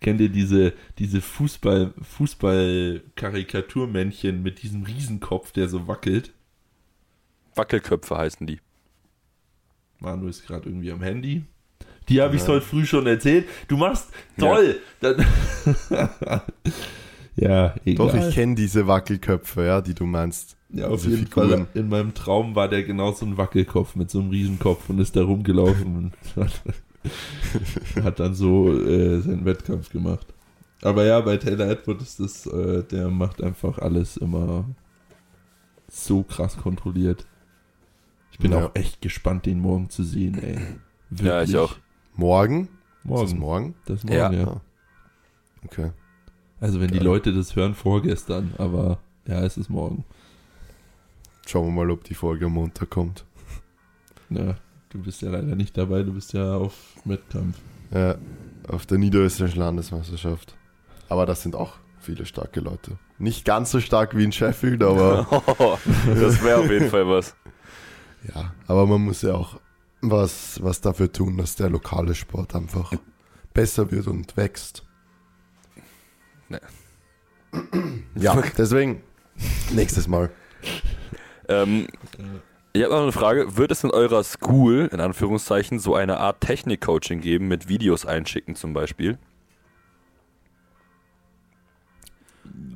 kennt 0.00 0.20
ihr 0.20 0.28
diese, 0.28 0.72
diese 0.98 1.20
Fußball, 1.20 1.92
Fußball-Karikaturmännchen 2.00 4.42
mit 4.42 4.62
diesem 4.62 4.84
Riesenkopf, 4.84 5.52
der 5.52 5.68
so 5.68 5.86
wackelt? 5.88 6.32
Wackelköpfe 7.54 8.16
heißen 8.16 8.46
die. 8.46 8.60
Manu 9.98 10.28
ist 10.28 10.46
gerade 10.46 10.68
irgendwie 10.68 10.92
am 10.92 11.02
Handy. 11.02 11.44
Die 12.08 12.20
habe 12.22 12.36
ich 12.36 12.42
Ja. 12.42 12.48
heute 12.48 12.64
früh 12.66 12.86
schon 12.86 13.06
erzählt. 13.06 13.46
Du 13.68 13.76
machst 13.76 14.08
toll. 14.38 14.78
Dann- 15.00 15.16
ja, 17.36 17.74
egal. 17.84 18.06
Doch, 18.08 18.14
ich 18.14 18.34
kenne 18.34 18.54
diese 18.54 18.86
Wackelköpfe, 18.86 19.64
ja, 19.64 19.80
die 19.80 19.94
du 19.94 20.06
meinst. 20.06 20.56
ja, 20.70 20.86
auf 20.88 21.02
diese 21.02 21.16
jeden 21.16 21.26
Figuren. 21.26 21.50
Fall. 21.50 21.66
In 21.74 21.88
meinem 21.88 22.14
Traum 22.14 22.54
war 22.54 22.68
der 22.68 22.84
genau 22.84 23.12
so 23.12 23.26
ein 23.26 23.36
Wackelkopf 23.36 23.96
mit 23.96 24.10
so 24.10 24.20
einem 24.20 24.30
Riesenkopf 24.30 24.88
und 24.88 24.98
ist 25.00 25.16
da 25.16 25.22
rumgelaufen 25.22 26.12
hat, 27.04 28.04
hat 28.04 28.20
dann 28.20 28.34
so 28.34 28.72
äh, 28.72 29.20
seinen 29.20 29.44
Wettkampf 29.44 29.90
gemacht. 29.90 30.26
Aber 30.82 31.04
ja, 31.04 31.20
bei 31.20 31.36
Taylor 31.36 31.68
Edward 31.68 32.00
ist 32.00 32.20
das, 32.20 32.46
äh, 32.46 32.82
der 32.84 33.08
macht 33.08 33.42
einfach 33.42 33.78
alles 33.78 34.16
immer 34.16 34.64
so 35.88 36.22
krass 36.22 36.56
kontrolliert. 36.56 37.26
Ich 38.32 38.38
bin 38.38 38.52
Ja. 38.52 38.66
auch 38.66 38.70
echt 38.74 39.02
gespannt, 39.02 39.44
den 39.46 39.60
morgen 39.60 39.90
zu 39.90 40.04
sehen, 40.04 40.38
ey. 40.42 40.54
Ja, 41.22 41.42
ich 41.42 41.52
Wirklich. 41.52 41.56
auch. 41.58 41.76
Morgen? 42.16 42.68
Morgen. 43.02 43.24
Ist 43.24 43.32
das 43.32 43.38
morgen? 43.40 43.74
Das 43.86 43.98
ist 43.98 44.04
morgen, 44.04 44.16
Ja. 44.16 44.32
ja. 44.32 44.46
Ah. 44.48 44.60
Okay. 45.64 45.90
Also 46.60 46.80
wenn 46.80 46.88
die 46.88 46.98
Geil. 46.98 47.04
Leute 47.06 47.32
das 47.34 47.56
hören, 47.56 47.74
vorgestern, 47.74 48.54
aber 48.58 48.98
ja, 49.26 49.40
es 49.42 49.56
ist 49.56 49.68
morgen. 49.70 50.04
Schauen 51.46 51.66
wir 51.66 51.72
mal, 51.72 51.90
ob 51.90 52.04
die 52.04 52.14
Folge 52.14 52.46
am 52.46 52.52
Montag 52.52 52.90
kommt. 52.90 53.24
Ja, 54.30 54.54
du 54.90 54.98
bist 54.98 55.22
ja 55.22 55.30
leider 55.30 55.56
nicht 55.56 55.76
dabei, 55.76 56.02
du 56.02 56.12
bist 56.12 56.32
ja 56.32 56.56
auf 56.56 56.74
Wettkampf. 57.04 57.56
Ja, 57.92 58.16
auf 58.68 58.86
der 58.86 58.98
niederösterreichischen 58.98 59.60
Landesmeisterschaft. 59.60 60.54
Aber 61.08 61.26
das 61.26 61.42
sind 61.42 61.56
auch 61.56 61.74
viele 61.98 62.26
starke 62.26 62.60
Leute. 62.60 62.98
Nicht 63.18 63.44
ganz 63.44 63.70
so 63.70 63.80
stark 63.80 64.16
wie 64.16 64.24
in 64.24 64.32
Sheffield, 64.32 64.82
aber 64.82 65.26
das 66.06 66.42
wäre 66.42 66.60
auf 66.60 66.70
jeden 66.70 66.90
Fall 66.90 67.06
was. 67.08 67.34
ja, 68.34 68.52
aber 68.66 68.86
man 68.86 69.02
muss 69.02 69.22
ja 69.22 69.34
auch 69.34 69.58
was, 70.00 70.62
was 70.62 70.80
dafür 70.80 71.10
tun, 71.10 71.36
dass 71.36 71.56
der 71.56 71.68
lokale 71.68 72.14
Sport 72.14 72.54
einfach 72.54 72.92
besser 73.52 73.90
wird 73.90 74.06
und 74.06 74.36
wächst. 74.36 74.84
Ne. 76.48 76.60
Ja, 78.14 78.40
deswegen 78.56 79.02
nächstes 79.72 80.06
Mal. 80.06 80.30
Ähm, 81.48 81.88
ich 82.72 82.82
habe 82.82 82.94
noch 82.94 83.02
eine 83.02 83.12
Frage. 83.12 83.56
Wird 83.56 83.70
es 83.72 83.84
in 83.84 83.90
eurer 83.90 84.22
School, 84.22 84.88
in 84.92 85.00
Anführungszeichen, 85.00 85.78
so 85.78 85.94
eine 85.94 86.18
Art 86.18 86.40
Technik-Coaching 86.40 87.20
geben 87.20 87.48
mit 87.48 87.68
Videos 87.68 88.06
einschicken 88.06 88.54
zum 88.54 88.72
Beispiel? 88.72 89.18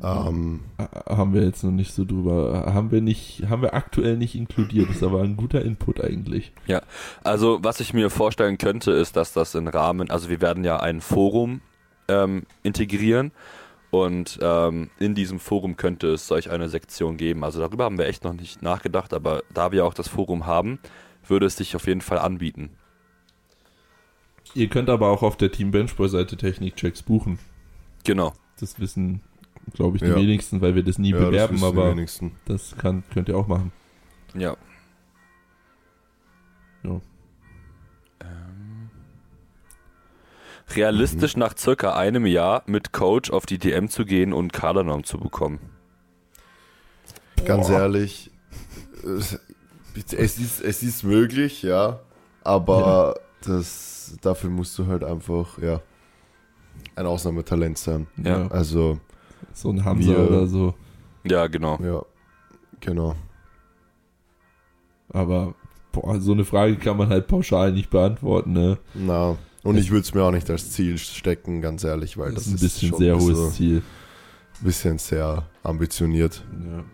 Ähm, 0.02 0.60
Ha- 0.78 1.16
Haben 1.16 1.34
wir 1.34 1.44
jetzt 1.44 1.62
noch 1.64 1.70
nicht 1.70 1.94
so 1.94 2.04
drüber, 2.04 2.70
haben 2.74 2.90
wir 2.90 3.00
nicht, 3.00 3.44
haben 3.48 3.62
wir 3.62 3.74
aktuell 3.74 4.16
nicht 4.16 4.34
inkludiert, 4.34 4.90
ist 4.90 5.02
aber 5.02 5.22
ein 5.22 5.36
guter 5.36 5.62
Input 5.62 6.02
eigentlich. 6.02 6.52
Also, 7.22 7.58
was 7.62 7.80
ich 7.80 7.94
mir 7.94 8.10
vorstellen 8.10 8.58
könnte, 8.58 8.92
ist, 8.92 9.16
dass 9.16 9.32
das 9.32 9.54
im 9.54 9.66
Rahmen, 9.68 10.10
also 10.10 10.28
wir 10.28 10.40
werden 10.40 10.64
ja 10.64 10.78
ein 10.80 11.00
Forum 11.00 11.60
ähm, 12.08 12.42
integrieren 12.62 13.32
und 14.02 14.38
ähm, 14.42 14.90
in 14.98 15.14
diesem 15.14 15.38
Forum 15.40 15.76
könnte 15.76 16.08
es 16.12 16.26
solch 16.26 16.50
eine 16.50 16.68
Sektion 16.68 17.16
geben. 17.16 17.44
Also 17.44 17.60
darüber 17.60 17.84
haben 17.84 17.98
wir 17.98 18.06
echt 18.06 18.24
noch 18.24 18.32
nicht 18.34 18.62
nachgedacht, 18.62 19.12
aber 19.14 19.42
da 19.52 19.72
wir 19.72 19.84
auch 19.86 19.94
das 19.94 20.08
Forum 20.08 20.46
haben, 20.46 20.78
würde 21.26 21.46
es 21.46 21.56
sich 21.56 21.74
auf 21.76 21.86
jeden 21.86 22.00
Fall 22.00 22.18
anbieten. 22.18 22.70
Ihr 24.54 24.68
könnt 24.68 24.88
aber 24.90 25.08
auch 25.08 25.22
auf 25.22 25.36
der 25.36 25.50
Team 25.50 25.70
Benchboy-Seite 25.70 26.36
Technikchecks 26.36 27.02
buchen. 27.02 27.38
Genau. 28.04 28.32
Das 28.60 28.78
wissen, 28.78 29.20
glaube 29.72 29.96
ich, 29.96 30.02
die 30.02 30.08
Ja. 30.10 30.16
wenigsten, 30.16 30.60
weil 30.60 30.74
wir 30.74 30.82
das 30.84 30.98
nie 30.98 31.10
Ja, 31.10 31.18
das 31.18 31.26
bewerben, 31.28 31.54
wissen 31.54 31.72
die 31.72 31.78
aber 31.78 31.90
wenigsten. 31.90 32.32
das 32.44 32.76
kann, 32.76 33.02
könnt 33.12 33.28
ihr 33.28 33.36
auch 33.36 33.48
machen. 33.48 33.72
Ja. 34.34 34.56
Ja. 36.84 37.00
Realistisch 40.74 41.36
nach 41.36 41.56
circa 41.56 41.94
einem 41.94 42.26
Jahr 42.26 42.62
mit 42.66 42.92
Coach 42.92 43.30
auf 43.30 43.46
die 43.46 43.58
DM 43.58 43.88
zu 43.88 44.04
gehen 44.04 44.32
und 44.32 44.52
Kadernorm 44.52 45.04
zu 45.04 45.18
bekommen. 45.18 45.58
Ganz 47.44 47.68
ehrlich, 47.68 48.30
es 49.04 49.38
ist, 50.38 50.60
es 50.62 50.82
ist 50.82 51.04
möglich, 51.04 51.62
ja, 51.62 52.00
aber 52.42 53.16
das, 53.42 54.16
dafür 54.22 54.50
musst 54.50 54.78
du 54.78 54.86
halt 54.86 55.04
einfach, 55.04 55.58
ja, 55.58 55.80
ein 56.96 57.06
Ausnahmetalent 57.06 57.76
sein. 57.78 58.06
Ja. 58.16 58.48
Also, 58.48 58.98
So 59.52 59.70
ein 59.70 59.84
Hamza 59.84 60.08
Wir- 60.10 60.18
oder 60.28 60.46
so. 60.46 60.74
Ja, 61.24 61.46
genau. 61.46 61.78
ja, 61.82 62.02
genau. 62.80 63.14
Aber 65.10 65.54
boah, 65.92 66.20
so 66.20 66.32
eine 66.32 66.44
Frage 66.44 66.76
kann 66.76 66.96
man 66.96 67.08
halt 67.08 67.28
pauschal 67.28 67.72
nicht 67.72 67.90
beantworten, 67.90 68.52
ne? 68.52 68.78
Na, 68.94 69.36
und 69.64 69.76
ich 69.76 69.90
würde 69.90 70.02
es 70.02 70.14
mir 70.14 70.22
auch 70.22 70.30
nicht 70.30 70.48
als 70.50 70.70
Ziel 70.70 70.98
stecken, 70.98 71.60
ganz 71.60 71.82
ehrlich, 71.84 72.16
weil 72.16 72.32
Das 72.32 72.44
das, 72.44 72.46
ist 72.46 72.52
ein 72.52 72.60
bisschen 72.90 72.96
sehr 72.98 73.14
ein 73.14 73.20
hohes 73.20 73.28
bisschen, 73.38 73.52
Ziel. 73.52 73.82
bisschen 74.60 74.98
sehr 74.98 75.46
ambitioniert. 75.62 76.44
Ja. 76.64 76.84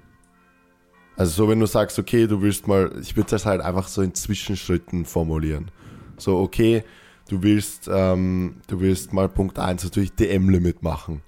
Also 1.16 1.32
so, 1.32 1.48
wenn 1.50 1.60
du 1.60 1.66
sagst, 1.66 1.98
okay, 1.98 2.26
du 2.26 2.40
willst 2.40 2.66
mal, 2.66 2.92
ich 3.02 3.14
würde 3.16 3.28
das 3.30 3.44
halt 3.44 3.60
einfach 3.60 3.88
so 3.88 4.00
in 4.00 4.14
Zwischenschritten 4.14 5.04
formulieren. 5.04 5.70
So, 6.16 6.38
okay, 6.38 6.82
du 7.28 7.42
willst, 7.42 7.90
ähm, 7.92 8.56
du 8.68 8.80
willst 8.80 9.12
mal 9.12 9.28
Punkt 9.28 9.58
1 9.58 9.84
natürlich 9.84 10.12
DM-Limit 10.12 10.82
machen. 10.82 11.20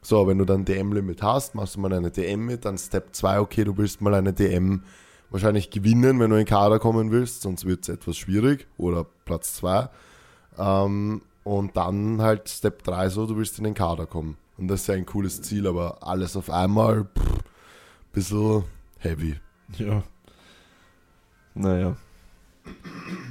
So, 0.00 0.26
wenn 0.26 0.38
du 0.38 0.44
dann 0.44 0.64
DM-Limit 0.64 1.22
hast, 1.22 1.54
machst 1.54 1.74
du 1.76 1.80
mal 1.80 1.92
eine 1.92 2.10
DM 2.10 2.46
mit, 2.46 2.64
dann 2.64 2.78
Step 2.78 3.08
2, 3.14 3.40
okay, 3.40 3.64
du 3.64 3.76
willst 3.76 4.00
mal 4.00 4.14
eine 4.14 4.32
DM 4.32 4.82
wahrscheinlich 5.30 5.70
gewinnen, 5.70 6.20
wenn 6.20 6.30
du 6.30 6.36
in 6.36 6.44
den 6.44 6.48
Kader 6.48 6.78
kommen 6.78 7.10
willst, 7.10 7.42
sonst 7.42 7.64
wird 7.66 7.82
es 7.82 7.88
etwas 7.88 8.16
schwierig 8.16 8.66
oder 8.78 9.04
Platz 9.24 9.54
2. 9.56 9.88
Ähm, 10.58 11.22
und 11.44 11.76
dann 11.76 12.20
halt 12.22 12.48
Step 12.48 12.82
3 12.84 13.08
so, 13.08 13.26
du 13.26 13.36
willst 13.36 13.58
in 13.58 13.64
den 13.64 13.74
Kader 13.74 14.06
kommen. 14.06 14.36
Und 14.58 14.68
das 14.68 14.82
ist 14.82 14.86
ja 14.88 14.94
ein 14.94 15.06
cooles 15.06 15.42
Ziel, 15.42 15.66
aber 15.66 15.98
alles 16.02 16.36
auf 16.36 16.50
einmal, 16.50 17.04
pff, 17.04 17.42
bisschen 18.12 18.64
heavy. 18.98 19.36
ja. 19.78 20.02
Naja. 21.54 21.96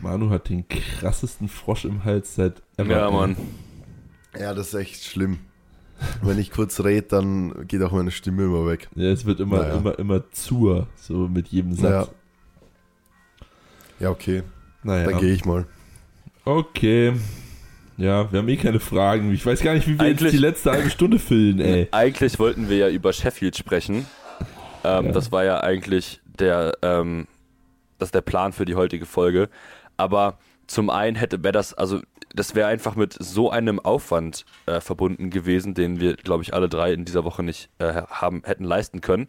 Manu 0.02 0.30
hat 0.30 0.50
den 0.50 0.66
krassesten 0.68 1.48
Frosch 1.50 1.86
im 1.86 2.04
Hals 2.06 2.36
seit 2.36 2.62
ever. 2.78 2.92
Ja, 2.96 3.12
Mann. 3.12 3.36
Ja, 4.40 4.54
das 4.54 4.68
ist 4.70 4.74
echt 4.76 5.04
schlimm. 5.04 5.40
Wenn 6.22 6.40
ich 6.40 6.52
kurz 6.52 6.80
rede, 6.84 7.08
dann 7.08 7.68
geht 7.68 7.82
auch 7.82 7.92
meine 7.92 8.12
Stimme 8.12 8.44
immer 8.44 8.66
weg. 8.68 8.90
Ja, 8.96 9.10
es 9.12 9.26
wird 9.26 9.40
immer, 9.40 9.60
Naja. 9.60 9.76
immer, 9.78 9.98
immer 10.00 10.30
zur, 10.32 10.88
so 10.96 11.28
mit 11.28 11.48
jedem 11.50 11.72
Ja, 11.74 12.04
Satz. 12.04 12.12
ja 14.00 14.10
okay, 14.10 14.44
Naja. 14.84 15.10
dann 15.10 15.20
gehe 15.20 15.34
ich 15.34 15.46
mal. 15.46 15.66
Okay. 16.46 17.14
Ja, 17.98 18.32
wir 18.32 18.40
haben 18.40 18.50
eh 18.50 18.58
keine 18.58 18.80
Fragen. 18.80 19.34
Ich 19.34 19.46
weiß 19.46 19.62
gar 19.62 19.74
nicht, 19.74 19.88
wie 19.88 19.98
wir 19.98 20.02
Eigentlich- 20.06 20.22
jetzt 20.22 20.34
die 20.34 20.38
letzte 20.38 20.72
halbe 20.72 20.90
Stunde 20.90 21.18
füllen, 21.18 21.60
ey. 21.60 21.88
Eigentlich 21.92 22.40
wollten 22.40 22.70
wir 22.70 22.78
ja 22.78 22.90
über 22.90 23.14
Sheffield 23.14 23.56
sprechen. 23.58 24.06
Ähm, 24.84 25.08
Ja. 25.08 25.12
Das 25.12 25.32
war 25.32 25.44
ja 25.44 25.62
eigentlich 25.62 26.22
der, 26.40 26.74
ähm, 26.82 27.28
das 27.98 28.12
der 28.12 28.22
Plan 28.22 28.52
für 28.54 28.66
die 28.66 28.76
heutige 28.76 29.06
Folge. 29.06 29.50
Aber 29.98 30.38
zum 30.68 30.90
einen 30.90 31.16
hätte 31.16 31.42
wäre 31.44 31.54
das, 31.54 31.74
also 31.74 32.02
das 32.34 32.54
wäre 32.54 32.68
einfach 32.68 32.96
mit 32.98 33.16
so 33.18 33.50
einem 33.50 33.80
Aufwand 33.80 34.46
äh, 34.66 34.82
verbunden 34.82 35.30
gewesen, 35.30 35.74
den 35.74 36.02
wir, 36.02 36.16
glaube 36.18 36.44
ich, 36.44 36.54
alle 36.54 36.68
drei 36.68 36.92
in 36.92 37.06
dieser 37.06 37.24
Woche 37.24 37.44
nicht 37.44 37.70
äh, 37.80 38.02
haben 38.10 38.42
hätten 38.46 38.66
leisten 38.66 39.00
können. 39.00 39.28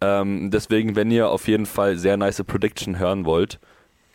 Ähm, 0.00 0.50
deswegen, 0.50 0.96
wenn 0.96 1.10
ihr 1.10 1.28
auf 1.28 1.46
jeden 1.46 1.66
Fall 1.66 1.98
sehr 1.98 2.16
nice 2.16 2.42
Prediction 2.44 2.98
hören 2.98 3.26
wollt, 3.26 3.58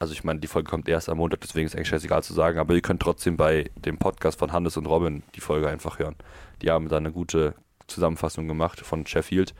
also 0.04 0.14
ich 0.14 0.24
meine, 0.24 0.40
die 0.40 0.48
Folge 0.48 0.70
kommt 0.70 0.88
erst 0.90 1.08
am 1.10 1.18
Montag, 1.18 1.40
deswegen 1.42 1.66
ist 1.66 1.76
eigentlich 1.76 1.88
scheißegal 1.88 2.22
zu 2.24 2.34
sagen, 2.34 2.60
aber 2.60 2.74
ihr 2.76 2.82
könnt 2.82 3.02
trotzdem 3.02 3.38
bei 3.38 3.70
dem 3.76 3.98
Podcast 3.98 4.38
von 4.40 4.52
Hannes 4.52 4.76
und 4.78 4.86
Robin 4.86 5.24
die 5.36 5.40
Folge 5.42 5.70
einfach 5.70 5.98
hören. 6.00 6.16
Die 6.62 6.70
haben 6.70 6.90
da 6.90 6.98
eine 6.98 7.12
gute 7.12 7.56
Zusammenfassung 7.88 8.48
gemacht 8.48 8.80
von 8.82 9.06
Sheffield. 9.06 9.54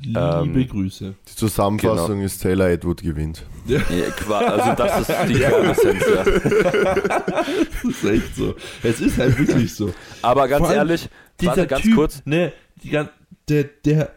Liebe 0.00 0.20
Ähm, 0.20 0.68
Grüße. 0.68 1.14
Die 1.28 1.34
Zusammenfassung 1.34 2.16
Genau. 2.16 2.26
ist 2.26 2.40
Taylor 2.42 2.68
Edward 2.68 3.02
gewinnt. 3.02 3.44
Ja, 3.66 3.80
also 4.28 4.74
das 4.74 5.00
ist 5.08 5.16
die 5.28 5.34
Kernessenz, 5.40 6.04
ja. 6.14 6.24
Das 6.24 7.84
ist 7.84 8.04
echt 8.04 8.36
so. 8.36 8.54
Es 8.82 9.00
ist 9.00 9.18
halt 9.18 9.38
wirklich 9.38 9.74
so. 9.74 9.92
Aber 10.22 10.46
ganz 10.48 10.70
ehrlich, 10.70 11.08
Dieser 11.40 11.50
warte 11.52 11.66
ganz 11.66 11.82
typ, 11.82 11.94
kurz. 11.96 12.22
Ne, 12.26 12.52
die, 12.82 12.90
gan- 12.90 13.08
der, 13.48 13.64
der 13.64 14.10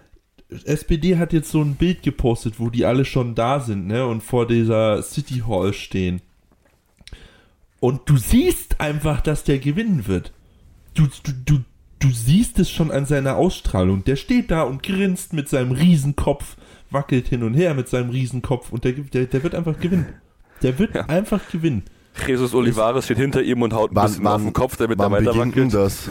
SPD 0.66 1.18
hat 1.18 1.34
jetzt 1.34 1.50
so 1.52 1.62
ein 1.62 1.76
Bild 1.76 2.04
gepostet, 2.04 2.56
wo 2.60 2.70
die 2.70 2.86
alle 2.86 3.06
schon 3.06 3.36
da 3.36 3.60
sind, 3.60 3.88
ne, 3.88 4.06
und 4.06 4.22
vor 4.22 4.48
dieser 4.48 5.02
City 5.02 5.44
Hall 5.48 5.74
stehen. 5.74 6.22
Und 7.80 8.02
du 8.10 8.18
siehst 8.18 8.80
einfach, 8.80 9.22
dass 9.22 9.44
der 9.44 9.60
gewinnen 9.60 10.08
wird. 10.08 10.34
Du, 10.94 11.08
du, 11.24 11.32
du, 11.46 11.60
du 12.00 12.10
siehst 12.12 12.60
es 12.60 12.70
schon 12.70 12.92
an 12.92 13.06
seiner 13.06 13.38
Ausstrahlung. 13.38 14.04
Der 14.04 14.16
steht 14.18 14.52
da 14.52 14.64
und 14.64 14.84
grinst 14.84 15.34
mit 15.34 15.50
seinem 15.50 15.72
Riesenkopf, 15.72 16.58
wackelt 16.92 17.28
hin 17.30 17.44
und 17.44 17.54
her 17.54 17.74
mit 17.74 17.88
seinem 17.90 18.10
Riesenkopf 18.12 18.72
und 18.72 18.84
der, 18.84 18.92
der, 18.92 19.26
der 19.26 19.44
wird 19.44 19.56
einfach 19.56 19.80
gewinnen. 19.80 20.08
Der 20.62 20.78
wird 20.78 20.94
Ja. 20.94 21.06
einfach 21.06 21.50
gewinnen. 21.50 21.84
Jesus 22.28 22.54
Olivares 22.54 23.06
steht 23.06 23.18
hinter 23.18 23.42
ihm 23.42 23.62
und 23.62 23.74
haut 23.74 23.92
ein 23.94 23.96
Wann- 23.96 24.08
bisschen 24.08 24.28
auf 24.28 24.34
wann- 24.34 24.44
den 24.44 24.54
Kopf, 24.54 24.76
damit 24.76 25.00
er 25.00 25.06
Wann 25.06 25.12
weiter 25.26 25.36
wackelt. 25.38 25.74
das? 25.74 26.10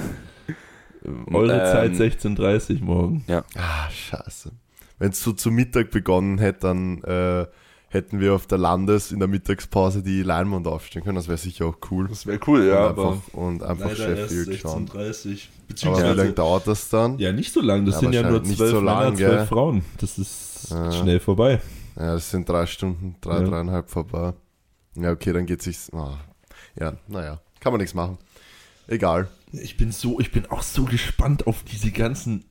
Eure 1.04 1.52
Ähm, 1.52 1.94
Zeit 1.94 2.12
16.30 2.12 2.82
morgen. 2.82 3.24
Ah, 3.56 3.88
scheiße. 3.90 4.52
Wenn 4.98 5.10
es 5.10 5.22
so 5.22 5.32
zu 5.32 5.50
Mittag 5.50 5.90
begonnen 5.90 6.38
hätte, 6.38 6.60
dann 6.60 7.02
äh, 7.04 7.46
hätten 7.88 8.20
wir 8.20 8.34
auf 8.34 8.46
der 8.46 8.58
Landes 8.58 9.10
in 9.12 9.18
der 9.18 9.28
Mittagspause 9.28 10.02
die 10.02 10.22
Leinwand 10.22 10.66
aufstellen 10.66 11.04
können. 11.04 11.16
Das 11.16 11.26
wäre 11.28 11.38
sicher 11.38 11.66
auch 11.66 11.76
cool. 11.90 12.06
Das 12.08 12.26
wäre 12.26 12.38
cool, 12.46 12.60
und 12.70 12.76
einfach, 12.76 13.16
und 13.32 13.62
einfach 13.62 13.96
Sheffield 13.96 14.58
schauen. 14.60 14.86
16.30 14.88 15.86
Aber 15.86 15.96
wie 16.12 16.16
lange 16.18 16.32
dauert 16.32 16.66
das 16.66 16.88
dann? 16.90 17.18
Ja, 17.18 17.32
nicht 17.32 17.52
so 17.52 17.60
lang. 17.62 17.86
Das 17.86 17.94
Ja, 17.96 18.00
sind 18.00 18.12
ja 18.12 18.30
nur 18.30 18.44
zwölf 18.44 18.70
so 18.70 18.80
Männer, 18.80 19.14
zwölf? 19.14 19.48
Frauen. 19.48 19.84
Das 19.98 20.18
ist 20.18 20.68
Ja. 20.70 20.92
schnell 20.92 21.18
vorbei. 21.20 21.60
Ja, 21.96 22.14
das 22.14 22.30
sind 22.30 22.48
drei 22.48 22.66
Stunden, 22.66 23.16
drei, 23.20 23.40
Ja. 23.40 23.48
dreieinhalb 23.48 23.88
vorbei. 23.90 24.34
Ja, 24.96 25.10
okay, 25.12 25.32
dann 25.32 25.46
geht 25.46 25.62
sich's. 25.62 25.90
ah. 25.92 26.18
Ja, 26.78 26.92
naja, 27.08 27.40
kann 27.58 27.72
man 27.72 27.80
nichts 27.80 27.94
machen. 27.94 28.18
Egal. 28.90 29.28
Ich 29.52 29.76
bin 29.76 29.92
so, 29.92 30.20
ich 30.20 30.32
bin 30.32 30.46
auch 30.46 30.62
so 30.62 30.84
gespannt 30.84 31.46
auf 31.46 31.62
diese 31.62 31.92
ganzen 31.92 32.44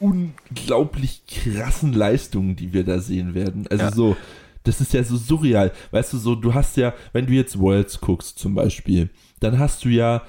unglaublich 0.00 1.22
krassen 1.26 1.92
Leistungen, 1.92 2.56
die 2.56 2.72
wir 2.72 2.84
da 2.84 2.98
sehen 3.00 3.34
werden. 3.34 3.66
Also 3.68 3.84
Ja. 3.84 3.92
so, 3.92 4.16
das 4.62 4.80
ist 4.80 4.92
ja 4.92 5.02
so 5.04 5.16
surreal. 5.16 5.72
Weißt 5.90 6.12
du, 6.12 6.18
so, 6.18 6.34
du 6.34 6.54
hast 6.54 6.76
ja, 6.76 6.94
wenn 7.12 7.26
du 7.26 7.32
jetzt 7.32 7.58
Worlds 7.58 8.00
guckst 8.00 8.38
zum 8.38 8.54
Beispiel, 8.54 9.10
dann 9.40 9.58
hast 9.58 9.84
du 9.84 9.88
ja 9.88 10.22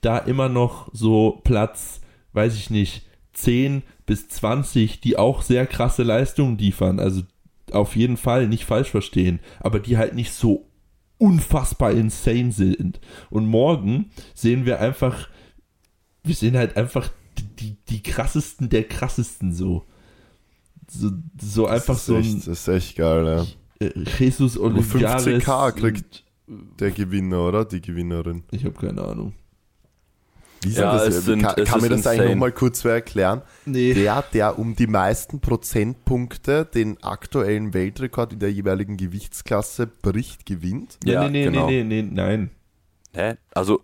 da 0.00 0.18
immer 0.18 0.48
noch 0.48 0.88
so 0.92 1.40
Platz, 1.44 2.00
weiß 2.32 2.54
ich 2.54 2.70
nicht, 2.70 3.06
10 3.32 3.82
bis 4.06 4.28
20, 4.28 5.00
die 5.00 5.16
auch 5.16 5.42
sehr 5.42 5.66
krasse 5.66 6.02
Leistungen 6.02 6.58
liefern. 6.58 7.00
Also 7.00 7.22
auf 7.72 7.96
jeden 7.96 8.16
Fall 8.16 8.48
nicht 8.48 8.64
falsch 8.64 8.90
verstehen, 8.90 9.40
aber 9.60 9.80
die 9.80 9.96
halt 9.96 10.14
nicht 10.14 10.32
so 10.32 10.66
unfassbar 11.22 11.92
insane 11.92 12.52
sind. 12.52 13.00
Und 13.30 13.46
morgen 13.46 14.10
sehen 14.34 14.64
wir 14.66 14.80
einfach, 14.80 15.28
wir 16.24 16.34
sehen 16.34 16.56
halt 16.56 16.76
einfach 16.76 17.10
die, 17.38 17.76
die, 17.88 18.02
krassesten 18.02 18.68
der 18.68 18.84
krassesten 18.84 19.52
so. 19.52 19.84
So, 20.90 21.10
so 21.40 21.66
einfach 21.66 21.96
so 21.96 22.16
echt, 22.18 22.28
ein 22.34 22.38
Das 22.44 22.48
ist 22.48 22.68
echt 22.68 22.96
geil, 22.96 23.46
ja. 23.80 23.86
äh, 23.86 23.92
Jesus 24.18 24.58
Olivares. 24.58 25.24
15K 25.26 25.72
kriegt- 25.72 26.24
Der 26.80 26.90
Gewinner, 26.90 27.48
oder? 27.48 27.64
Die 27.64 27.80
Gewinnerin. 27.80 28.42
Ich 28.50 28.64
habe 28.64 28.74
keine 28.74 29.00
Ahnung. 29.02 29.32
Wie 30.64 30.70
Ja, 30.70 30.92
das, 30.92 31.08
es 31.16 31.24
sind- 31.24 31.42
kann, 31.42 31.54
es 31.56 31.68
kann 31.68 31.80
mir 31.80 31.86
ist 31.88 31.90
das 31.98 32.06
eigentlich 32.06 32.18
insane. 32.20 32.30
nochmal 32.30 32.52
kurz 32.52 32.84
erklären? 32.84 33.42
Nee. 33.64 33.94
Der, 33.94 34.22
der 34.32 34.58
um 34.58 34.76
die 34.76 34.86
meisten 34.86 35.40
Prozentpunkte 35.40 36.64
den 36.66 37.02
aktuellen 37.02 37.74
Weltrekord 37.74 38.32
in 38.34 38.38
der 38.38 38.52
jeweiligen 38.52 38.96
Gewichtsklasse 38.96 39.86
bricht, 39.86 40.46
gewinnt. 40.46 40.98
Ja, 41.04 41.24
nee, 41.24 41.30
nee, 41.30 41.44
genau. 41.44 41.66
nee, 41.68 41.82
nee, 41.84 42.02
nee, 42.02 42.08
nein. 42.10 42.50
Hä? 43.14 43.34
Also, 43.54 43.80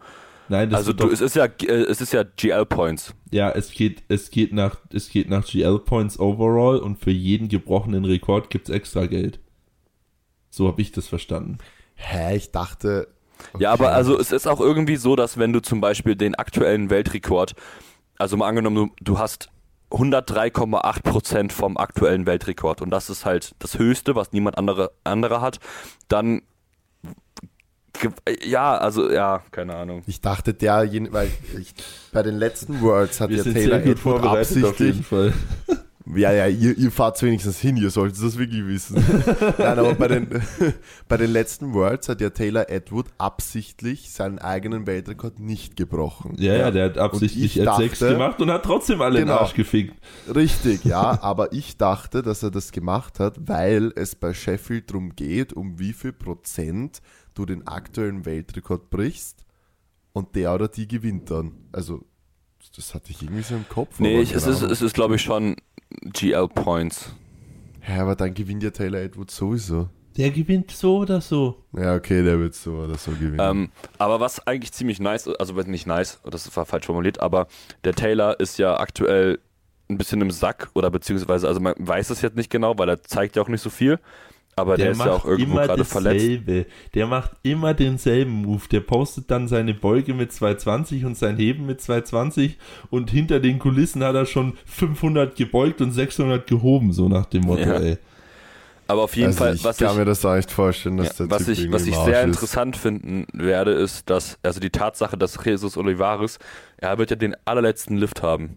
Nein, 0.51 0.71
das 0.71 0.79
also 0.79 0.93
du, 0.95 1.11
es 1.11 1.21
ist 1.21 1.37
ja, 1.37 1.45
äh, 1.45 1.67
es 1.67 2.01
ist 2.01 2.15
ja 2.15 2.23
GL 2.23 2.65
Points. 2.65 3.13
ja, 3.31 3.51
es 3.51 3.71
geht, 3.71 4.03
es 4.09 4.31
geht 4.31 4.55
nach, 4.55 4.79
es 4.91 5.11
geht 5.11 5.29
nach 5.29 5.45
GL 5.47 5.79
Points 5.81 6.19
overall 6.19 6.79
und 6.79 6.99
für 6.99 7.11
jeden 7.11 7.49
gebrochenen 7.49 8.07
Rekord 8.07 8.49
gibt's 8.49 8.71
extra 8.71 9.05
Geld. 9.05 9.41
So 10.49 10.67
habe 10.67 10.81
ich 10.81 10.91
das 10.93 11.07
verstanden. 11.07 11.59
Hä, 11.97 12.37
ich 12.37 12.51
dachte. 12.51 13.09
Ja, 13.59 13.73
aber 13.73 13.93
also 13.93 14.19
es 14.19 14.33
ist 14.33 14.47
auch 14.47 14.61
irgendwie 14.61 14.97
so, 14.97 15.17
dass 15.17 15.39
wenn 15.39 15.53
du 15.53 15.61
zum 15.61 15.81
Beispiel 15.81 16.17
den 16.17 16.35
aktuellen 16.35 16.91
Weltrekord, 16.91 17.55
also 18.19 18.37
mal 18.37 18.49
angenommen, 18.49 18.77
du, 18.77 18.91
du 19.01 19.19
hast 19.19 19.49
103,8% 19.91 21.51
vom 21.53 21.77
aktuellen 21.77 22.27
Weltrekord 22.27 22.83
und 22.83 22.91
das 22.91 23.09
ist 23.11 23.25
halt 23.25 23.55
das 23.59 23.79
Höchste, 23.79 24.15
was 24.15 24.33
niemand 24.33 24.59
andere, 24.59 24.91
andere 25.05 25.41
hat, 25.41 25.61
dann 26.09 26.43
Ja, 28.45 28.77
also, 28.79 29.11
ja, 29.11 29.43
keine 29.51 29.75
Ahnung. 29.75 30.03
Ich 30.07 30.21
dachte, 30.21 30.55
der, 30.55 30.85
jen- 30.85 31.13
weil 31.13 31.31
ich, 31.59 31.75
bei 32.13 32.23
den 32.23 32.37
letzten 32.37 32.81
Worlds 32.81 33.21
hat 33.21 33.31
Wir 33.31 33.39
ja 33.39 33.43
sind 33.43 33.55
Taylor 33.55 33.77
sehr 33.79 33.79
gut 33.81 33.99
Edward 33.99 34.01
vorbereitet 34.23 34.65
auf 34.65 34.79
jeden 34.79 35.05
absichtlich. 35.05 35.35
Ja, 36.15 36.33
ja, 36.33 36.47
ihr, 36.47 36.77
ihr 36.79 36.91
fahrt 36.91 37.23
wenigstens 37.23 37.59
hin, 37.59 37.77
ihr 37.77 37.91
solltet 37.91 38.23
das 38.23 38.39
wirklich 38.39 38.67
wissen. 38.67 38.97
Nein, 39.59 39.79
aber 39.79 39.95
bei 39.95 40.09
den, 40.09 40.29
bei 41.09 41.17
den 41.17 41.31
letzten 41.33 41.75
Worlds 41.75 42.09
hat 42.09 42.21
ja 42.21 42.31
Taylor 42.31 42.71
Edward 42.71 43.09
absichtlich 43.19 44.11
seinen 44.13 44.39
eigenen 44.39 44.87
Weltrekord 44.87 45.39
nicht 45.39 45.77
gebrochen. 45.77 46.35
Ja, 46.39 46.55
ja, 46.55 46.71
der 46.71 46.87
hat 46.87 46.99
absichtlich 46.99 47.59
Und 47.61 47.65
ich 47.65 47.69
F6 47.69 47.89
dachte- 47.91 48.09
gemacht 48.13 48.41
und 48.41 48.51
hat 48.51 48.63
trotzdem 48.65 49.03
alle 49.03 49.21
in 49.21 49.27
den 49.27 49.29
Genau. 49.29 49.41
Arsch 49.41 49.55
gefickt. 49.55 49.95
Richtig, 50.35 50.85
ja, 50.85 51.19
aber 51.23 51.53
ich 51.53 51.77
dachte, 51.77 52.23
dass 52.23 52.43
er 52.43 52.51
das 52.51 52.73
gemacht 52.73 53.21
hat, 53.21 53.37
weil 53.49 53.93
es 53.95 54.15
bei 54.15 54.33
Sheffield 54.33 54.91
darum 54.91 55.15
geht, 55.15 55.53
um 55.53 55.79
wie 55.79 55.93
viel 55.93 56.13
Prozent 56.13 57.01
du 57.35 57.45
den 57.45 57.67
aktuellen 57.67 58.25
Weltrekord 58.25 58.91
brichst 58.91 59.45
und 60.13 60.35
der 60.35 60.55
oder 60.55 60.69
die 60.69 60.89
gewinnt 60.89 61.31
dann. 61.31 61.53
Also, 61.73 62.05
das 62.79 62.95
hatte 62.95 63.11
ich 63.11 63.21
irgendwie 63.23 63.43
so 63.43 63.57
im 63.57 63.69
Kopf. 63.69 63.99
Nee, 63.99 64.15
aber 64.15 64.23
ich, 64.23 64.33
es 64.33 64.47
ist, 64.47 64.63
es 64.63 64.81
ist 64.81 64.95
glaube 64.95 65.17
ich, 65.17 65.23
schon 65.23 65.57
GL 66.05 66.47
Points. 66.49 67.11
Ja, 67.89 68.03
aber 68.03 68.15
dann 68.15 68.33
gewinnt 68.35 68.63
ja 68.63 68.71
Taylor 68.71 69.01
Edward 69.01 69.31
sowieso. 69.33 69.89
Der 70.17 70.31
gewinnt 70.31 70.71
so 70.71 70.99
oder 70.99 71.21
so. 71.21 71.65
Ja, 71.77 71.97
okay, 71.97 72.23
der 72.23 72.39
wird 72.39 72.55
so 72.55 72.75
oder 72.75 72.97
so 72.97 73.11
gewinnen. 73.11 73.41
Ähm, 73.41 73.71
aber 73.99 74.21
was 74.21 74.47
eigentlich 74.47 74.73
ziemlich 74.73 75.01
nice, 75.01 75.27
also 75.27 75.55
nicht 75.55 75.87
nice, 75.87 76.21
das 76.25 76.57
war 76.57 76.67
falsch 76.67 76.87
formuliert, 76.87 77.21
aber 77.21 77.49
der 77.83 77.95
Taylor 77.95 78.39
ist 78.39 78.59
ja 78.59 78.79
aktuell 78.79 79.41
ein 79.91 79.99
bisschen 79.99 80.21
im 80.21 80.31
Sack 80.31 80.71
oder 80.75 80.91
beziehungsweise, 80.91 81.49
also 81.49 81.61
man 81.61 81.75
weiß 81.79 82.11
es 82.11 82.21
jetzt 82.23 82.37
nicht 82.37 82.51
genau, 82.51 82.79
weil 82.79 82.89
er 82.89 83.03
zeigt 83.03 83.37
ja 83.37 83.43
auch 83.43 83.49
nicht 83.49 83.63
so 83.63 83.71
viel, 83.71 83.99
aber 84.59 84.77
der, 84.77 84.91
ist 84.93 84.99
ja 85.05 85.13
auch 85.13 85.25
irgendwo 85.25 85.53
immer 85.59 85.67
gerade 85.67 85.85
verletzt. 85.85 86.25
dasselbe. 86.25 86.67
Der 86.95 87.07
macht 87.07 87.33
immer 87.43 87.75
denselben 87.75 88.43
Move. 88.43 88.63
Der 88.71 88.81
postet 88.81 89.31
dann 89.31 89.49
seine 89.49 89.75
Beuge 89.75 90.15
mit 90.15 90.33
220 90.33 91.05
und 91.05 91.17
sein 91.17 91.37
Heben 91.37 91.67
mit 91.67 91.81
220 91.81 92.59
und 92.91 93.11
hinter 93.11 93.41
den 93.41 93.59
Kulissen 93.59 94.03
hat 94.05 94.15
er 94.15 94.27
schon 94.27 94.55
500 94.67 95.37
gebeugt 95.37 95.81
und 95.81 95.93
600 95.93 96.47
gehoben, 96.47 96.93
so 96.93 97.09
nach 97.09 97.27
dem 97.27 97.43
Motto, 97.45 97.63
Ja. 97.63 97.79
ey. 97.81 97.99
Aber 98.91 99.03
auf 99.03 99.15
jeden 99.17 99.27
also 99.29 99.39
Fall, 99.45 99.55
ich 99.55 99.65
was 99.65 99.77
kann 99.77 99.91
ich, 99.93 99.99
mir 99.99 100.05
das 100.07 100.25
auch 100.25 100.35
nicht 100.35 100.51
vorstellen, 100.51 100.97
dass 100.97 101.19
Ja, 101.19 101.27
der 101.27 101.31
was 101.31 101.45
Typ 101.45 101.59
ich, 101.59 101.71
was 101.71 101.87
ich 101.87 101.95
sehr 101.95 102.21
ist. 102.23 102.27
interessant 102.29 102.75
finden 102.75 103.27
werde, 103.35 103.73
ist, 103.73 104.09
dass, 104.09 104.39
also 104.43 104.61
die 104.61 104.71
Tatsache, 104.71 105.19
dass 105.19 105.39
Jesus 105.45 105.77
Olivares, 105.77 106.39
er 106.79 106.97
wird 106.97 107.11
ja 107.11 107.17
den 107.17 107.37
allerletzten 107.45 107.99
Lift 107.99 108.23
haben. 108.23 108.57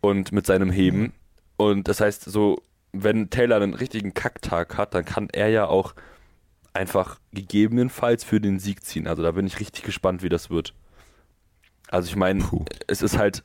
Und 0.00 0.32
mit 0.32 0.46
seinem 0.46 0.70
Heben. 0.70 1.12
Und 1.56 1.88
das 1.88 2.00
heißt, 2.00 2.24
so, 2.24 2.62
wenn 2.92 3.30
Taylor 3.30 3.56
einen 3.60 3.74
richtigen 3.74 4.14
Kacktag 4.14 4.76
hat, 4.76 4.94
dann 4.94 5.04
kann 5.04 5.28
er 5.32 5.48
ja 5.48 5.66
auch 5.66 5.94
einfach 6.72 7.18
gegebenenfalls 7.32 8.24
für 8.24 8.40
den 8.40 8.58
Sieg 8.58 8.84
ziehen. 8.84 9.06
Also 9.06 9.22
da 9.22 9.32
bin 9.32 9.46
ich 9.46 9.60
richtig 9.60 9.82
gespannt, 9.84 10.22
wie 10.22 10.28
das 10.28 10.50
wird. 10.50 10.74
Also 11.90 12.08
ich 12.08 12.16
meine, 12.16 12.44
es 12.86 13.02
ist 13.02 13.18
halt 13.18 13.42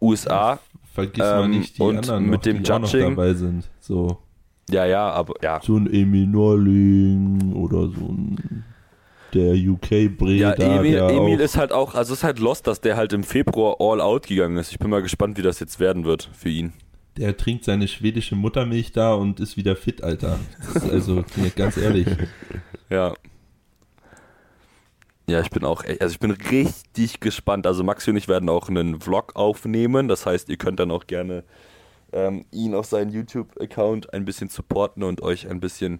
USA, 0.00 0.58
Vergiss 0.92 1.24
Ähm, 1.24 1.64
und 1.78 1.98
anderen 1.98 2.24
mit 2.24 2.32
noch, 2.38 2.42
dem 2.42 2.62
noch 2.62 2.68
Judging- 2.92 3.10
dabei 3.16 3.34
sind. 3.34 3.68
So, 3.80 4.18
ja, 4.70 4.84
ja, 4.86 5.10
aber 5.10 5.34
ja. 5.42 5.60
so 5.62 5.76
ein 5.76 5.86
Emil 5.92 6.26
Norling 6.26 7.52
oder 7.54 7.88
so 7.88 8.08
ein 8.08 8.64
der 9.34 9.54
UK-Bre 9.54 10.32
Ja, 10.32 10.54
da, 10.54 10.78
Emil, 10.78 10.96
Emil 10.96 11.40
ist 11.40 11.56
halt 11.58 11.72
auch, 11.72 11.94
also 11.94 12.12
es 12.14 12.20
ist 12.20 12.24
halt 12.24 12.38
lost, 12.38 12.66
dass 12.66 12.80
der 12.80 12.96
halt 12.96 13.12
im 13.12 13.22
Februar 13.24 13.76
all 13.80 14.00
out 14.00 14.26
gegangen 14.28 14.56
ist. 14.56 14.70
Ich 14.72 14.78
bin 14.78 14.88
mal 14.88 15.02
gespannt, 15.02 15.36
wie 15.36 15.42
das 15.42 15.60
jetzt 15.60 15.78
werden 15.80 16.04
wird 16.04 16.30
für 16.32 16.48
ihn. 16.48 16.72
Der 17.18 17.36
trinkt 17.36 17.64
seine 17.64 17.88
schwedische 17.88 18.34
Muttermilch 18.36 18.92
da 18.92 19.14
und 19.14 19.40
ist 19.40 19.56
wieder 19.56 19.76
fit, 19.76 20.02
Alter. 20.02 20.38
Also, 20.90 21.24
ganz 21.56 21.76
ehrlich. 21.76 22.06
Ja. 22.90 23.14
Ja, 25.28 25.40
ich 25.40 25.50
bin 25.50 25.64
auch, 25.64 25.82
echt- 25.84 26.00
also 26.00 26.12
ich 26.12 26.20
bin 26.20 26.30
richtig 26.30 27.18
gespannt. 27.20 27.66
Also 27.66 27.82
Maxi 27.82 28.10
und 28.10 28.16
ich 28.16 28.28
werden 28.28 28.48
auch 28.48 28.68
einen 28.68 29.00
Vlog 29.00 29.34
aufnehmen. 29.34 30.06
Das 30.08 30.24
heißt, 30.24 30.48
ihr 30.48 30.56
könnt 30.56 30.78
dann 30.78 30.90
auch 30.92 31.06
gerne 31.08 31.42
ähm, 32.12 32.44
ihn 32.52 32.74
auf 32.74 32.86
seinen 32.86 33.10
YouTube-Account 33.10 34.12
ein 34.14 34.24
bisschen 34.24 34.48
supporten 34.48 35.02
und 35.02 35.22
euch 35.22 35.48
ein 35.50 35.58
bisschen 35.58 35.98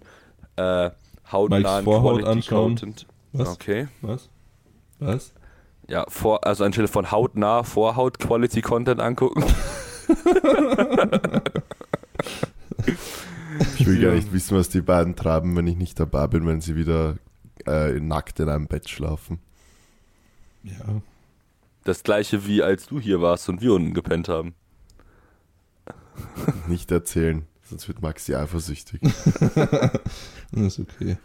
äh, 0.55 0.91
hautnahen 1.29 1.83
Vorhaut 1.83 2.23
anschauen. 2.23 2.75
Content. 2.77 3.05
Was? 3.33 3.49
Okay. 3.49 3.87
Was? 4.01 4.29
Was? 4.99 5.33
Ja, 5.89 6.05
vor, 6.07 6.45
also 6.47 6.63
anstelle 6.63 6.87
von 6.87 7.11
hautnah 7.11 7.63
Vorhaut 7.63 8.19
Quality 8.19 8.61
Content 8.61 9.01
angucken. 9.01 9.43
Ich 13.77 13.85
will 13.87 14.01
gar 14.01 14.13
nicht 14.13 14.31
wissen, 14.33 14.57
was 14.57 14.69
die 14.69 14.81
beiden 14.81 15.15
treiben, 15.15 15.55
wenn 15.55 15.67
ich 15.67 15.77
nicht 15.77 15.99
dabei 15.99 16.27
bin, 16.27 16.45
wenn 16.45 16.61
sie 16.61 16.75
wieder 16.75 17.17
äh, 17.65 17.99
nackt 17.99 18.39
in 18.39 18.49
einem 18.49 18.67
Bett 18.67 18.89
schlafen. 18.89 19.39
Ja. 20.63 21.01
Das 21.83 22.03
gleiche 22.03 22.45
wie 22.45 22.61
als 22.61 22.87
du 22.87 22.99
hier 22.99 23.21
warst 23.21 23.47
und 23.49 23.61
wir 23.61 23.73
unten 23.73 23.93
gepennt 23.93 24.27
haben. 24.27 24.53
Nicht 26.67 26.91
erzählen, 26.91 27.45
sonst 27.63 27.87
wird 27.87 28.01
Maxi 28.01 28.35
eifersüchtig. 28.35 28.99
Das 29.01 29.93
ist 30.51 30.79
okay. 30.79 31.17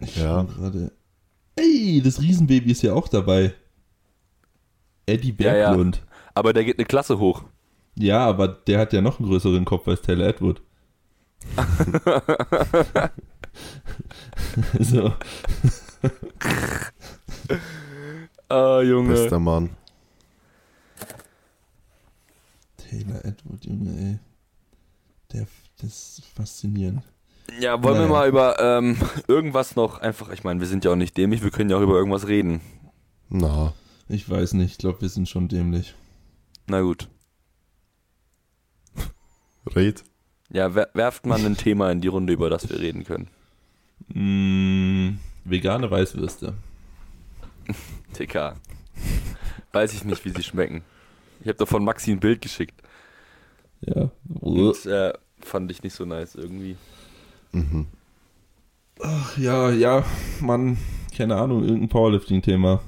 Ich 0.00 0.16
Ja. 0.16 0.42
gerade. 0.42 0.92
Ey, 1.56 2.02
das 2.04 2.20
Riesenbaby 2.20 2.70
ist 2.72 2.82
ja 2.82 2.92
auch 2.92 3.08
dabei. 3.08 3.54
Eddie 5.06 5.34
Ja, 5.38 5.56
ja. 5.56 5.68
Berglund. 5.68 6.04
Aber 6.36 6.52
der 6.52 6.64
geht 6.64 6.78
eine 6.78 6.84
Klasse 6.84 7.18
hoch. 7.18 7.44
Ja, 7.96 8.26
aber 8.26 8.46
der 8.46 8.78
hat 8.80 8.92
ja 8.92 9.00
noch 9.00 9.18
einen 9.18 9.28
größeren 9.28 9.64
Kopf 9.64 9.88
als 9.88 10.02
Taylor 10.02 10.26
Edward. 10.28 10.60
so. 14.80 15.12
Ah, 18.48 18.80
Junge. 18.82 19.14
Bester 19.14 19.38
Mann. 19.38 19.70
Taylor 22.76 23.24
Edward, 23.24 23.64
Junge, 23.64 23.98
ey. 23.98 24.18
Der, 25.32 25.46
das 25.80 26.18
ist 26.18 26.26
faszinierend. 26.34 27.02
Ja, 27.60 27.82
wollen 27.82 27.94
wir 27.96 28.00
Naja. 28.02 28.12
mal 28.12 28.28
über 28.28 28.56
ähm, 28.60 28.96
irgendwas 29.28 29.74
noch 29.76 29.98
einfach, 30.00 30.30
ich 30.32 30.44
meine, 30.44 30.60
wir 30.60 30.66
sind 30.66 30.84
ja 30.84 30.92
auch 30.92 30.96
nicht 30.96 31.16
dämlich, 31.16 31.42
wir 31.42 31.50
können 31.50 31.70
ja 31.70 31.76
auch 31.78 31.82
über 31.82 31.94
irgendwas 31.96 32.26
reden. 32.28 32.60
Na, 33.28 33.72
Ich 34.08 34.28
weiß 34.28 34.52
nicht, 34.54 34.72
ich 34.72 34.78
glaube, 34.78 35.00
wir 35.00 35.08
sind 35.08 35.28
schon 35.28 35.48
dämlich. 35.48 35.94
Na 36.66 36.80
gut. 36.80 37.08
red. 39.74 40.04
Ja, 40.50 40.74
wer, 40.74 40.90
werft 40.94 41.26
mal 41.26 41.44
ein 41.44 41.56
Thema 41.56 41.90
in 41.90 42.00
die 42.00 42.08
Runde, 42.08 42.32
über 42.32 42.50
das 42.50 42.68
wir 42.68 42.78
reden 42.78 43.04
können. 43.04 43.28
Mm, 44.08 45.18
vegane 45.44 45.90
Weißwürste. 45.90 46.54
TK. 48.12 48.54
Weiß 49.72 49.92
ich 49.94 50.04
nicht, 50.04 50.24
wie 50.24 50.30
sie 50.30 50.42
schmecken. 50.42 50.82
Ich 51.40 51.48
habe 51.48 51.58
doch 51.58 51.68
von 51.68 51.84
Maxi 51.84 52.12
ein 52.12 52.20
Bild 52.20 52.40
geschickt. 52.40 52.80
Ja. 53.80 54.10
Und 54.40 54.86
äh, 54.86 55.12
fand 55.40 55.70
ich 55.70 55.82
nicht 55.82 55.94
so 55.94 56.04
nice 56.04 56.34
irgendwie. 56.34 56.76
Mhm. 57.52 57.86
Ach, 59.00 59.36
ja, 59.36 59.70
ja, 59.70 60.04
Mann, 60.40 60.78
keine 61.14 61.36
Ahnung, 61.36 61.62
irgendein 61.62 61.88
Powerlifting-Thema, 61.88 62.80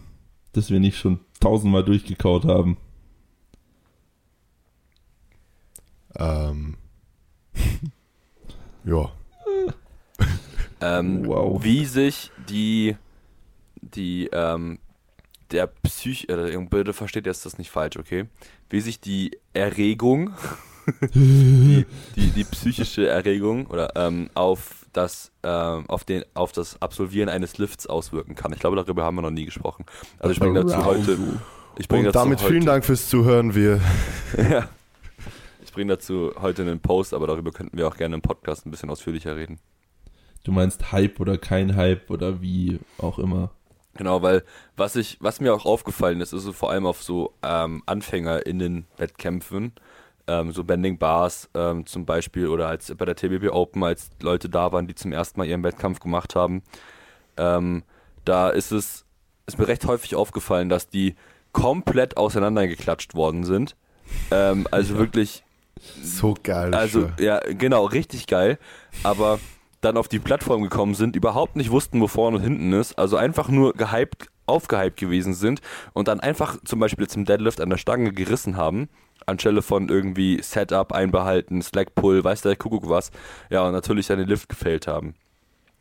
das 0.53 0.71
wir 0.71 0.81
nicht 0.81 0.99
schon 0.99 1.21
tausendmal 1.41 1.85
durchgekaut 1.85 2.47
haben. 2.47 2.79
Ähm. 6.19 6.77
ja. 8.85 9.11
Ähm, 10.81 11.25
Wow. 11.27 11.63
Wie 11.63 11.85
sich 11.85 12.31
die, 12.49 12.97
die, 13.81 14.29
ähm, 14.33 14.79
der 15.51 15.67
Psych, 15.67 16.29
äh, 16.29 16.57
bitte 16.71 16.93
versteht 16.93 17.27
jetzt 17.27 17.47
das 17.47 17.59
nicht 17.59 17.71
falsch, 17.71 17.97
okay? 17.97 18.27
Wie 18.71 18.81
sich 18.81 19.01
die 19.01 19.39
Erregung, 19.55 20.33
die, 21.15 21.87
die, 22.17 22.31
die 22.31 22.45
psychische 22.45 23.09
Erregung 23.09 23.67
oder 23.67 23.93
ähm, 23.97 24.31
auf 24.35 24.87
das, 24.93 25.33
ähm, 25.43 25.85
auf 25.89 26.05
den, 26.05 26.25
auf 26.35 26.53
das 26.53 26.81
Absolvieren 26.81 27.29
eines 27.29 27.59
Lifts 27.59 27.87
auswirken 27.87 28.35
kann. 28.35 28.53
Ich 28.53 28.59
glaube, 28.59 28.77
darüber 28.77 29.05
haben 29.05 29.17
wir 29.17 29.23
noch 29.23 29.31
nie 29.31 29.45
gesprochen. 29.45 29.85
Also 30.19 30.33
ich 30.33 30.41
bringe 30.41 30.65
dazu 30.65 30.85
heute, 30.85 31.19
ich 31.77 31.89
bringe 31.89 32.09
Und 32.09 32.15
dazu 32.15 32.25
damit 32.25 32.41
heute, 32.41 32.53
vielen 32.53 32.67
Dank 32.67 32.85
fürs 32.85 33.09
Zuhören. 33.09 33.55
Wir 33.55 33.81
ja. 34.37 34.69
Ich 35.79 35.81
bringe 35.81 35.93
dazu 35.93 36.33
heute 36.41 36.63
einen 36.63 36.81
Post, 36.81 37.15
aber 37.15 37.29
darüber 37.29 37.53
könnten 37.53 37.79
wir 37.79 37.87
auch 37.87 37.97
gerne 37.97 38.17
im 38.17 38.21
Podcast 38.21 38.67
ein 38.67 38.73
bisschen 38.73 38.91
ausführlicher 38.91 39.37
reden. 39.37 39.61
Du 40.43 40.51
meinst 40.51 40.91
Hype 40.91 41.21
oder 41.21 41.39
kein 41.39 41.77
Hype 41.77 42.11
oder 42.11 42.43
wie 42.43 42.81
auch 43.01 43.21
immer. 43.21 43.53
Genau, 43.95 44.21
weil 44.21 44.43
was 44.77 44.97
ich, 44.97 45.19
was 45.21 45.41
mir 45.41 45.55
auch 45.55 45.67
aufgefallen 45.67 46.21
ist, 46.21 46.33
ist 46.33 46.43
so 46.43 46.53
vor 46.53 46.73
allem 46.73 46.85
auf 46.85 47.05
so 47.05 47.33
ähm, 47.45 47.85
AnfängerInnen-Wettkämpfen, 47.87 49.71
ähm, 50.27 50.51
so 50.51 50.65
Bending 50.65 50.99
Bars 50.99 51.49
ähm, 51.55 51.87
zum 51.87 52.05
Beispiel 52.05 52.49
oder 52.49 52.67
als 52.67 52.93
bei 52.97 53.05
der 53.05 53.15
TBB 53.15 53.53
Open, 53.53 53.85
als 53.85 54.11
Leute 54.21 54.49
da 54.49 54.73
waren, 54.73 54.89
die 54.89 54.97
zum 54.97 55.13
ersten 55.13 55.39
Mal 55.39 55.47
ihren 55.47 55.63
Wettkampf 55.63 56.01
gemacht 56.01 56.35
haben, 56.35 56.65
ähm, 57.37 57.85
da 58.25 58.49
ist 58.49 58.73
es, 58.73 59.07
ist 59.47 59.61
mir 59.61 59.69
recht 59.69 59.87
häufig 59.87 60.17
aufgefallen, 60.17 60.71
dass 60.71 60.89
die 60.89 61.15
komplett 61.53 62.17
auseinandergeklatscht 62.17 63.15
worden 63.15 63.45
sind. 63.45 63.77
Ähm, 64.33 64.67
also 64.73 64.99
wirklich 64.99 65.45
so 66.03 66.35
geil. 66.43 66.75
also, 66.75 67.11
ja, 67.19 67.41
genau, 67.41 67.85
richtig 67.85 68.27
geil. 68.27 68.59
Aber 69.03 69.39
dann 69.81 69.97
auf 69.97 70.09
die 70.09 70.19
Plattform 70.19 70.63
gekommen 70.63 70.95
sind, 70.95 71.17
überhaupt 71.17 71.57
nicht 71.57 71.71
wussten, 71.71 72.01
wo 72.01 72.09
vorne 72.09 72.39
und 72.39 72.43
hinten 72.43 72.73
ist, 72.73 72.99
also 72.99 73.17
einfach 73.17 73.49
nur 73.49 73.75
gehypt, 73.75 74.29
aufgehypt 74.47 74.99
gewesen 74.99 75.35
sind 75.35 75.61
und 75.93 76.09
dann 76.09 76.21
einfach 76.21 76.57
zum 76.65 76.81
Beispiel 76.81 77.07
zum 77.07 77.25
Deadlift 77.25 77.61
an 77.61 77.71
der 77.71 77.77
Stange 77.77 78.13
gerissen 78.13 78.57
haben, 78.57 78.89
anstelle 79.27 79.63
von 79.63 79.89
irgendwie 79.89 80.41
Setup 80.43 80.93
einbehalten, 80.93 81.63
Slack 81.63 81.95
Pull, 81.95 82.25
weiß 82.25 82.43
der 82.43 82.57
Kuckuck 82.57 82.89
was, 82.89 83.11
ja, 83.51 83.63
und 83.67 83.73
natürlich 83.73 84.07
seine 84.07 84.25
Lift 84.25 84.49
gefällt 84.49 84.87
haben. 84.87 85.15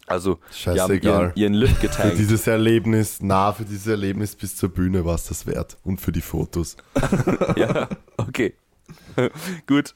Also, 0.06 0.40
Scheißegal. 0.52 1.34
ihren, 1.36 1.36
ihren 1.36 1.54
Lift 1.54 1.76
Für 1.82 1.88
getankt. 1.88 2.18
dieses 2.18 2.48
Erlebnis, 2.48 3.18
na, 3.22 3.52
für 3.52 3.66
dieses 3.66 3.88
Erlebnis 3.88 4.36
bis 4.36 4.56
zur 4.56 4.70
Bühne 4.70 5.04
war 5.04 5.16
es 5.16 5.26
das 5.26 5.46
wert. 5.46 5.78
Und 5.84 6.00
für 6.00 6.14
die 6.14 6.22
Fotos. 6.22 6.78
ja, 7.58 7.90
okay. 8.16 8.56
Gut. 9.68 9.96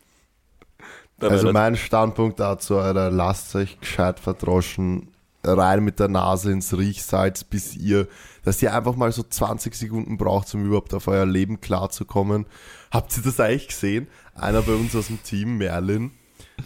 Dann 1.20 1.32
Also 1.32 1.52
mein 1.52 1.76
Standpunkt 1.76 2.40
dazu, 2.40 2.78
Alter, 2.78 3.12
lasst 3.12 3.56
euch 3.56 3.80
gescheit 3.80 4.20
verdroschen, 4.20 5.10
rein 5.44 5.84
mit 5.84 6.00
der 6.00 6.08
Nase 6.08 6.52
ins 6.52 6.76
Riechsalz, 6.76 7.44
bis 7.44 7.76
ihr, 7.76 8.08
dass 8.44 8.62
ihr 8.62 8.74
einfach 8.74 8.96
mal 8.96 9.12
so 9.12 9.24
20 9.24 9.76
Sekunden 9.76 10.18
braucht, 10.18 10.54
um 10.56 10.66
überhaupt 10.66 10.94
auf 10.94 11.08
euer 11.08 11.26
Leben 11.26 11.62
klarzukommen. 11.62 12.46
Habt 12.92 13.16
ihr 13.18 13.24
das 13.24 13.40
eigentlich 13.40 13.68
gesehen? 13.68 14.08
Einer 14.34 14.62
bei 14.62 14.74
uns 14.74 14.96
aus 14.96 15.08
dem 15.08 15.22
Team, 15.24 15.58
Merlin, 15.58 16.12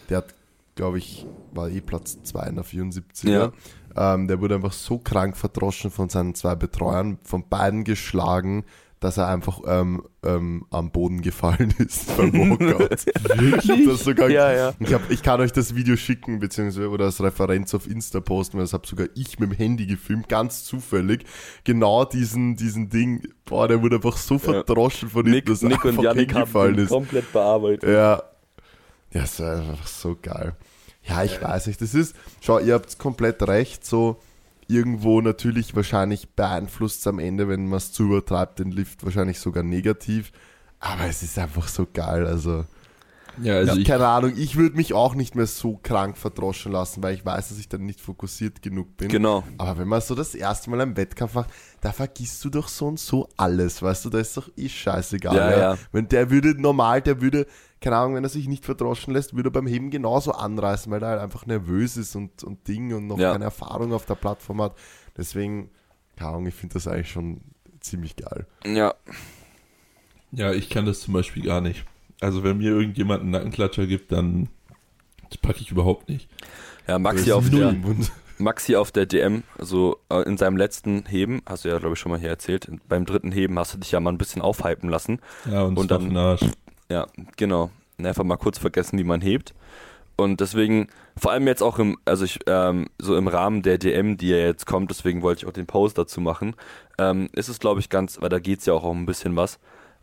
der 0.10 0.18
hat, 0.18 0.34
glaube 0.76 1.00
ich, 1.00 1.26
war 1.52 1.70
eh 1.70 1.82
Platz 1.82 2.18
2 2.24 2.48
in 2.48 2.56
der 2.56 2.66
74er. 2.66 3.30
Ja. 3.30 3.52
Ähm, 3.98 4.28
der 4.28 4.42
wurde 4.42 4.56
einfach 4.56 4.74
so 4.74 4.98
krank 4.98 5.38
verdroschen 5.38 5.90
von 5.90 6.10
seinen 6.10 6.36
zwei 6.36 6.56
Betreuern, 6.56 7.18
von 7.24 7.48
beiden 7.48 7.84
geschlagen, 7.86 8.66
dass 9.06 9.18
er 9.18 9.28
einfach 9.28 9.60
ähm, 9.68 10.02
ähm, 10.24 10.66
am 10.72 10.92
Boden 10.92 11.22
gefallen 11.22 11.72
ist 11.78 12.18
beim 12.18 12.34
Workout. 12.50 13.06
Ich 13.06 13.70
hab 13.70 13.86
das 13.86 14.04
sogar 14.04 14.30
Ja, 14.30 14.52
ja. 14.52 14.74
ich, 14.80 14.94
hab, 14.94 15.12
ich 15.12 15.22
kann 15.22 15.40
euch 15.42 15.52
das 15.52 15.76
Video 15.76 15.96
schicken, 15.96 16.40
beziehungsweise 16.40 16.90
oder 16.90 17.06
als 17.06 17.22
Referenz 17.22 17.76
auf 17.76 17.88
Insta 17.88 18.20
posten, 18.20 18.58
weil 18.58 18.64
das 18.64 18.74
habe 18.74 18.88
sogar 18.88 19.08
ich 19.14 19.38
mit 19.38 19.52
dem 19.52 19.56
Handy 19.56 19.86
gefilmt, 19.86 20.28
ganz 20.28 20.64
zufällig. 20.64 21.24
Genau 21.64 22.04
diesen, 22.04 22.56
diesen 22.56 22.90
Ding, 22.90 23.28
boah, 23.46 23.68
der 23.68 23.84
wurde 23.84 23.98
einfach 23.98 24.18
so 24.18 24.40
verdroschen 24.40 25.10
von 25.10 25.24
ihm, 25.28 25.34
Nick, 25.34 25.46
dass 25.46 25.62
er 25.62 25.70
Nick 25.70 25.86
und 25.86 25.92
einfach 25.92 26.04
Yannick 26.04 26.34
haben 26.34 26.38
hingefallen 26.40 26.78
ist. 26.80 26.90
komplett 26.90 27.32
bearbeitet. 27.32 27.88
Ja. 27.88 28.24
Ja, 29.14 29.22
war 29.38 29.56
einfach 29.60 29.88
so 29.88 30.18
geil. 30.20 30.56
Ja, 31.04 31.24
ich 31.24 31.40
weiß 31.40 31.68
nicht, 31.68 31.80
das 31.80 31.94
ist, 31.94 32.16
schau, 32.42 32.58
ihr 32.58 32.74
habt 32.74 32.98
komplett 32.98 33.44
recht, 33.44 33.86
so 33.86 34.20
irgendwo 34.68 35.22
natürlich 35.22 35.76
wahrscheinlich 35.76 36.30
beeinflusst 36.30 37.02
es 37.02 37.08
am 37.08 37.20
Ende, 37.20 37.48
wenn 37.48 37.68
man 37.68 37.78
es 37.78 37.92
zu 37.92 38.04
übertreibt, 38.04 38.60
den 38.60 38.72
Lift 38.72 39.04
wahrscheinlich 39.04 39.40
sogar 39.40 39.64
negativ. 39.64 40.32
Aber 40.80 41.06
es 41.06 41.24
ist 41.24 41.40
einfach 41.40 41.68
so 41.68 41.88
geil, 41.92 42.28
also. 42.28 42.66
Ja, 43.42 43.56
also 43.56 43.76
ich, 43.76 43.86
keine 43.86 44.08
Ahnung, 44.08 44.34
ich 44.38 44.56
würde 44.56 44.78
mich 44.78 44.94
auch 44.94 45.14
nicht 45.14 45.36
mehr 45.36 45.48
so 45.48 45.78
krank 45.84 46.18
verdroschen 46.18 46.72
lassen, 46.72 47.04
weil 47.04 47.16
ich 47.16 47.26
weiß, 47.26 47.50
dass 47.50 47.60
ich 47.60 47.68
dann 47.68 47.86
nicht 47.86 48.00
fokussiert 48.00 48.62
genug 48.62 48.96
bin. 48.96 49.10
Genau. 49.10 49.44
Aber 49.58 49.78
wenn 49.78 49.90
man 49.90 50.00
so 50.00 50.16
das 50.16 50.36
erste 50.36 50.70
Mal 50.70 50.80
einen 50.80 50.96
Wettkampf 50.96 51.34
macht, 51.34 51.50
da 51.82 51.92
vergisst 51.92 52.44
du 52.46 52.50
doch 52.50 52.70
so 52.70 52.88
und 52.88 53.00
so 53.00 53.28
alles, 53.36 53.82
weißt 53.82 54.06
du, 54.06 54.10
da 54.10 54.20
ist 54.20 54.38
doch 54.38 54.50
eh 54.56 54.70
scheißegal. 54.70 55.36
Ja, 55.36 55.60
ja. 55.60 55.78
Wenn 55.92 56.08
der 56.08 56.30
würde 56.30 56.60
normal, 56.60 57.02
der 57.02 57.22
würde, 57.22 57.46
keine 57.86 57.98
Ahnung, 57.98 58.16
wenn 58.16 58.24
er 58.24 58.30
sich 58.32 58.48
nicht 58.48 58.66
verdroschen 58.66 59.14
lässt, 59.14 59.36
würde 59.36 59.50
er 59.50 59.52
beim 59.52 59.68
Heben 59.68 59.92
genauso 59.92 60.32
anreißen, 60.32 60.92
weil 60.92 61.04
er 61.04 61.10
halt 61.10 61.22
einfach 61.22 61.46
nervös 61.46 61.98
ist 61.98 62.16
und, 62.16 62.44
und 62.44 62.68
Ding 62.68 62.92
und 62.96 63.06
noch 63.06 63.20
Ja. 63.20 63.32
keine 63.34 63.46
Erfahrung 63.46 63.94
auf 63.94 64.08
der 64.08 64.16
Plattform 64.16 64.60
hat. 64.60 64.76
Deswegen, 65.16 65.70
keine 66.16 66.32
Ahnung, 66.32 66.48
ich 66.48 66.56
finde 66.56 66.74
das 66.74 66.88
eigentlich 66.88 67.12
schon 67.12 67.42
ziemlich 67.82 68.16
geil. 68.16 68.48
Ja, 68.66 68.96
ja, 70.32 70.52
ich 70.52 70.70
kann 70.72 70.88
das 70.88 71.02
zum 71.02 71.14
Beispiel 71.14 71.44
gar 71.44 71.62
nicht. 71.62 71.86
Also 72.22 72.44
wenn 72.44 72.58
mir 72.58 72.72
irgendjemand 72.72 73.22
einen 73.22 73.30
Nackenklatscher 73.32 73.86
gibt, 73.86 74.12
dann 74.12 74.50
packe 75.44 75.60
ich 75.62 75.70
überhaupt 75.70 76.10
nicht. 76.10 76.28
ja 76.88 76.98
Maxi, 76.98 77.32
auf 77.34 77.50
der. 77.52 77.76
Maxi 78.40 78.76
auf 78.76 78.92
der 78.92 79.06
DM, 79.06 79.44
also 79.60 79.98
äh, 80.10 80.24
in 80.24 80.38
seinem 80.38 80.58
letzten 80.58 81.06
Heben, 81.06 81.42
hast 81.46 81.64
du 81.66 81.70
ja, 81.70 81.78
glaube 81.78 81.94
ich, 81.94 82.00
schon 82.00 82.12
mal 82.12 82.20
hier 82.20 82.30
erzählt, 82.30 82.70
beim 82.90 83.06
dritten 83.06 83.32
Heben 83.32 83.58
hast 83.60 83.76
du 83.76 83.78
dich 83.78 83.92
ja 83.92 84.00
mal 84.00 84.10
ein 84.12 84.18
bisschen 84.18 84.42
aufhypen 84.42 84.90
lassen. 84.90 85.20
Ja, 85.50 85.62
und, 85.62 85.78
Und 85.78 85.92
dann- 85.92 86.18
Arsch. 86.18 86.42
Ja, 86.90 87.08
genau. 87.38 87.72
Einfach 87.98 88.24
mal 88.24 88.38
kurz 88.38 88.58
vergessen, 88.58 89.00
wie 89.00 89.04
man 89.04 89.22
hebt. 89.22 89.54
Und 90.18 90.40
deswegen, 90.40 90.88
vor 91.18 91.32
allem 91.32 91.48
jetzt 91.48 91.62
auch 91.62 91.78
im, 91.80 91.98
also 92.06 92.24
ich, 92.24 92.40
ähm, 92.48 92.88
so 92.98 93.18
im 93.18 93.28
Rahmen 93.28 93.64
der 93.64 93.78
DM, 93.78 94.18
die 94.18 94.30
ja 94.30 94.38
jetzt 94.38 94.66
kommt, 94.66 94.90
deswegen 94.90 95.22
wollte 95.22 95.40
ich 95.42 95.48
auch 95.48 95.54
den 95.54 95.66
Post 95.66 95.98
dazu 95.98 96.22
machen, 96.22 96.56
ähm, 96.98 97.30
ist 97.34 97.50
es, 97.50 97.60
glaube 97.60 97.82
ich, 97.82 97.90
ganz, 97.90 98.22
weil 98.22 98.30
da 98.30 98.40
geht's 98.40 98.66
ja 98.66 98.74
auch 98.74 98.84
um 98.84 99.04
ein 99.04 99.06
bisschen 99.06 99.36
was, 99.36 99.60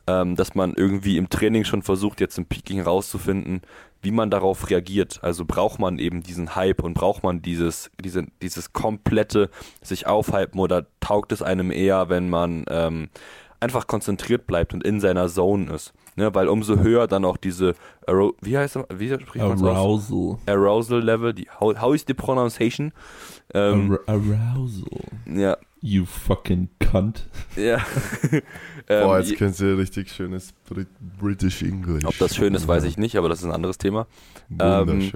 ähm, 0.06 0.36
dass 0.36 0.54
man 0.54 0.74
irgendwie 0.74 1.16
im 1.16 1.30
Training 1.30 1.64
schon 1.64 1.82
versucht, 1.82 2.20
jetzt 2.20 2.36
im 2.36 2.44
Peaking 2.44 2.82
rauszufinden, 2.82 3.62
wie 4.02 4.10
man 4.10 4.30
darauf 4.30 4.68
reagiert. 4.68 5.20
Also 5.22 5.44
braucht 5.46 5.78
man 5.78 5.98
eben 5.98 6.22
diesen 6.22 6.56
Hype 6.56 6.82
und 6.82 6.94
braucht 6.94 7.22
man 7.22 7.40
dieses, 7.40 7.90
diese, 7.98 8.26
dieses 8.42 8.72
komplette 8.72 9.48
sich 9.80 10.06
aufhypen 10.06 10.60
oder 10.60 10.86
taugt 11.00 11.32
es 11.32 11.40
einem 11.40 11.70
eher, 11.70 12.08
wenn 12.08 12.28
man 12.28 12.64
ähm, 12.68 13.08
einfach 13.62 13.86
konzentriert 13.86 14.46
bleibt 14.46 14.74
und 14.74 14.84
in 14.84 15.00
seiner 15.00 15.28
Zone 15.28 15.72
ist. 15.72 15.92
Ne, 16.14 16.34
weil 16.34 16.48
umso 16.48 16.78
höher 16.78 17.06
dann 17.06 17.24
auch 17.24 17.38
diese, 17.38 17.74
Aro 18.06 18.34
wie 18.42 18.58
heißt 18.58 18.76
das, 18.76 18.84
wie 18.94 19.08
spricht 19.08 19.36
man 19.36 19.52
aus? 19.52 19.62
Arousal. 19.62 20.38
Arousal 20.46 21.00
Level, 21.00 21.32
die, 21.32 21.48
how, 21.58 21.74
how 21.80 21.94
is 21.94 22.04
the 22.06 22.12
pronunciation? 22.12 22.92
Ähm, 23.54 23.98
Ar 24.06 24.14
Arousal. 24.16 25.00
ja, 25.26 25.56
You 25.80 26.04
fucking 26.04 26.68
cunt. 26.78 27.28
ja. 27.56 27.78
Boah, 28.86 29.18
ähm, 29.18 29.24
jetzt 29.24 29.36
können 29.36 29.52
sie 29.52 29.76
richtig 29.76 30.12
schönes 30.12 30.52
Brit 30.68 30.88
British 31.18 31.62
English. 31.62 32.04
ob 32.04 32.16
das 32.18 32.36
schön 32.36 32.54
ist, 32.54 32.68
weiß 32.68 32.84
ich 32.84 32.98
nicht, 32.98 33.16
aber 33.16 33.28
das 33.28 33.40
ist 33.40 33.46
ein 33.46 33.52
anderes 33.52 33.78
Thema. 33.78 34.06
Wunderschön. 34.48 35.12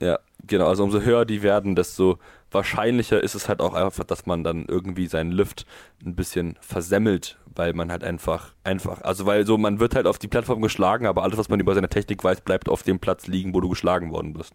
Ja, 0.00 0.18
genau. 0.46 0.68
Also 0.68 0.84
umso 0.84 1.00
höher 1.00 1.24
die 1.24 1.42
werden, 1.42 1.74
desto 1.76 2.18
wahrscheinlicher 2.50 3.22
ist 3.22 3.34
es 3.34 3.48
halt 3.48 3.60
auch 3.60 3.74
einfach, 3.74 4.04
dass 4.04 4.26
man 4.26 4.44
dann 4.44 4.66
irgendwie 4.66 5.06
seinen 5.06 5.32
Lift 5.32 5.66
ein 6.04 6.14
bisschen 6.14 6.56
versemmelt, 6.60 7.38
weil 7.54 7.72
man 7.74 7.90
halt 7.90 8.04
einfach, 8.04 8.54
einfach, 8.64 9.02
also 9.02 9.26
weil 9.26 9.46
so, 9.46 9.58
man 9.58 9.80
wird 9.80 9.94
halt 9.94 10.06
auf 10.06 10.18
die 10.18 10.28
Plattform 10.28 10.62
geschlagen, 10.62 11.06
aber 11.06 11.22
alles, 11.22 11.38
was 11.38 11.48
man 11.48 11.60
über 11.60 11.74
seine 11.74 11.88
Technik 11.88 12.22
weiß, 12.24 12.42
bleibt 12.42 12.68
auf 12.68 12.82
dem 12.82 12.98
Platz 13.00 13.26
liegen, 13.26 13.54
wo 13.54 13.60
du 13.60 13.68
geschlagen 13.68 14.10
worden 14.12 14.32
bist. 14.34 14.54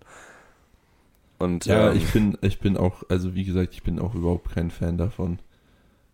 Und 1.40 1.66
Ja, 1.66 1.92
ähm, 1.92 1.98
ich 1.98 2.10
bin, 2.10 2.38
ich 2.42 2.60
bin 2.60 2.78
auch, 2.78 3.04
also 3.10 3.36
wie 3.36 3.44
gesagt, 3.44 3.74
ich 3.74 3.84
bin 3.84 4.00
auch 4.00 4.14
überhaupt 4.16 4.52
kein 4.52 4.72
Fan 4.72 4.98
davon. 4.98 5.40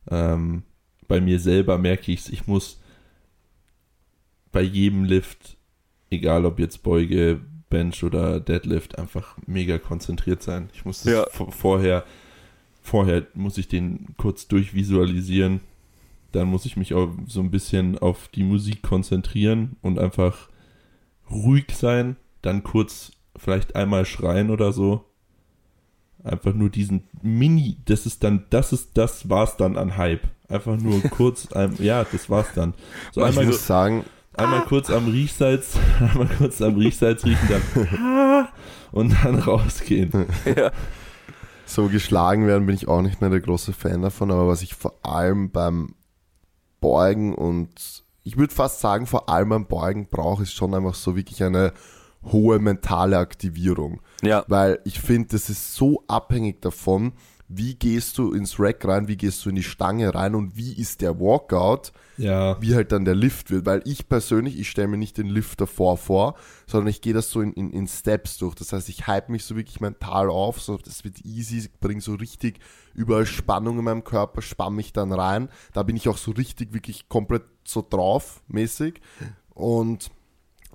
Ähm, 0.10 0.64
bei 1.08 1.22
mir 1.22 1.40
selber 1.40 1.78
merke 1.78 2.12
ich 2.12 2.22
es, 2.22 2.30
ich 2.30 2.48
muss 2.48 2.82
bei 4.52 4.62
jedem 4.62 5.04
Lift, 5.04 5.58
egal 6.10 6.46
ob 6.46 6.60
jetzt 6.60 6.84
Beuge, 6.84 7.42
Bench 7.70 8.04
oder 8.04 8.40
Deadlift, 8.40 8.98
einfach 8.98 9.36
mega 9.46 9.78
konzentriert 9.78 10.42
sein. 10.42 10.70
Ich 10.74 10.86
muss 10.86 11.04
das 11.04 11.14
Ja. 11.14 11.26
vorher, 11.52 12.04
vorher 12.82 13.28
muss 13.34 13.58
ich 13.58 13.68
den 13.68 14.16
kurz 14.18 14.48
durchvisualisieren. 14.48 15.62
Dann 16.32 16.48
muss 16.48 16.66
ich 16.66 16.78
mich 16.78 16.94
auch 16.94 17.10
so 17.26 17.40
ein 17.42 17.52
bisschen 17.52 17.98
auf 17.98 18.28
die 18.30 18.44
Musik 18.44 18.82
konzentrieren 18.84 19.76
und 19.82 19.98
einfach 20.00 20.50
ruhig 21.30 21.68
sein. 21.74 22.16
Dann 22.42 22.64
kurz 22.64 23.12
vielleicht 23.36 23.76
einmal 23.76 24.06
schreien 24.06 24.50
oder 24.50 24.72
so. 24.72 25.04
Einfach 26.24 26.54
nur 26.54 26.70
diesen 26.70 27.04
Mini, 27.22 27.78
das 27.86 28.06
ist 28.06 28.24
dann, 28.24 28.46
das 28.50 28.74
ist, 28.74 28.98
das 28.98 29.30
war's 29.30 29.56
dann 29.58 29.78
an 29.78 29.96
Hype. 29.98 30.28
Einfach 30.50 30.78
nur 30.78 31.00
kurz, 31.10 31.52
ein, 31.54 31.76
ja, 31.82 32.04
das 32.06 32.30
war's 32.30 32.48
dann. 32.56 32.74
So 33.12 33.22
ich 33.22 33.28
einmal, 33.28 33.46
muss 33.46 33.66
sagen, 33.68 34.04
einmal 34.38 34.62
kurz 34.66 34.90
am 34.90 35.08
Riechsalz, 35.08 35.78
einmal 36.00 36.30
kurz 36.38 36.62
am 36.62 36.76
Riechsalz 36.76 37.26
riechen, 37.26 37.48
dann 37.50 37.88
ah, 38.00 38.50
und 38.92 39.14
dann 39.24 39.40
rausgehen. 39.40 40.12
ja, 40.56 40.72
so 41.66 41.88
geschlagen 41.88 42.48
werden 42.48 42.66
bin 42.66 42.76
ich 42.76 42.88
auch 42.88 43.02
nicht 43.02 43.22
mehr 43.22 43.30
der 43.30 43.42
große 43.42 43.74
Fan 43.74 44.02
davon, 44.02 44.32
aber 44.32 44.48
was 44.48 44.62
ich 44.62 44.76
vor 44.76 44.94
allem 45.04 45.52
beim 45.52 45.96
Beugen 46.80 47.34
und 47.36 48.04
ich 48.24 48.38
würde 48.38 48.54
fast 48.54 48.82
sagen, 48.82 49.08
vor 49.08 49.30
allem 49.30 49.50
beim 49.50 49.66
Beugen 49.66 50.08
brauche, 50.10 50.44
ist 50.44 50.54
schon 50.54 50.74
einfach 50.74 50.96
so 50.96 51.16
wirklich 51.16 51.44
eine 51.44 51.74
hohe 52.24 52.60
mentale 52.60 53.18
Aktivierung. 53.18 54.02
ja, 54.22 54.44
Weil 54.48 54.80
ich 54.84 55.00
finde, 55.00 55.30
das 55.30 55.50
ist 55.50 55.76
so 55.76 56.04
abhängig 56.08 56.62
davon, 56.62 57.14
wie 57.50 57.76
gehst 57.76 58.18
du 58.18 58.34
ins 58.34 58.60
Rack 58.60 58.86
rein, 58.86 59.08
wie 59.08 59.16
gehst 59.16 59.46
du 59.46 59.50
in 59.50 59.56
die 59.56 59.64
Stange 59.64 60.14
rein 60.14 60.36
und 60.36 60.58
wie 60.58 60.74
ist 60.74 61.02
der 61.02 61.20
Walkout, 61.20 61.94
Ja, 62.18 62.62
wie 62.62 62.76
halt 62.76 62.92
dann 62.92 63.06
der 63.06 63.16
Lift 63.16 63.52
wird. 63.52 63.66
Weil 63.66 63.82
ich 63.86 64.10
persönlich, 64.10 64.60
ich 64.60 64.70
stelle 64.70 64.90
mir 64.90 64.98
nicht 64.98 65.18
den 65.18 65.28
Lift 65.28 65.62
davor 65.62 65.98
vor, 65.98 66.36
sondern 66.66 66.90
ich 66.90 67.00
gehe 67.00 67.14
das 67.14 67.32
so 67.32 67.40
in, 67.42 67.54
in, 67.54 67.72
in 67.72 67.88
Steps 67.88 68.38
durch. 68.38 68.56
Das 68.56 68.74
heißt, 68.74 68.90
ich 68.90 69.08
hype 69.08 69.30
mich 69.30 69.46
so 69.46 69.56
wirklich 69.56 69.80
mental 69.80 70.30
auf, 70.30 70.62
so 70.62 70.78
das 70.78 71.06
wird 71.06 71.24
easy, 71.24 71.60
ich 71.60 71.80
bringe 71.80 72.02
so 72.02 72.16
richtig 72.16 72.60
überall 72.94 73.26
Spannung 73.26 73.78
in 73.80 73.86
meinem 73.86 74.04
Körper, 74.04 74.42
spann 74.42 74.76
mich 74.76 74.92
dann 74.92 75.14
rein. 75.14 75.48
Da 75.72 75.84
bin 75.84 75.96
ich 75.96 76.10
auch 76.10 76.18
so 76.18 76.32
richtig, 76.32 76.74
wirklich 76.74 77.08
komplett 77.08 77.44
so 77.64 77.86
drauf, 77.88 78.42
mäßig. 78.48 79.00
Und 79.54 80.12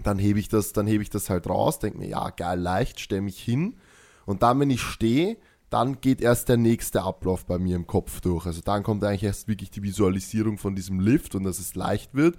dann 0.03 0.19
hebe 0.19 0.39
ich 0.39 0.49
das, 0.49 0.73
dann 0.73 0.87
hebe 0.87 1.03
ich 1.03 1.11
das 1.11 1.29
halt 1.29 1.49
raus, 1.49 1.79
denke 1.79 1.99
mir, 1.99 2.09
ja, 2.09 2.31
geil, 2.31 2.59
leicht, 2.59 2.99
stelle 2.99 3.23
mich 3.23 3.39
hin. 3.39 3.77
Und 4.25 4.43
dann, 4.43 4.59
wenn 4.61 4.71
ich 4.71 4.81
stehe, 4.81 5.37
dann 5.73 6.01
geht 6.01 6.21
erst 6.21 6.49
der 6.49 6.59
nächste 6.59 7.03
Ablauf 7.03 7.47
bei 7.47 7.59
mir 7.59 7.77
im 7.77 7.87
Kopf 7.87 8.21
durch. 8.21 8.45
Also 8.47 8.61
dann 8.63 8.83
kommt 8.83 9.03
eigentlich 9.05 9.23
erst 9.23 9.49
wirklich 9.49 9.71
die 9.71 9.83
Visualisierung 9.83 10.59
von 10.59 10.75
diesem 10.75 11.01
Lift 11.01 11.35
und 11.35 11.45
dass 11.45 11.59
es 11.59 11.75
leicht 11.75 12.15
wird. 12.15 12.37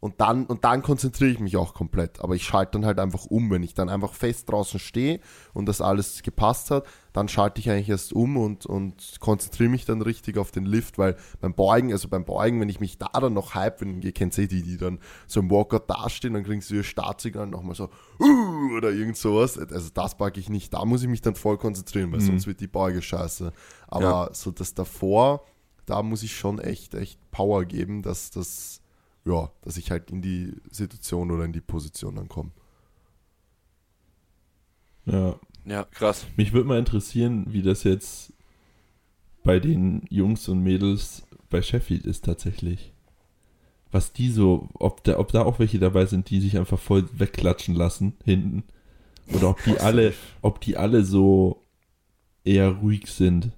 Und 0.00 0.20
dann, 0.22 0.46
und 0.46 0.64
dann 0.64 0.80
konzentriere 0.82 1.30
ich 1.30 1.40
mich 1.40 1.56
auch 1.58 1.74
komplett. 1.74 2.20
Aber 2.20 2.34
ich 2.34 2.44
schalte 2.44 2.72
dann 2.72 2.86
halt 2.86 2.98
einfach 2.98 3.26
um, 3.26 3.50
wenn 3.50 3.62
ich 3.62 3.74
dann 3.74 3.90
einfach 3.90 4.14
fest 4.14 4.50
draußen 4.50 4.80
stehe 4.80 5.20
und 5.52 5.66
das 5.66 5.82
alles 5.82 6.22
gepasst 6.22 6.70
hat, 6.70 6.86
dann 7.12 7.28
schalte 7.28 7.60
ich 7.60 7.68
eigentlich 7.68 7.90
erst 7.90 8.14
um 8.14 8.38
und, 8.38 8.64
und 8.64 9.20
konzentriere 9.20 9.68
mich 9.68 9.84
dann 9.84 10.00
richtig 10.00 10.38
auf 10.38 10.52
den 10.52 10.64
Lift, 10.64 10.96
weil 10.96 11.16
beim 11.40 11.52
Beugen, 11.54 11.92
also 11.92 12.08
beim 12.08 12.24
Beugen, 12.24 12.60
wenn 12.60 12.68
ich 12.70 12.80
mich 12.80 12.96
da 12.96 13.08
dann 13.12 13.34
noch 13.34 13.54
hype, 13.54 13.82
wenn 13.82 14.00
ihr 14.00 14.12
kennt 14.12 14.38
eh 14.38 14.46
die, 14.46 14.62
die 14.62 14.78
dann 14.78 15.00
so 15.26 15.40
im 15.40 15.50
Walkout 15.50 15.84
dastehen, 15.88 16.32
dann 16.32 16.44
kriegen 16.44 16.62
sie 16.62 16.76
ihr 16.76 16.82
Startsignal 16.84 17.46
nochmal 17.48 17.74
so 17.74 17.90
uh, 18.20 18.76
oder 18.78 18.90
irgend 18.92 19.18
sowas. 19.18 19.58
Also 19.58 19.90
das 19.92 20.16
packe 20.16 20.40
ich 20.40 20.48
nicht. 20.48 20.72
Da 20.72 20.84
muss 20.86 21.02
ich 21.02 21.08
mich 21.08 21.20
dann 21.20 21.34
voll 21.34 21.58
konzentrieren, 21.58 22.10
weil 22.12 22.20
Mhm. 22.20 22.24
sonst 22.26 22.46
wird 22.46 22.60
die 22.60 22.68
Beuge 22.68 23.02
scheiße. 23.02 23.52
Aber 23.88 24.02
Ja. 24.28 24.30
so 24.32 24.50
das 24.50 24.72
davor, 24.72 25.44
da 25.84 26.02
muss 26.02 26.22
ich 26.22 26.36
schon 26.36 26.58
echt, 26.58 26.94
echt 26.94 27.18
Power 27.32 27.64
geben, 27.66 28.00
dass 28.02 28.30
das 28.30 28.79
ja, 29.24 29.50
dass 29.62 29.76
ich 29.76 29.90
halt 29.90 30.10
in 30.10 30.22
die 30.22 30.54
Situation 30.70 31.30
oder 31.30 31.44
in 31.44 31.52
die 31.52 31.60
Position 31.60 32.16
dann 32.16 32.28
komme. 32.28 32.50
Ja. 35.06 35.38
Ja, 35.64 35.84
krass. 35.84 36.26
Mich 36.36 36.52
würde 36.52 36.68
mal 36.68 36.78
interessieren, 36.78 37.46
wie 37.48 37.62
das 37.62 37.84
jetzt 37.84 38.32
bei 39.44 39.60
den 39.60 40.06
Jungs 40.08 40.48
und 40.48 40.60
Mädels 40.60 41.22
bei 41.48 41.62
Sheffield 41.62 42.06
ist 42.06 42.24
tatsächlich. 42.24 42.92
Was 43.90 44.12
die 44.12 44.30
so, 44.30 44.68
ob 44.74 45.02
da, 45.04 45.18
ob 45.18 45.32
da 45.32 45.42
auch 45.42 45.58
welche 45.58 45.78
dabei 45.78 46.06
sind, 46.06 46.30
die 46.30 46.40
sich 46.40 46.56
einfach 46.56 46.78
voll 46.78 47.08
wegklatschen 47.12 47.74
lassen 47.74 48.14
hinten. 48.24 48.64
Oder 49.34 49.50
ob 49.50 49.62
die 49.64 49.78
alle, 49.78 50.14
ob 50.42 50.60
die 50.60 50.76
alle 50.76 51.04
so 51.04 51.62
eher 52.44 52.70
ruhig 52.70 53.06
sind. 53.08 53.50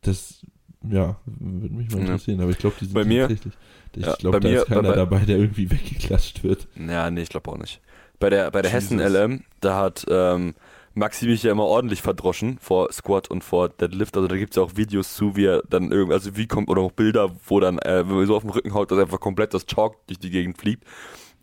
Das, 0.00 0.44
ja, 0.90 1.16
würde 1.26 1.74
mich 1.74 1.90
mal 1.90 1.98
Ja. 1.98 2.04
interessieren. 2.06 2.40
Aber 2.40 2.50
ich 2.50 2.58
glaube, 2.58 2.76
die 2.80 2.84
sind 2.86 2.94
Bei 2.94 3.04
mir- 3.04 3.22
tatsächlich. 3.28 3.54
Ich 3.94 4.06
ja, 4.06 4.14
glaube, 4.14 4.38
bei 4.38 4.40
da 4.40 4.48
mir- 4.48 4.60
ist 4.62 4.66
keiner 4.66 4.82
bei- 4.90 4.94
dabei, 4.96 5.18
der 5.20 5.36
irgendwie 5.38 5.70
weggeklatscht 5.70 6.42
wird. 6.42 6.66
Ja, 6.76 7.10
nee, 7.10 7.22
ich 7.22 7.28
glaube 7.28 7.50
auch 7.50 7.58
nicht. 7.58 7.80
Bei 8.18 8.30
der, 8.30 8.50
bei 8.50 8.62
der 8.62 8.70
Jesus. 8.72 8.90
Hessen 8.90 9.00
LM, 9.00 9.44
da 9.60 9.76
hat 9.78 10.06
ähm, 10.08 10.54
Maxi 10.94 11.26
mich 11.26 11.42
ja 11.42 11.52
immer 11.52 11.64
ordentlich 11.64 12.02
verdroschen 12.02 12.58
vor 12.60 12.92
Squat 12.92 13.28
und 13.30 13.42
vor 13.44 13.68
Deadlift. 13.68 14.16
Also 14.16 14.28
da 14.28 14.36
gibt 14.36 14.50
es 14.52 14.56
ja 14.56 14.62
auch 14.62 14.76
Videos 14.76 15.14
zu, 15.14 15.36
wie 15.36 15.46
er 15.46 15.62
dann 15.68 15.90
irgendwie, 15.90 16.12
also 16.14 16.36
wie 16.36 16.46
kommt, 16.46 16.68
oder 16.68 16.82
auch 16.82 16.92
Bilder, 16.92 17.30
wo 17.46 17.60
dann, 17.60 17.78
äh, 17.78 18.06
wenn 18.08 18.16
man 18.16 18.26
so 18.26 18.36
auf 18.36 18.42
dem 18.42 18.50
Rücken 18.50 18.74
haut, 18.74 18.90
dass 18.90 18.98
einfach 18.98 19.20
komplett 19.20 19.52
das 19.54 19.66
Chalk 19.66 19.94
durch 20.06 20.18
die 20.18 20.30
Gegend 20.30 20.58
fliegt. 20.58 20.84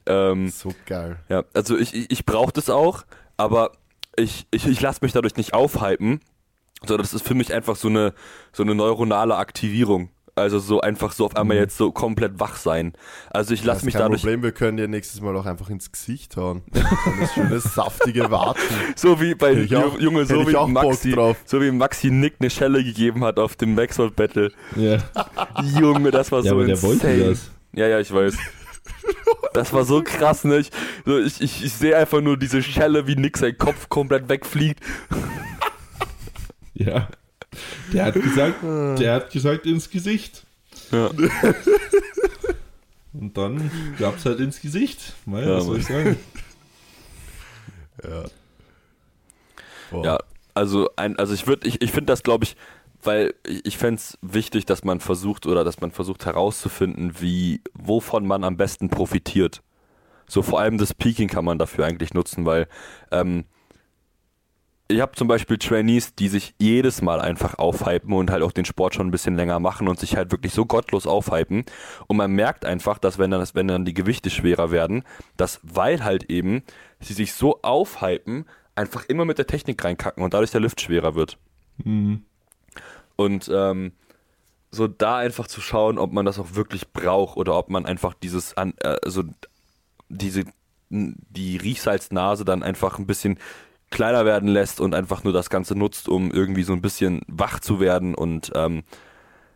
Ähm, 0.05 0.49
So 0.49 0.73
geil. 0.85 1.17
ja, 1.29 1.43
also 1.53 1.77
ich, 1.77 1.93
ich, 1.93 2.09
ich 2.11 2.25
brauche 2.25 2.51
das 2.53 2.69
auch, 2.69 3.03
aber 3.37 3.71
ich, 4.15 4.47
ich, 4.51 4.65
ich 4.67 4.81
lasse 4.81 4.99
mich 5.03 5.11
dadurch 5.11 5.35
nicht 5.35 5.53
aufhypen, 5.53 6.19
sondern 6.85 7.03
das 7.03 7.13
ist 7.13 7.27
für 7.27 7.35
mich 7.35 7.53
einfach 7.53 7.75
so 7.75 7.87
eine, 7.87 8.13
so 8.53 8.63
eine 8.63 8.75
neuronale 8.75 9.35
Aktivierung. 9.37 10.09
Also 10.35 10.59
so 10.59 10.79
einfach 10.79 11.11
so 11.11 11.25
auf 11.25 11.35
einmal 11.35 11.57
Mhm. 11.57 11.63
jetzt 11.63 11.75
so 11.77 11.91
komplett 11.91 12.39
wach 12.39 12.55
sein. 12.55 12.93
Also 13.29 13.53
ich 13.53 13.65
lasse 13.65 13.83
mich 13.83 13.93
kein 13.95 14.03
dadurch 14.03 14.21
Problem, 14.21 14.41
wir 14.41 14.53
können 14.53 14.77
dir 14.77 14.87
nächstes 14.87 15.19
Mal 15.19 15.35
auch 15.35 15.45
einfach 15.45 15.69
ins 15.69 15.91
Gesicht 15.91 16.37
hauen. 16.37 16.61
Das 16.71 17.33
schöne 17.33 17.59
saftige 17.59 18.31
Warten. 18.31 18.61
So 18.95 19.19
wie 19.19 19.35
bei 19.35 19.51
auch- 19.75 19.99
Junge, 19.99 20.25
so 20.25 20.47
wie 20.47 20.71
Maxi, 20.71 21.11
drauf. 21.11 21.35
so 21.43 21.61
wie 21.61 21.71
Maxi 21.71 22.09
Nick 22.09 22.35
eine 22.39 22.49
Schelle 22.49 22.81
gegeben 22.85 23.25
hat 23.25 23.37
auf 23.37 23.57
dem 23.57 23.75
Maxwell 23.75 24.11
Battle. 24.11 24.53
Ja, 24.77 24.99
Junge, 25.77 26.11
das 26.11 26.31
war 26.31 26.39
ja 26.39 26.49
so 26.51 26.55
aber 26.55 26.65
der 26.65 26.75
insane. 26.75 26.93
wollte 27.01 27.25
das. 27.31 27.51
Ja, 27.73 27.87
ja, 27.87 27.99
ich 27.99 28.13
weiß. 28.13 28.37
Das 29.53 29.73
war 29.73 29.83
so 29.83 30.01
krass, 30.03 30.45
ne? 30.45 30.59
Ich, 30.59 30.71
so, 31.05 31.19
ich, 31.19 31.41
ich, 31.41 31.63
ich 31.65 31.73
sehe 31.73 31.97
einfach 31.97 32.21
nur 32.21 32.37
diese 32.37 32.63
Schelle, 32.63 33.07
wie 33.07 33.15
Nick 33.15 33.37
sein 33.37 33.57
Kopf 33.57 33.89
komplett 33.89 34.29
wegfliegt. 34.29 34.81
Ja. 36.79 37.07
Der 37.93 38.05
hat 38.05 38.13
gesagt, 38.13 38.63
der 38.63 39.13
hat 39.13 39.31
gesagt 39.31 39.65
ins 39.65 39.89
Gesicht. 39.89 40.45
Ja. 40.91 41.09
Und 43.13 43.37
dann 43.37 43.71
gab's 43.97 44.25
halt 44.25 44.39
ins 44.39 44.61
Gesicht. 44.61 45.13
Mal, 45.25 45.43
Ja, 45.43 45.57
was 45.57 45.65
soll 45.65 45.79
ich 45.79 45.85
sagen? 45.85 46.17
Ja. 48.03 48.23
Boah. 49.91 50.05
Ja, 50.05 50.19
also 50.53 50.89
ein, 50.95 51.17
also 51.17 51.33
ich 51.33 51.47
würde, 51.47 51.67
ich, 51.67 51.81
ich 51.81 51.91
finde 51.91 52.05
das, 52.05 52.23
glaube 52.23 52.45
ich, 52.45 52.55
weil 53.01 53.33
ich, 53.45 53.65
ich 53.65 53.77
fände 53.77 53.95
es 53.99 54.17
wichtig, 54.21 54.65
dass 54.65 54.83
man 54.83 54.99
versucht 54.99 55.45
oder 55.47 55.63
dass 55.63 55.81
man 55.81 55.91
versucht 55.91 56.25
herauszufinden, 56.25 57.19
wie, 57.19 57.61
wovon 57.73 58.25
man 58.27 58.43
am 58.43 58.57
besten 58.57 58.89
profitiert. 58.89 59.61
So 60.27 60.43
vor 60.43 60.59
allem 60.59 60.77
das 60.77 60.93
Peaking 60.93 61.27
kann 61.27 61.43
man 61.43 61.57
dafür 61.57 61.85
eigentlich 61.85 62.13
nutzen, 62.13 62.45
weil 62.45 62.67
ähm, 63.11 63.45
ich 64.91 65.01
habe 65.01 65.11
zum 65.15 65.27
Beispiel 65.27 65.59
Trainees, 65.59 66.15
die 66.15 66.29
sich 66.29 66.55
jedes 66.57 67.03
Mal 67.03 67.21
einfach 67.21 67.59
aufhypen 67.59 68.11
und 68.11 68.31
halt 68.31 68.41
auch 68.41 68.51
den 68.51 68.65
Sport 68.65 68.95
schon 68.95 69.07
ein 69.07 69.11
bisschen 69.11 69.35
länger 69.35 69.59
machen 69.59 69.87
und 69.87 69.99
sich 69.99 70.17
halt 70.17 70.31
wirklich 70.31 70.51
so 70.51 70.65
gottlos 70.65 71.05
aufhypen. 71.05 71.63
Und 72.07 72.17
man 72.17 72.31
merkt 72.31 72.65
einfach, 72.65 72.97
dass 72.97 73.19
wenn 73.19 73.29
dann, 73.29 73.47
wenn 73.53 73.67
dann 73.67 73.85
die 73.85 73.93
Gewichte 73.93 74.31
schwerer 74.31 74.71
werden, 74.71 75.03
dass 75.37 75.59
weil 75.61 76.03
halt 76.03 76.31
eben 76.31 76.63
sie 76.99 77.13
sich 77.13 77.33
so 77.33 77.61
aufhypen, 77.61 78.45
einfach 78.73 79.05
immer 79.05 79.25
mit 79.25 79.37
der 79.37 79.45
Technik 79.45 79.83
reinkacken 79.83 80.23
und 80.23 80.33
dadurch 80.33 80.51
der 80.51 80.61
Lift 80.61 80.81
schwerer 80.81 81.13
wird. 81.13 81.37
Mhm. 81.83 82.23
Und 83.15 83.49
ähm, 83.53 83.91
so 84.71 84.87
da 84.87 85.17
einfach 85.17 85.45
zu 85.45 85.61
schauen, 85.61 85.99
ob 85.99 86.13
man 86.13 86.25
das 86.25 86.39
auch 86.39 86.55
wirklich 86.55 86.91
braucht 86.91 87.37
oder 87.37 87.55
ob 87.55 87.69
man 87.69 87.85
einfach 87.85 88.15
dieses, 88.15 88.55
also 88.57 89.23
diese, 90.09 90.45
die 90.89 91.57
Riechsalznase 91.57 92.43
dann 92.43 92.63
einfach 92.63 92.97
ein 92.97 93.05
bisschen 93.05 93.37
kleiner 93.89 94.25
werden 94.25 94.49
lässt 94.49 94.79
und 94.79 94.93
einfach 94.93 95.23
nur 95.23 95.33
das 95.33 95.49
Ganze 95.49 95.75
nutzt, 95.75 96.09
um 96.09 96.31
irgendwie 96.31 96.63
so 96.63 96.73
ein 96.73 96.81
bisschen 96.81 97.21
wach 97.27 97.59
zu 97.59 97.79
werden 97.79 98.15
und 98.15 98.51
ähm, 98.55 98.83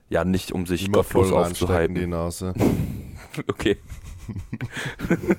ja, 0.10 0.26
nicht 0.26 0.52
um 0.52 0.66
sich 0.66 0.86
Immer 0.88 0.98
gottlos 0.98 1.30
voll 1.30 1.42
reinstecken 1.42 1.96
die 1.96 2.02
aufzuhalten. 2.06 2.10
Nase. 2.10 2.54
Okay. 3.48 3.78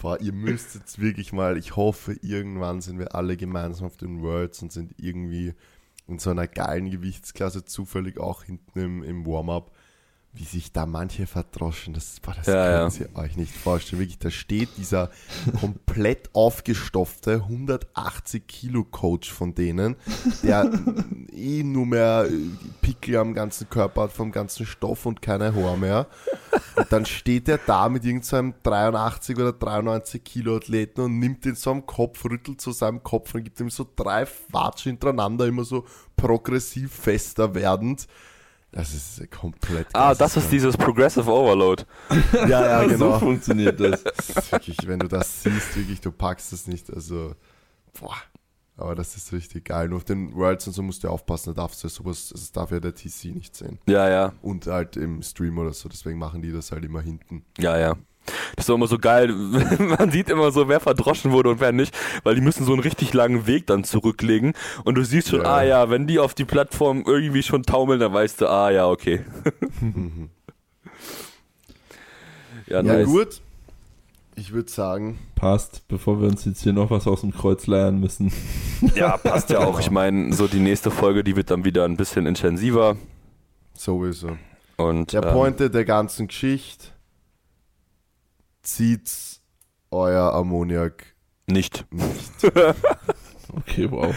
Boah, 0.00 0.20
ihr 0.20 0.32
müsst 0.32 0.76
jetzt 0.76 1.00
wirklich 1.00 1.32
mal, 1.32 1.58
ich 1.58 1.74
hoffe, 1.74 2.16
irgendwann 2.22 2.80
sind 2.80 3.00
wir 3.00 3.16
alle 3.16 3.36
gemeinsam 3.36 3.86
auf 3.86 3.96
den 3.96 4.22
Worlds 4.22 4.62
und 4.62 4.70
sind 4.70 4.94
irgendwie 4.96 5.54
in 6.06 6.20
so 6.20 6.30
einer 6.30 6.46
geilen 6.46 6.88
Gewichtsklasse 6.88 7.64
zufällig 7.64 8.18
auch 8.18 8.44
hinten 8.44 8.78
im, 8.78 9.02
im 9.02 9.26
Warm-up, 9.26 9.72
wie 10.38 10.44
sich 10.44 10.72
da 10.72 10.86
manche 10.86 11.26
verdroschen, 11.26 11.94
das, 11.94 12.20
boah, 12.20 12.32
das 12.34 12.46
Ja, 12.46 12.88
könnt 12.88 13.00
ihr 13.00 13.16
euch 13.16 13.36
nicht 13.36 13.52
vorstellen. 13.52 14.00
Wirklich, 14.00 14.18
da 14.18 14.30
steht 14.30 14.68
dieser 14.76 15.10
komplett 15.60 16.30
aufgestopfte 16.32 17.34
180 17.34 18.46
Kilo 18.46 18.84
Coach 18.84 19.32
von 19.32 19.54
denen, 19.54 19.96
der 20.44 20.70
eh 21.32 21.64
nur 21.64 21.86
mehr 21.86 22.28
äh, 22.30 22.32
Pickel 22.80 23.16
am 23.16 23.34
ganzen 23.34 23.68
Körper 23.68 24.02
hat 24.02 24.12
vom 24.12 24.30
ganzen 24.30 24.64
Stoff 24.64 25.06
und 25.06 25.22
keine 25.22 25.54
Haar 25.56 25.76
mehr. 25.76 26.06
Und 26.76 26.92
dann 26.92 27.04
steht 27.04 27.48
er 27.48 27.58
da 27.58 27.88
mit 27.88 28.04
irgendeinem 28.04 28.54
83 28.62 29.36
oder 29.36 29.52
93 29.52 30.22
Kilo 30.22 30.56
Athleten 30.56 31.00
und 31.00 31.18
nimmt 31.18 31.44
den 31.44 31.56
so 31.56 31.72
am 31.72 31.84
Kopf, 31.84 32.24
rüttelt 32.24 32.60
so 32.60 32.70
seinem 32.70 33.02
Kopf 33.02 33.34
und 33.34 33.42
gibt 33.42 33.58
ihm 33.58 33.70
so 33.70 33.86
drei 33.96 34.24
Watschen 34.50 34.92
hintereinander, 34.92 35.46
immer 35.46 35.64
so 35.64 35.84
progressiv 36.16 36.92
fester 36.92 37.54
werdend. 37.56 38.06
Das 38.70 38.92
ist 38.92 39.30
komplett 39.30 39.86
Ah, 39.94 40.14
das 40.14 40.36
ist 40.36 40.52
dieses 40.52 40.76
Progressive 40.76 41.30
Overload. 41.30 41.84
Ja, 42.48 42.82
ja, 42.82 42.82
So 42.82 42.88
genau. 42.88 43.18
funktioniert 43.18 43.80
das. 43.80 44.02
Das 44.04 44.28
ist 44.28 44.52
wirklich, 44.52 44.76
wenn 44.86 44.98
du 44.98 45.08
das 45.08 45.42
siehst, 45.42 45.74
wirklich, 45.76 46.00
du 46.00 46.12
packst 46.12 46.52
es 46.52 46.66
nicht. 46.66 46.92
Also, 46.92 47.34
boah. 47.98 48.16
Aber 48.76 48.94
das 48.94 49.16
ist 49.16 49.32
richtig 49.32 49.64
geil. 49.64 49.88
Nur 49.88 49.96
auf 49.96 50.04
den 50.04 50.34
Worlds 50.36 50.66
und 50.68 50.72
so 50.74 50.82
musst 50.82 51.02
du 51.02 51.08
aufpassen, 51.08 51.52
da 51.54 51.62
darfst 51.62 51.82
du 51.82 51.88
ja 51.88 51.92
sowas, 51.92 52.28
das 52.30 52.52
darf 52.52 52.70
ja 52.70 52.78
der 52.78 52.94
TC 52.94 53.34
nicht 53.34 53.56
sehen. 53.56 53.78
Ja, 53.88 54.08
ja, 54.08 54.32
Und 54.40 54.66
halt 54.68 54.96
im 54.96 55.20
Stream 55.22 55.58
oder 55.58 55.72
so, 55.72 55.88
deswegen 55.88 56.18
machen 56.18 56.42
die 56.42 56.52
das 56.52 56.70
halt 56.70 56.84
immer 56.84 57.00
hinten. 57.00 57.44
ja, 57.58 57.76
ja. 57.76 57.96
Das 58.56 58.62
ist 58.64 58.68
doch 58.68 58.74
immer 58.74 58.86
so 58.86 58.98
geil. 58.98 59.28
Man 59.78 60.10
sieht 60.10 60.28
immer 60.30 60.50
so, 60.50 60.68
wer 60.68 60.80
verdroschen 60.80 61.32
wurde 61.32 61.50
und 61.50 61.60
wer 61.60 61.72
nicht, 61.72 61.96
weil 62.24 62.34
die 62.34 62.40
müssen 62.40 62.64
so 62.64 62.72
einen 62.72 62.80
richtig 62.82 63.12
langen 63.14 63.46
Weg 63.46 63.66
dann 63.66 63.84
zurücklegen. 63.84 64.52
Und 64.84 64.94
du 64.96 65.04
siehst 65.04 65.28
schon, 65.28 65.42
Ja. 65.42 65.56
ah 65.56 65.62
ja, 65.62 65.90
wenn 65.90 66.06
die 66.06 66.18
auf 66.18 66.34
die 66.34 66.44
Plattform 66.44 67.04
irgendwie 67.06 67.42
schon 67.42 67.62
taumeln, 67.62 68.00
dann 68.00 68.12
weißt 68.12 68.40
du, 68.42 68.48
ah 68.48 68.70
ja, 68.70 68.86
okay. 68.88 69.24
ja, 72.66 72.76
Ja, 72.76 72.82
nice. 72.82 73.06
gut. 73.06 73.40
Ich 74.36 74.52
würde 74.52 74.70
sagen, 74.70 75.18
Passt, 75.34 75.86
bevor 75.88 76.20
wir 76.20 76.28
uns 76.28 76.44
jetzt 76.44 76.62
hier 76.62 76.72
noch 76.72 76.90
was 76.92 77.06
aus 77.08 77.22
dem 77.22 77.32
Kreuz 77.32 77.66
leiern 77.66 77.98
müssen. 77.98 78.32
Ja, 78.94 79.16
passt 79.16 79.50
ja 79.50 79.58
auch. 79.60 79.80
Ich 79.80 79.90
meine, 79.90 80.32
so 80.32 80.46
die 80.46 80.60
nächste 80.60 80.90
Folge, 80.92 81.24
die 81.24 81.34
wird 81.34 81.50
dann 81.50 81.64
wieder 81.64 81.84
ein 81.84 81.96
bisschen 81.96 82.26
intensiver. 82.26 82.96
sowieso. 83.74 84.36
Und 84.76 85.12
Der 85.12 85.24
ähm, 85.24 85.32
Pointe 85.32 85.70
der 85.70 85.84
ganzen 85.84 86.28
Geschichte, 86.28 86.88
zieht 88.68 89.10
euer 89.90 90.32
Ammoniak 90.34 91.14
nicht. 91.46 91.86
nicht. 91.90 92.32
Okay, 93.56 93.90
wow. 93.90 94.14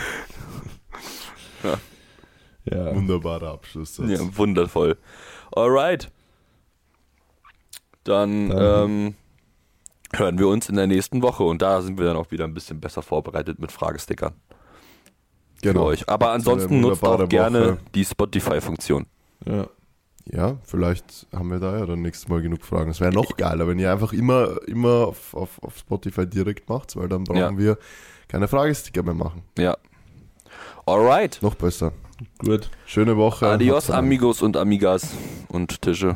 Ja. 1.63 1.79
Ja. 2.65 2.93
Wunderbarer 2.95 3.53
Abschluss. 3.53 3.97
Ja, 3.97 4.19
wundervoll. 4.37 4.97
Alright. 5.55 6.11
Dann 8.03 8.49
Dann- 8.49 8.89
ähm, 8.89 9.15
hören 10.13 10.37
wir 10.37 10.49
uns 10.49 10.67
in 10.67 10.75
der 10.75 10.87
nächsten 10.87 11.21
Woche 11.21 11.43
und 11.43 11.61
da 11.61 11.81
sind 11.81 11.97
wir 11.97 12.05
dann 12.05 12.17
auch 12.17 12.31
wieder 12.31 12.43
ein 12.43 12.53
bisschen 12.53 12.81
besser 12.81 13.01
vorbereitet 13.01 13.59
mit 13.59 13.71
Fragestickern 13.71 14.33
für 15.63 15.69
genau. 15.71 15.85
euch. 15.85 16.09
Aber 16.09 16.31
ansonsten 16.31 16.81
nutzt 16.81 17.03
auch 17.05 17.29
gerne 17.29 17.61
Woche. 17.73 17.77
die 17.95 18.03
Spotify-Funktion. 18.03 19.05
ja. 19.45 19.67
Ja, 20.33 20.57
vielleicht 20.63 21.27
haben 21.35 21.49
wir 21.51 21.59
da 21.59 21.77
ja 21.79 21.85
dann 21.85 22.01
nächstes 22.01 22.27
Mal 22.29 22.41
genug 22.41 22.63
Fragen. 22.63 22.91
Es 22.91 22.99
wäre 23.01 23.11
noch 23.13 23.35
geiler, 23.37 23.67
wenn 23.67 23.79
ihr 23.79 23.91
einfach 23.91 24.13
immer, 24.13 24.57
immer 24.67 25.07
auf, 25.07 25.33
auf, 25.33 25.61
auf 25.61 25.77
Spotify 25.77 26.25
direkt 26.25 26.69
macht, 26.69 26.95
weil 26.95 27.07
dann 27.09 27.23
brauchen 27.25 27.37
Ja. 27.39 27.57
wir 27.57 27.77
keine 28.27 28.47
Fragesticker 28.47 29.03
mehr 29.03 29.13
machen. 29.13 29.43
Ja. 29.57 29.75
Alright. 30.85 31.39
Noch 31.41 31.55
besser. 31.55 31.91
Gut. 32.39 32.69
Schöne 32.85 33.17
Woche. 33.17 33.47
Adios, 33.47 33.89
amigos 33.89 34.41
und 34.41 34.55
amigas 34.57 35.09
und 35.49 35.81
Tische. 35.81 36.15